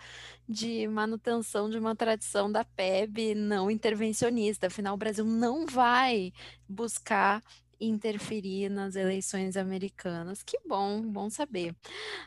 [0.48, 4.66] de manutenção de uma tradição da PEB não intervencionista.
[4.66, 6.32] Afinal, o Brasil não vai
[6.68, 7.42] buscar
[7.80, 10.42] interferir nas eleições americanas.
[10.42, 11.74] Que bom, bom saber.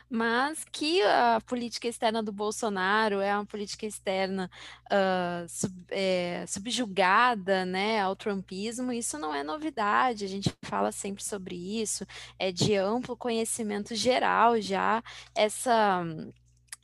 [0.08, 4.50] Mas que a política externa do Bolsonaro é uma política externa
[4.86, 11.22] uh, sub, é, subjugada né, ao trumpismo, isso não é novidade, a gente fala sempre
[11.22, 12.06] sobre isso,
[12.38, 15.02] é de amplo conhecimento geral já
[15.34, 16.04] essa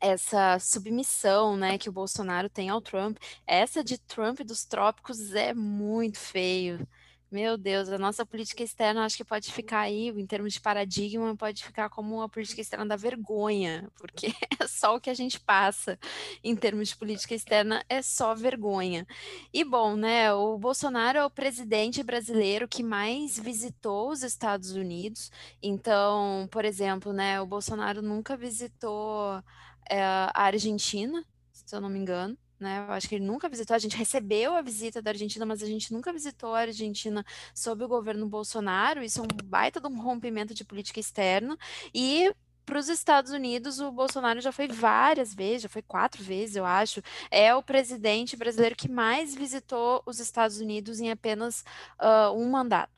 [0.00, 3.16] essa submissão, né, que o Bolsonaro tem ao Trump,
[3.46, 6.86] essa de Trump dos trópicos é muito feio.
[7.30, 11.36] Meu Deus, a nossa política externa acho que pode ficar aí, em termos de paradigma,
[11.36, 14.28] pode ficar como uma política externa da vergonha, porque
[14.60, 15.98] é só o que a gente passa
[16.44, 19.04] em termos de política externa, é só vergonha.
[19.52, 25.30] E bom, né, o Bolsonaro é o presidente brasileiro que mais visitou os Estados Unidos.
[25.60, 29.42] Então, por exemplo, né, o Bolsonaro nunca visitou
[29.90, 32.84] é, a Argentina, se eu não me engano né?
[32.88, 33.76] Eu acho que ele nunca visitou.
[33.76, 37.24] A gente recebeu a visita da Argentina, mas a gente nunca visitou a Argentina
[37.54, 39.02] sob o governo Bolsonaro.
[39.02, 41.56] Isso é um baita de um rompimento de política externa.
[41.94, 42.32] E
[42.64, 46.64] para os Estados Unidos, o Bolsonaro já foi várias vezes, já foi quatro vezes, eu
[46.64, 47.02] acho.
[47.30, 51.62] É o presidente brasileiro que mais visitou os Estados Unidos em apenas
[52.00, 52.90] uh, um mandato,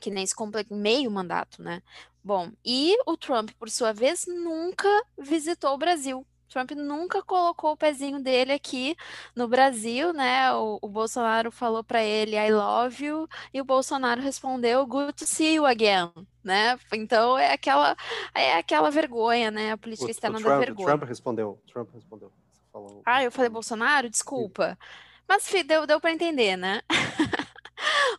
[0.00, 1.80] que nem se completa meio mandato, né?
[2.24, 6.26] Bom, e o Trump, por sua vez, nunca visitou o Brasil.
[6.48, 8.96] Trump nunca colocou o pezinho dele aqui
[9.34, 10.52] no Brasil, né?
[10.54, 15.26] O, o Bolsonaro falou para ele I love you e o Bolsonaro respondeu Good to
[15.26, 16.10] see you again,
[16.42, 16.78] né?
[16.92, 17.96] Então é aquela
[18.34, 19.72] é aquela vergonha, né?
[19.72, 20.86] A política o, externa o Trump, da vergonha.
[20.88, 21.62] Trump respondeu.
[21.72, 22.32] Trump respondeu.
[22.72, 23.02] Falou...
[23.04, 24.78] Ah, eu falei Bolsonaro, desculpa.
[25.26, 26.80] Mas deu deu para entender, né?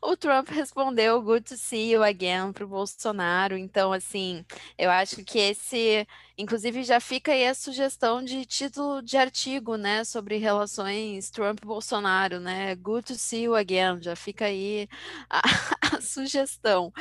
[0.02, 3.58] o Trump respondeu good to see you again para o Bolsonaro.
[3.58, 4.46] Então, assim,
[4.78, 6.08] eu acho que esse,
[6.40, 12.76] inclusive, já fica aí a sugestão de título de artigo, né, sobre relações Trump-Bolsonaro, né?
[12.76, 14.02] Good to see you again.
[14.02, 14.88] Já fica aí
[15.30, 15.42] a,
[15.98, 16.94] a sugestão.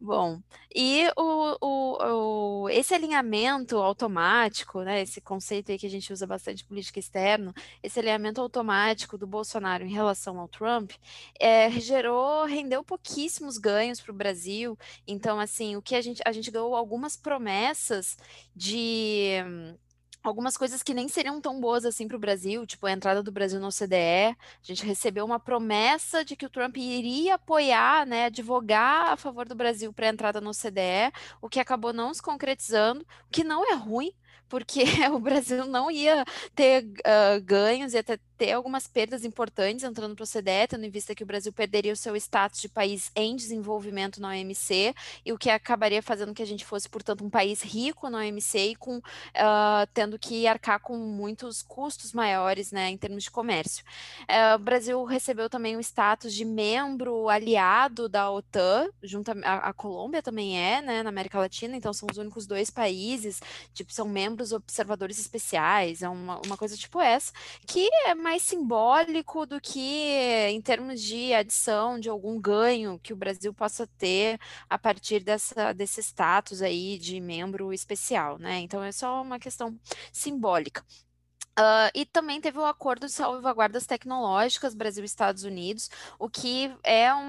[0.00, 0.40] Bom,
[0.74, 6.26] e o, o, o, esse alinhamento automático, né, esse conceito aí que a gente usa
[6.26, 7.52] bastante em política externa,
[7.82, 10.92] esse alinhamento automático do Bolsonaro em relação ao Trump,
[11.38, 14.78] é, gerou, rendeu pouquíssimos ganhos para o Brasil.
[15.06, 18.16] Então, assim, o que a gente, a gente ganhou algumas promessas
[18.54, 18.69] de
[20.22, 23.32] algumas coisas que nem seriam tão boas assim para o Brasil, tipo a entrada do
[23.32, 24.36] Brasil no OCDE.
[24.36, 29.48] A gente recebeu uma promessa de que o Trump iria apoiar, né, advogar a favor
[29.48, 33.44] do Brasil para a entrada no OCDE, o que acabou não se concretizando, o que
[33.44, 34.12] não é ruim,
[34.48, 36.24] porque o Brasil não ia
[36.54, 40.88] ter uh, ganhos, ia ter ter algumas perdas importantes entrando para o OCDE, tendo em
[40.88, 44.94] vista que o Brasil perderia o seu status de país em desenvolvimento na OMC,
[45.26, 48.58] e o que acabaria fazendo que a gente fosse, portanto, um país rico na OMC
[48.58, 53.84] e com, uh, tendo que arcar com muitos custos maiores né, em termos de comércio.
[54.22, 59.72] Uh, o Brasil recebeu também o status de membro aliado da OTAN, junto a, a
[59.74, 63.38] Colômbia também é, né, na América Latina, então são os únicos dois países,
[63.74, 67.34] tipo, são membros observadores especiais, é uma, uma coisa tipo essa,
[67.66, 69.78] que é mais simbólico do que
[70.48, 74.38] em termos de adição de algum ganho que o Brasil possa ter
[74.68, 78.58] a partir dessa, desse status aí de membro especial, né?
[78.60, 79.78] Então é só uma questão
[80.12, 80.84] simbólica.
[81.58, 86.74] Uh, e também teve o acordo de salvaguardas tecnológicas Brasil e Estados Unidos, o que
[86.82, 87.28] é um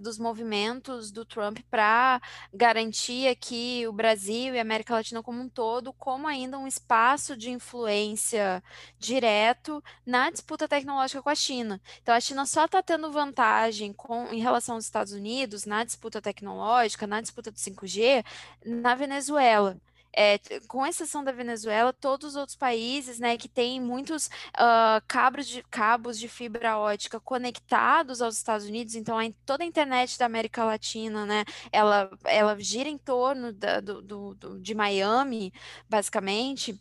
[0.00, 2.20] dos movimentos do Trump para
[2.52, 7.36] garantir que o Brasil e a América Latina como um todo, como ainda um espaço
[7.36, 8.62] de influência
[8.98, 11.80] direto na disputa tecnológica com a China.
[12.02, 16.20] Então, a China só está tendo vantagem com, em relação aos Estados Unidos na disputa
[16.20, 18.24] tecnológica, na disputa do 5G,
[18.66, 19.78] na Venezuela.
[20.14, 25.46] É, com exceção da Venezuela, todos os outros países, né, que têm muitos uh, cabos,
[25.46, 29.16] de, cabos de fibra ótica conectados aos Estados Unidos, então
[29.46, 34.34] toda a internet da América Latina, né, ela, ela gira em torno da, do, do,
[34.34, 35.52] do, de Miami,
[35.88, 36.78] basicamente.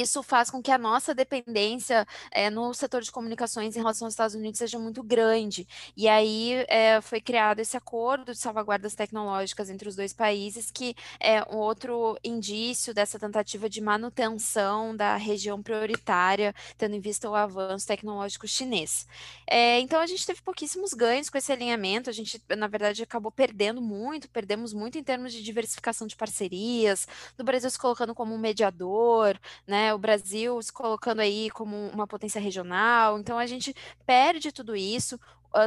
[0.00, 4.14] Isso faz com que a nossa dependência é, no setor de comunicações em relação aos
[4.14, 5.66] Estados Unidos seja muito grande.
[5.96, 10.94] E aí é, foi criado esse acordo de salvaguardas tecnológicas entre os dois países, que
[11.20, 17.34] é um outro indício dessa tentativa de manutenção da região prioritária, tendo em vista o
[17.34, 19.06] avanço tecnológico chinês.
[19.46, 23.30] É, então a gente teve pouquíssimos ganhos com esse alinhamento, a gente, na verdade, acabou
[23.30, 27.06] perdendo muito, perdemos muito em termos de diversificação de parcerias,
[27.36, 29.85] do Brasil se colocando como um mediador, né?
[29.86, 29.94] Né?
[29.94, 35.18] O Brasil se colocando aí como uma potência regional, então a gente perde tudo isso.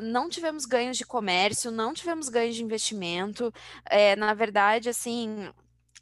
[0.04, 3.52] Não tivemos ganhos de comércio, não tivemos ganhos de investimento.
[3.90, 5.50] É, na verdade, assim,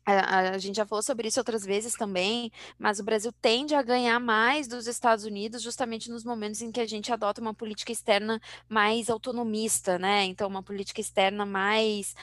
[0.05, 3.81] a, a, gente já falou sobre isso outras vezes também, mas o Brasil tende a
[3.81, 7.91] ganhar mais dos Estados Unidos justamente nos momentos em que a gente adota uma política
[7.91, 10.25] externa mais autonomista, né?
[10.25, 12.13] Então, uma política externa mais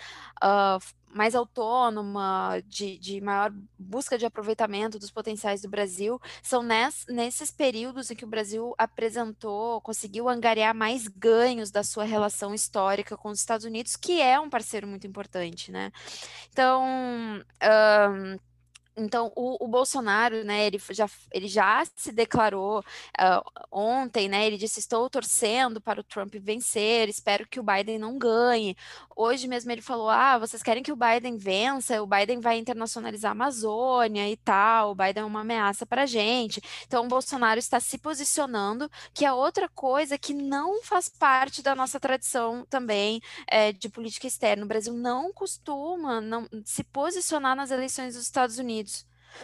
[0.42, 0.84] uh,
[1.14, 7.50] mais autônoma, de, de maior busca de aproveitamento dos potenciais do Brasil, são ness, nesses
[7.50, 13.28] períodos em que o Brasil apresentou, conseguiu angariar mais ganhos da sua relação histórica com
[13.28, 15.92] os Estados Unidos, que é um parceiro muito importante, né?
[16.50, 18.38] Então, um,
[18.96, 24.56] então, o, o, Bolsonaro, né, ele já, ele já se declarou uh, ontem, né, ele
[24.56, 28.76] disse, estou torcendo para o Trump vencer, espero que o Biden não ganhe.
[29.16, 33.30] Hoje mesmo ele falou, ah, vocês querem que o Biden vença, o Biden vai internacionalizar
[33.30, 36.62] a Amazônia e tal, o Biden é uma ameaça para a gente.
[36.86, 41.74] Então, o Bolsonaro está se posicionando, que é outra coisa que não faz parte da
[41.74, 44.64] nossa tradição também é, de política externa.
[44.64, 48.83] O Brasil não costuma não, se posicionar nas eleições dos Estados Unidos.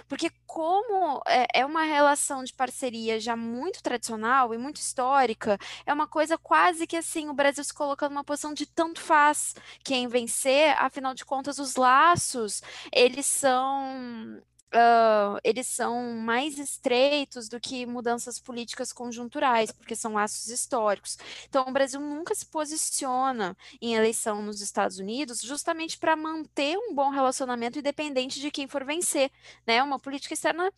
[0.08, 5.92] Porque como é, é uma relação de parceria já muito tradicional e muito histórica, é
[5.92, 9.54] uma coisa quase que assim, o Brasil se colocando numa posição de tanto faz
[9.84, 12.62] quem vencer, afinal de contas, os laços,
[12.92, 14.40] eles são
[14.74, 21.18] uh, eles são mais estreitos do que mudanças políticas conjunturais, porque são laços históricos.
[21.48, 26.94] Então, o Brasil nunca se posiciona em eleição nos Estados Unidos justamente para manter um
[26.94, 29.30] bom relacionamento independente de quem for vencer,
[29.66, 29.82] né?
[29.82, 30.72] Uma política externa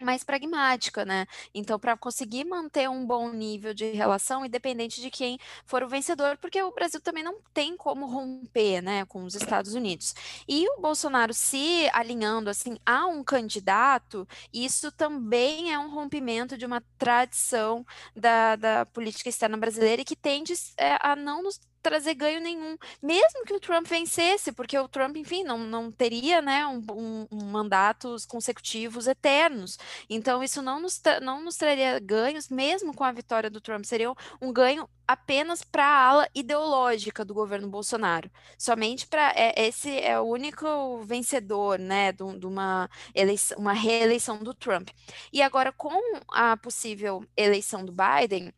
[0.00, 1.26] mais pragmática, né?
[1.54, 6.36] Então, para conseguir manter um bom nível de relação, independente de quem for o vencedor,
[6.38, 10.14] porque o Brasil também não tem como romper, né, com os Estados Unidos.
[10.48, 16.66] E o Bolsonaro se alinhando assim a um candidato, isso também é um rompimento de
[16.66, 17.84] uma tradição
[18.16, 22.78] da, da política externa brasileira e que tende é, a não nos trazer ganho nenhum,
[23.02, 27.26] mesmo que o Trump vencesse, porque o Trump, enfim, não, não teria né, um, um,
[27.30, 29.78] um mandatos consecutivos eternos.
[30.08, 34.12] Então, isso não nos, não nos traria ganhos, mesmo com a vitória do Trump, seria
[34.40, 38.30] um ganho apenas para a ala ideológica do governo Bolsonaro.
[38.58, 44.54] Somente para é, esse é o único vencedor, né, de, uma eleição, uma reeleição do
[44.54, 44.88] Trump.
[45.30, 48.50] E agora com a possível eleição do Biden,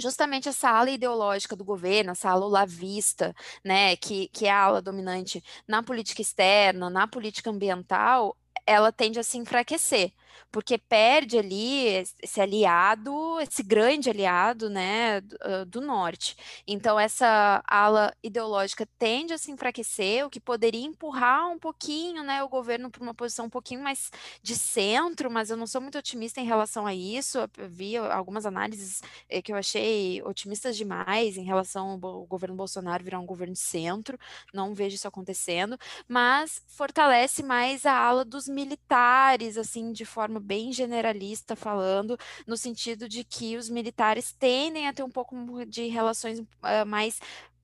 [0.00, 3.34] justamente essa ala ideológica do governo, essa ala lavista,
[3.64, 9.18] né, que, que é a ala dominante na política externa, na política ambiental, ela tende
[9.18, 10.12] a se enfraquecer
[10.50, 11.86] porque perde ali
[12.22, 15.20] esse aliado, esse grande aliado, né,
[15.66, 16.36] do, norte.
[16.66, 22.42] Então essa ala ideológica tende a se enfraquecer, o que poderia empurrar um pouquinho, né,
[22.42, 24.10] o governo para uma posição um pouquinho mais
[24.42, 27.38] de centro, mas eu não sou muito otimista em relação a isso.
[27.38, 33.04] Eu vi algumas análises eh, que eu achei otimistas demais em relação ao governo Bolsonaro
[33.04, 34.18] virar um governo de centro.
[34.52, 40.40] Não vejo isso acontecendo, mas fortalece mais a ala dos militares, assim, de forma forma
[40.40, 45.34] bem generalista falando, no sentido de que os militares tendem a ter um pouco
[45.66, 47.18] de relações uh, mais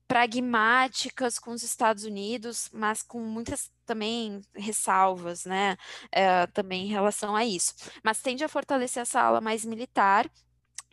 [0.07, 5.77] pragmáticas com os Estados Unidos, mas com muitas também ressalvas, né,
[6.07, 7.75] uh, também em relação a isso.
[8.03, 10.29] Mas tende a fortalecer essa ala mais militar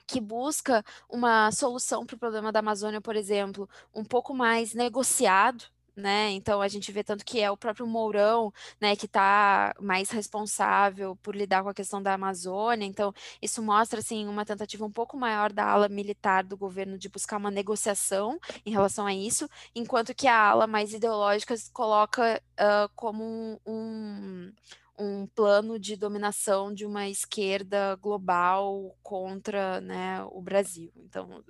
[0.07, 5.65] que busca uma solução para o problema da Amazônia, por exemplo, um pouco mais negociado,
[5.97, 6.31] né?
[6.31, 11.17] Então a gente vê tanto que é o próprio Mourão, né, que está mais responsável
[11.17, 12.87] por lidar com a questão da Amazônia.
[12.87, 17.09] Então isso mostra assim uma tentativa um pouco maior da ala militar do governo de
[17.09, 22.89] buscar uma negociação em relação a isso, enquanto que a ala mais ideológica coloca uh,
[22.95, 24.53] como um, um
[24.99, 30.93] um plano de dominação de uma esquerda global contra né, o Brasil.
[30.97, 31.43] Então,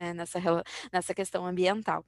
[0.00, 0.38] né, nessa,
[0.92, 2.04] nessa questão ambiental.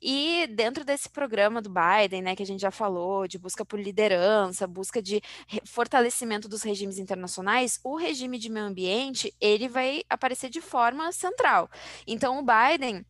[0.00, 3.80] E dentro desse programa do Biden, né, que a gente já falou, de busca por
[3.80, 5.20] liderança, busca de
[5.64, 11.70] fortalecimento dos regimes internacionais, o regime de meio ambiente, ele vai aparecer de forma central.
[12.06, 13.04] Então, o Biden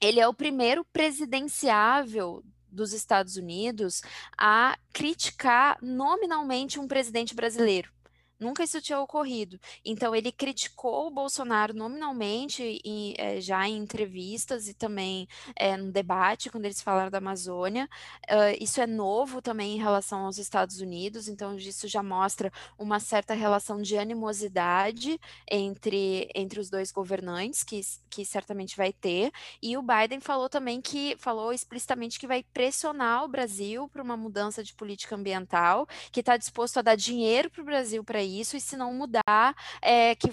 [0.00, 2.42] ele é o primeiro presidenciável
[2.74, 4.02] dos Estados Unidos
[4.36, 7.93] a criticar nominalmente um presidente brasileiro.
[8.38, 9.58] Nunca isso tinha ocorrido.
[9.84, 15.92] Então, ele criticou o Bolsonaro nominalmente, e, é, já em entrevistas e também é, no
[15.92, 17.88] debate, quando eles falaram da Amazônia.
[18.28, 22.98] Uh, isso é novo também em relação aos Estados Unidos, então, isso já mostra uma
[22.98, 25.20] certa relação de animosidade
[25.50, 27.80] entre, entre os dois governantes, que,
[28.10, 29.30] que certamente vai ter.
[29.62, 34.16] E o Biden falou também que, falou explicitamente que vai pressionar o Brasil para uma
[34.16, 38.56] mudança de política ambiental, que está disposto a dar dinheiro para o Brasil para isso,
[38.56, 40.30] e se não mudar, é, que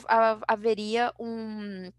[0.47, 1.91] haveria um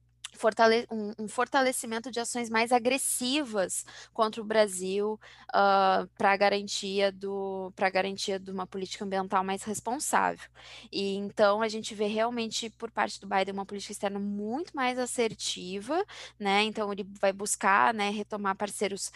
[0.91, 5.19] um, fortalecimento de ações mais agressivas contra o Brasil
[5.51, 10.49] uh, para garantia do para garantia de uma política ambiental mais responsável.
[10.91, 14.99] E então a gente vê realmente por parte do Biden uma política externa muito mais
[14.99, 16.05] assertiva,
[16.39, 16.63] né?
[16.65, 19.13] Então ele vai buscar, né, retomar parceiros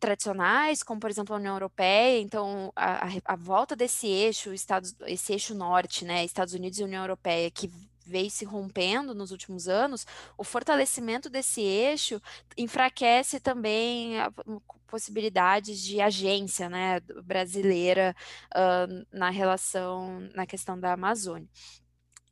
[0.00, 5.32] tradicionais, como por exemplo a União Europeia, então a, a, volta desse eixo, Estados, esse
[5.32, 7.70] eixo norte, né, Estados Unidos e União Europeia, que
[8.06, 10.06] veio se rompendo nos últimos anos,
[10.36, 12.20] o fortalecimento desse eixo
[12.56, 14.14] enfraquece também
[14.88, 18.16] possibilidades de agência né, brasileira
[18.52, 21.48] uh, na relação, na questão da Amazônia.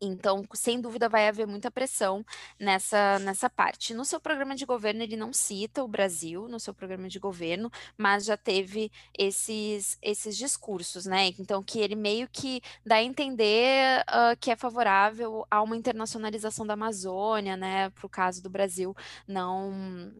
[0.00, 2.24] Então, sem dúvida, vai haver muita pressão
[2.58, 3.94] nessa, nessa parte.
[3.94, 7.70] No seu programa de governo, ele não cita o Brasil no seu programa de governo,
[7.96, 11.28] mas já teve esses, esses discursos, né?
[11.38, 16.66] Então, que ele meio que dá a entender uh, que é favorável a uma internacionalização
[16.66, 17.90] da Amazônia, né?
[17.90, 18.94] Para o caso do Brasil
[19.26, 20.12] não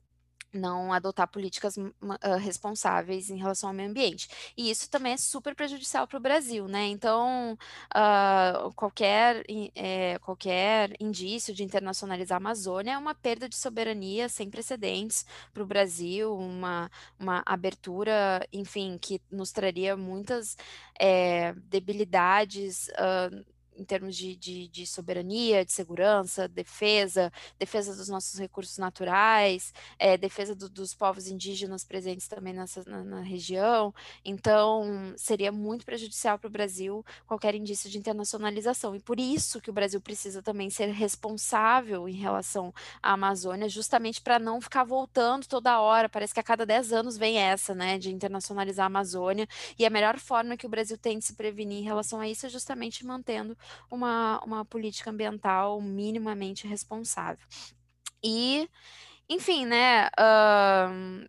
[0.53, 1.93] não adotar políticas uh,
[2.41, 4.29] responsáveis em relação ao meio ambiente.
[4.57, 6.87] E isso também é super prejudicial para o Brasil, né?
[6.87, 7.57] Então,
[7.95, 9.45] uh, qualquer,
[9.75, 15.62] é, qualquer indício de internacionalizar a Amazônia é uma perda de soberania sem precedentes para
[15.62, 20.57] o Brasil, uma, uma abertura, enfim, que nos traria muitas
[20.99, 22.89] é, debilidades.
[22.89, 29.72] Uh, em termos de, de, de, soberania, de segurança, defesa, defesa dos nossos recursos naturais,
[29.98, 33.94] é, defesa do, dos povos indígenas presentes também nessa, na, na região.
[34.24, 38.96] Então, seria muito prejudicial para o Brasil qualquer indício de internacionalização.
[38.96, 44.20] E por isso que o Brasil precisa também ser responsável em relação à Amazônia, justamente
[44.20, 46.09] para não ficar voltando toda hora.
[46.09, 49.46] Parece que a cada 10 anos vem essa, né, de internacionalizar a Amazônia.
[49.78, 52.46] E a melhor forma que o Brasil tem de se prevenir em relação a isso
[52.46, 53.56] é justamente mantendo
[53.90, 57.47] uma, uma política ambiental minimamente responsável.
[58.23, 58.69] E,
[59.28, 61.28] enfim, né, uh,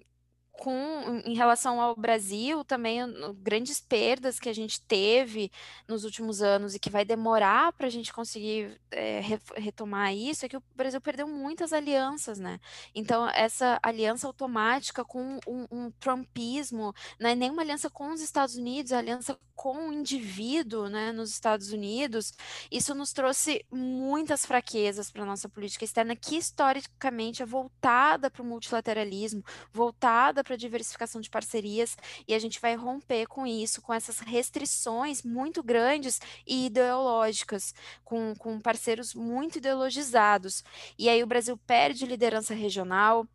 [0.59, 2.99] com, em relação ao Brasil, também
[3.41, 5.49] grandes perdas que a gente teve
[5.87, 9.21] nos últimos anos e que vai demorar para a gente conseguir é,
[9.55, 12.59] retomar isso, é que o Brasil perdeu muitas alianças, né?
[12.93, 18.55] Então, essa aliança automática com um, um trumpismo, não é nenhuma aliança com os Estados
[18.55, 22.31] Unidos, é aliança com o indivíduo, né, nos Estados Unidos,
[22.71, 28.45] isso nos trouxe muitas fraquezas para nossa política externa, que historicamente é voltada para o
[28.45, 31.95] multilateralismo, voltada para diversificação de parcerias
[32.27, 38.33] e a gente vai romper com isso, com essas restrições muito grandes e ideológicas, com,
[38.35, 40.63] com parceiros muito ideologizados.
[40.97, 43.27] E aí o Brasil perde liderança regional,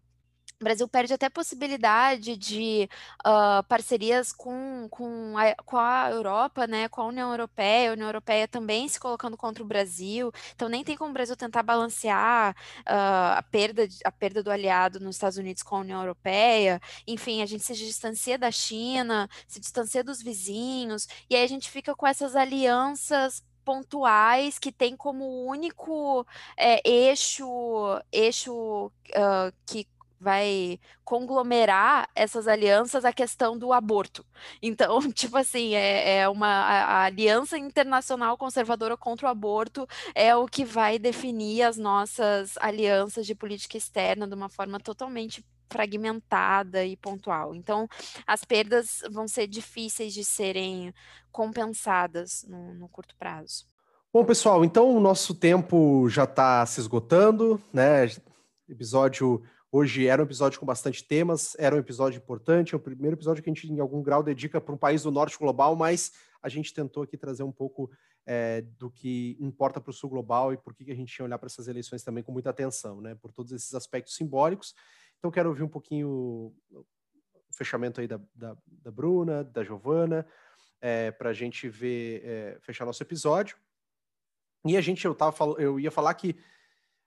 [0.64, 2.88] o Brasil perde até possibilidade de
[3.20, 8.08] uh, parcerias com, com, a, com a Europa, né, com a União Europeia, a União
[8.08, 12.56] Europeia também se colocando contra o Brasil, então nem tem como o Brasil tentar balancear
[12.80, 17.42] uh, a, perda, a perda do aliado nos Estados Unidos com a União Europeia, enfim,
[17.42, 21.94] a gente se distancia da China, se distancia dos vizinhos, e aí a gente fica
[21.94, 26.26] com essas alianças pontuais que tem como único
[26.56, 27.46] é, eixo
[28.12, 29.86] eixo uh, que
[30.18, 34.24] vai conglomerar essas alianças a questão do aborto.
[34.62, 40.34] Então, tipo assim, é, é uma a, a aliança internacional conservadora contra o aborto é
[40.34, 46.84] o que vai definir as nossas alianças de política externa de uma forma totalmente fragmentada
[46.84, 47.54] e pontual.
[47.54, 47.88] Então,
[48.26, 50.94] as perdas vão ser difíceis de serem
[51.32, 53.66] compensadas no, no curto prazo.
[54.12, 58.08] Bom, pessoal, então o nosso tempo já está se esgotando, né?
[58.68, 59.42] Episódio
[59.76, 63.42] Hoje era um episódio com bastante temas, era um episódio importante, é o primeiro episódio
[63.42, 66.48] que a gente, em algum grau, dedica para um país do norte global, mas a
[66.48, 67.90] gente tentou aqui trazer um pouco
[68.24, 71.38] é, do que importa para o sul global e por que a gente tinha olhar
[71.38, 73.16] para essas eleições também com muita atenção, né?
[73.16, 74.76] Por todos esses aspectos simbólicos.
[75.18, 76.84] Então, quero ouvir um pouquinho o
[77.51, 80.24] fechamento aí da, da, da Bruna, da Giovana,
[80.80, 83.56] é, para a gente ver, é, fechar nosso episódio.
[84.64, 86.36] E a gente, eu, tava, eu ia falar que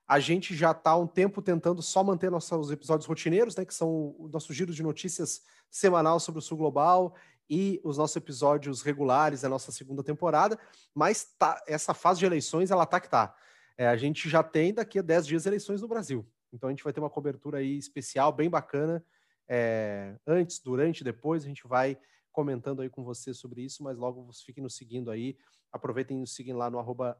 [0.08, 3.74] a gente já está há um tempo tentando só manter nossos episódios rotineiros, né, que
[3.74, 7.14] são o nosso giro de notícias semanal sobre o Sul Global
[7.48, 10.58] e os nossos episódios regulares da nossa segunda temporada,
[10.94, 13.36] mas tá, essa fase de eleições, ela tá que tá.
[13.76, 16.26] É, a gente já tem daqui a 10 dias eleições no Brasil.
[16.52, 19.04] Então a gente vai ter uma cobertura aí especial, bem bacana.
[19.46, 21.98] É, antes, durante, depois, a gente vai
[22.32, 25.36] comentando aí com você sobre isso, mas logo fiquem nos seguindo aí.
[25.70, 27.18] Aproveitem e nos seguem lá no arroba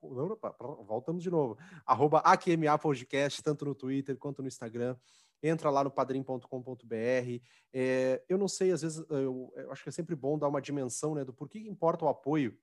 [0.00, 1.58] voltamos de novo.
[1.84, 4.96] Arroba AQMA Podcast, tanto no Twitter quanto no Instagram.
[5.42, 7.42] Entra lá no padrim.com.br.
[7.72, 10.60] É, eu não sei, às vezes, eu, eu, acho que é sempre bom dar uma
[10.60, 12.58] dimensão né, do porquê importa o apoio.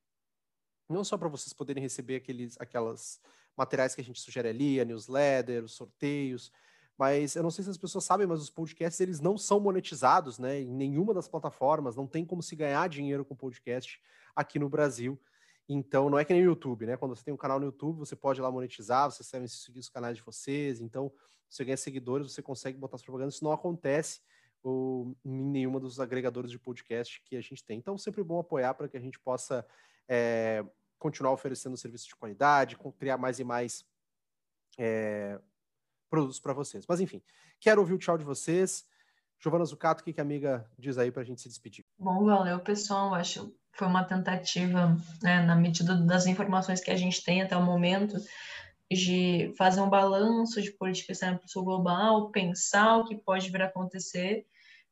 [0.89, 3.19] Não só para vocês poderem receber aqueles aquelas
[3.57, 6.51] materiais que a gente sugere ali, a newsletter, os sorteios,
[6.97, 10.39] mas eu não sei se as pessoas sabem, mas os podcasts eles não são monetizados,
[10.39, 10.61] né?
[10.61, 14.01] Em nenhuma das plataformas, não tem como se ganhar dinheiro com podcast
[14.35, 15.19] aqui no Brasil.
[15.69, 16.95] Então, não é que nem o YouTube, né?
[16.95, 19.79] Quando você tem um canal no YouTube, você pode ir lá monetizar, você serve seguir
[19.79, 20.79] os canais de vocês.
[20.79, 21.11] Então,
[21.49, 23.35] você ganha seguidores, você consegue botar as propagandas.
[23.35, 24.21] Isso não acontece
[24.63, 27.77] ou, em nenhuma dos agregadores de podcast que a gente tem.
[27.77, 29.65] Então, sempre bom apoiar para que a gente possa
[30.07, 30.63] é,
[30.97, 33.85] continuar oferecendo serviço de qualidade, criar mais e mais
[34.77, 35.39] é,
[36.09, 36.85] produtos para vocês.
[36.87, 37.21] Mas, enfim,
[37.59, 38.85] quero ouvir o tchau de vocês.
[39.39, 41.85] Giovana Zucato, o que, que a amiga diz aí para a gente se despedir?
[41.99, 43.13] Bom, valeu, pessoal.
[43.13, 47.63] Acho foi uma tentativa, né, na medida das informações que a gente tem até o
[47.63, 48.17] momento,
[48.91, 53.51] de fazer um balanço de política externa para o sul global, pensar o que pode
[53.51, 54.45] vir a acontecer.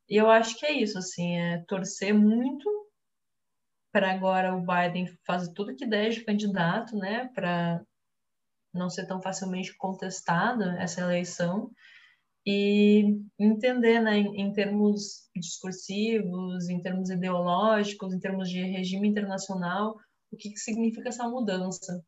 [0.08, 2.68] E eu acho que é isso, assim, é torcer muito
[3.92, 7.82] para agora o Biden fazer tudo que der de candidato, né, para
[8.72, 11.70] não ser tão facilmente contestada essa eleição
[12.46, 19.96] e entender, né, em, em, termos discursivos, em termos ideológicos, em termos de regime internacional,
[20.30, 22.04] o que, que significa essa mudança.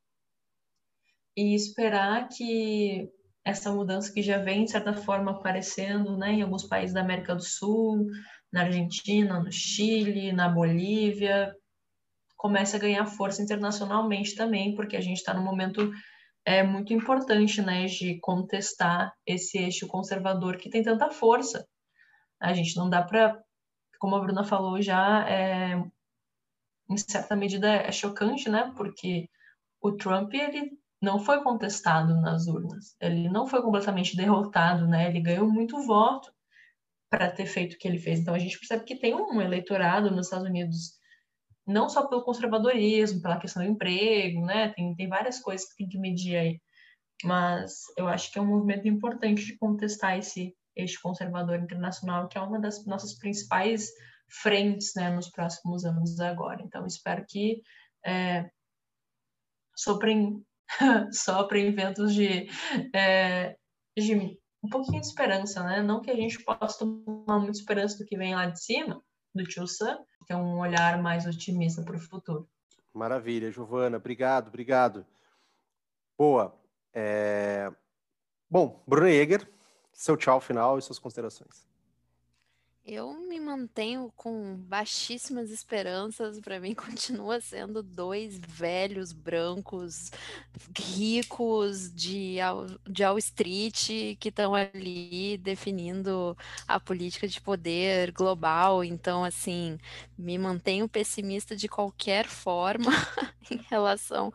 [1.37, 3.11] E esperar que
[3.45, 7.35] essa mudança que já vem, de certa forma, aparecendo né, em alguns países da América
[7.35, 8.07] do Sul,
[8.53, 11.53] na Argentina, no Chile, na Bolívia,
[12.37, 15.91] comece a ganhar força internacionalmente também, porque a gente está num momento
[16.45, 21.67] é muito importante, né, de contestar esse eixo conservador que tem tanta força.
[22.41, 23.39] A gente não dá para,
[23.99, 25.83] como a Bruna falou já, é,
[26.89, 29.29] em certa medida é chocante, né, porque
[29.81, 30.71] o Trump ele
[31.01, 36.33] não foi contestado nas urnas, ele não foi completamente derrotado, né, ele ganhou muito voto
[37.11, 38.21] para ter feito o que ele fez.
[38.21, 40.98] Então a gente percebe que tem um eleitorado nos Estados Unidos
[41.69, 44.71] não só pelo conservadorismo, pela questão do emprego, né?
[44.71, 46.61] Tem, tem várias coisas que tem que medir aí.
[47.23, 52.39] Mas eu acho que é um movimento importante de contestar esse eixo conservador internacional, que
[52.39, 53.91] é uma das nossas principais
[54.29, 56.63] frentes né, nos próximos anos agora.
[56.63, 57.61] Então, espero que
[58.05, 58.49] é,
[59.77, 60.43] soprem,
[61.13, 62.49] soprem ventos de,
[62.95, 63.57] é,
[63.97, 65.83] de um pouquinho de esperança, né?
[65.83, 69.03] Não que a gente possa tomar muita esperança do que vem lá de cima,
[69.35, 72.47] do Tio Sam, ter um olhar mais otimista para o futuro.
[72.93, 75.07] Maravilha, Giovana, obrigado, obrigado.
[76.17, 76.55] Boa.
[76.93, 77.73] É...
[78.51, 79.49] Bom, Bruno Jäger,
[79.93, 81.68] seu tchau final e suas considerações.
[82.91, 86.41] Eu me mantenho com baixíssimas esperanças.
[86.41, 90.11] Para mim, continua sendo dois velhos brancos
[90.75, 92.39] ricos de,
[92.89, 96.35] de Wall Street que estão ali definindo
[96.67, 98.83] a política de poder global.
[98.83, 99.77] Então, assim,
[100.17, 102.91] me mantenho pessimista de qualquer forma
[103.51, 104.33] em relação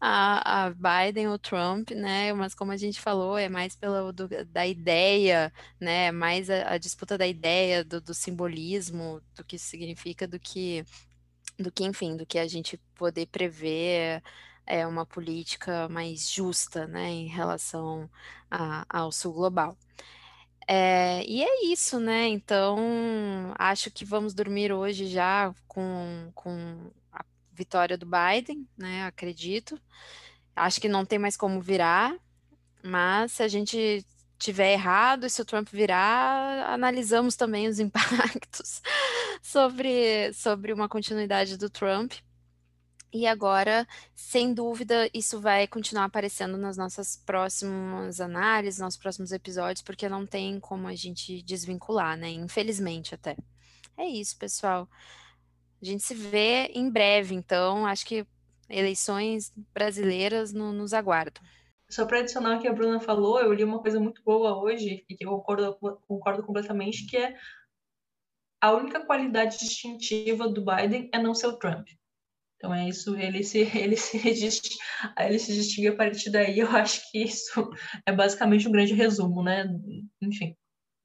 [0.00, 2.32] a, a, Biden ou Trump, né?
[2.32, 6.10] Mas como a gente falou, é mais pela do, da ideia, né?
[6.10, 10.84] Mais a, a disputa da ideia, do, do, simbolismo, do que isso significa, do que,
[11.58, 14.22] do que, enfim, do que a gente poder prever
[14.66, 18.08] é uma política mais justa, né, em relação
[18.50, 19.76] a, ao sul global.
[20.68, 22.28] É, e é isso, né?
[22.28, 22.78] Então,
[23.58, 29.04] acho que vamos dormir hoje já com, com a vitória do Biden, né?
[29.04, 29.80] Acredito.
[30.54, 32.16] Acho que não tem mais como virar,
[32.84, 34.06] mas se a gente
[34.40, 38.82] tiver errado e se o Trump virar, analisamos também os impactos
[39.42, 42.14] sobre, sobre uma continuidade do Trump.
[43.12, 49.82] E agora, sem dúvida, isso vai continuar aparecendo nas nossas próximas análises, nos próximos episódios,
[49.82, 52.30] porque não tem como a gente desvincular, né?
[52.30, 53.36] Infelizmente até.
[53.98, 54.88] É isso, pessoal.
[55.82, 58.24] A gente se vê em breve, então acho que
[58.68, 61.42] eleições brasileiras no, nos aguardam.
[61.90, 65.04] Só para adicionar o que a Bruna falou, eu li uma coisa muito boa hoje,
[65.08, 65.76] e que eu concordo,
[66.06, 67.36] concordo completamente, que é
[68.60, 71.88] a única qualidade distintiva do Biden é não ser o Trump.
[72.56, 74.18] Então é isso, ele se, ele se,
[75.18, 76.60] ele se distingue a partir daí.
[76.60, 77.70] Eu acho que isso
[78.06, 79.64] é basicamente um grande resumo, né?
[80.20, 80.54] Enfim,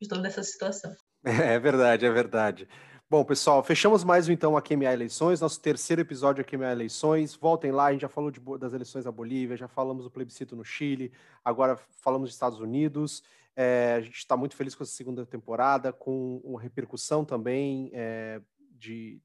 [0.02, 0.94] de toda essa situação.
[1.24, 2.68] É verdade, é verdade.
[3.08, 7.36] Bom, pessoal, fechamos mais um então a QMA Eleições, nosso terceiro episódio a QMA Eleições.
[7.36, 10.56] Voltem lá, a gente já falou de, das eleições na Bolívia, já falamos do plebiscito
[10.56, 11.14] no Chile,
[11.44, 13.24] agora falamos dos Estados Unidos.
[13.56, 18.42] É, a gente está muito feliz com essa segunda temporada, com uma repercussão também é,
[18.72, 19.22] de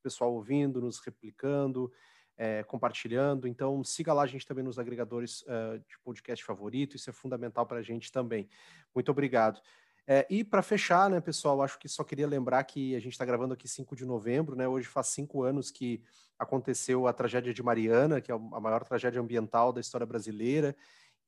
[0.00, 1.92] pessoal ouvindo, nos replicando,
[2.36, 3.48] é, compartilhando.
[3.48, 7.66] Então, siga lá a gente também nos agregadores uh, de podcast favorito, isso é fundamental
[7.66, 8.48] para a gente também.
[8.94, 9.60] Muito obrigado.
[10.06, 13.24] É, e para fechar, né, pessoal, acho que só queria lembrar que a gente está
[13.24, 14.66] gravando aqui 5 de novembro, né?
[14.66, 16.02] Hoje faz cinco anos que
[16.38, 20.76] aconteceu a tragédia de Mariana, que é a maior tragédia ambiental da história brasileira,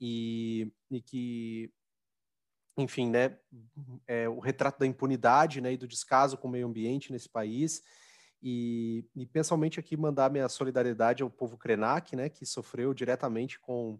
[0.00, 1.72] e, e que,
[2.76, 3.38] enfim, né,
[4.08, 7.82] é o retrato da impunidade né, e do descaso com o meio ambiente nesse país.
[8.42, 13.98] E, e pessoalmente aqui mandar minha solidariedade ao povo Krenak, né, que sofreu diretamente com,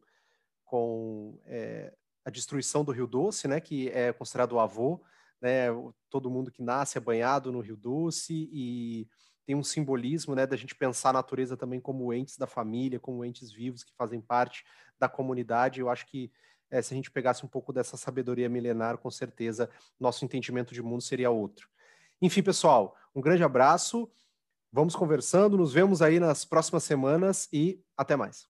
[0.64, 1.94] com é,
[2.24, 5.02] a destruição do Rio Doce, né, que é considerado o avô,
[5.40, 5.66] né,
[6.09, 9.06] todo mundo que nasce é banhado no Rio Doce e
[9.46, 13.24] tem um simbolismo, né, da gente pensar a natureza também como entes da família, como
[13.24, 14.64] entes vivos que fazem parte
[14.98, 15.80] da comunidade.
[15.80, 16.32] Eu acho que
[16.70, 19.68] é, se a gente pegasse um pouco dessa sabedoria milenar, com certeza
[20.01, 21.68] nosso entendimento de mundo seria outro.
[22.22, 24.10] Enfim, pessoal, um grande abraço.
[24.72, 28.42] Vamos conversando, nos vemos aí nas próximas semanas e até mais.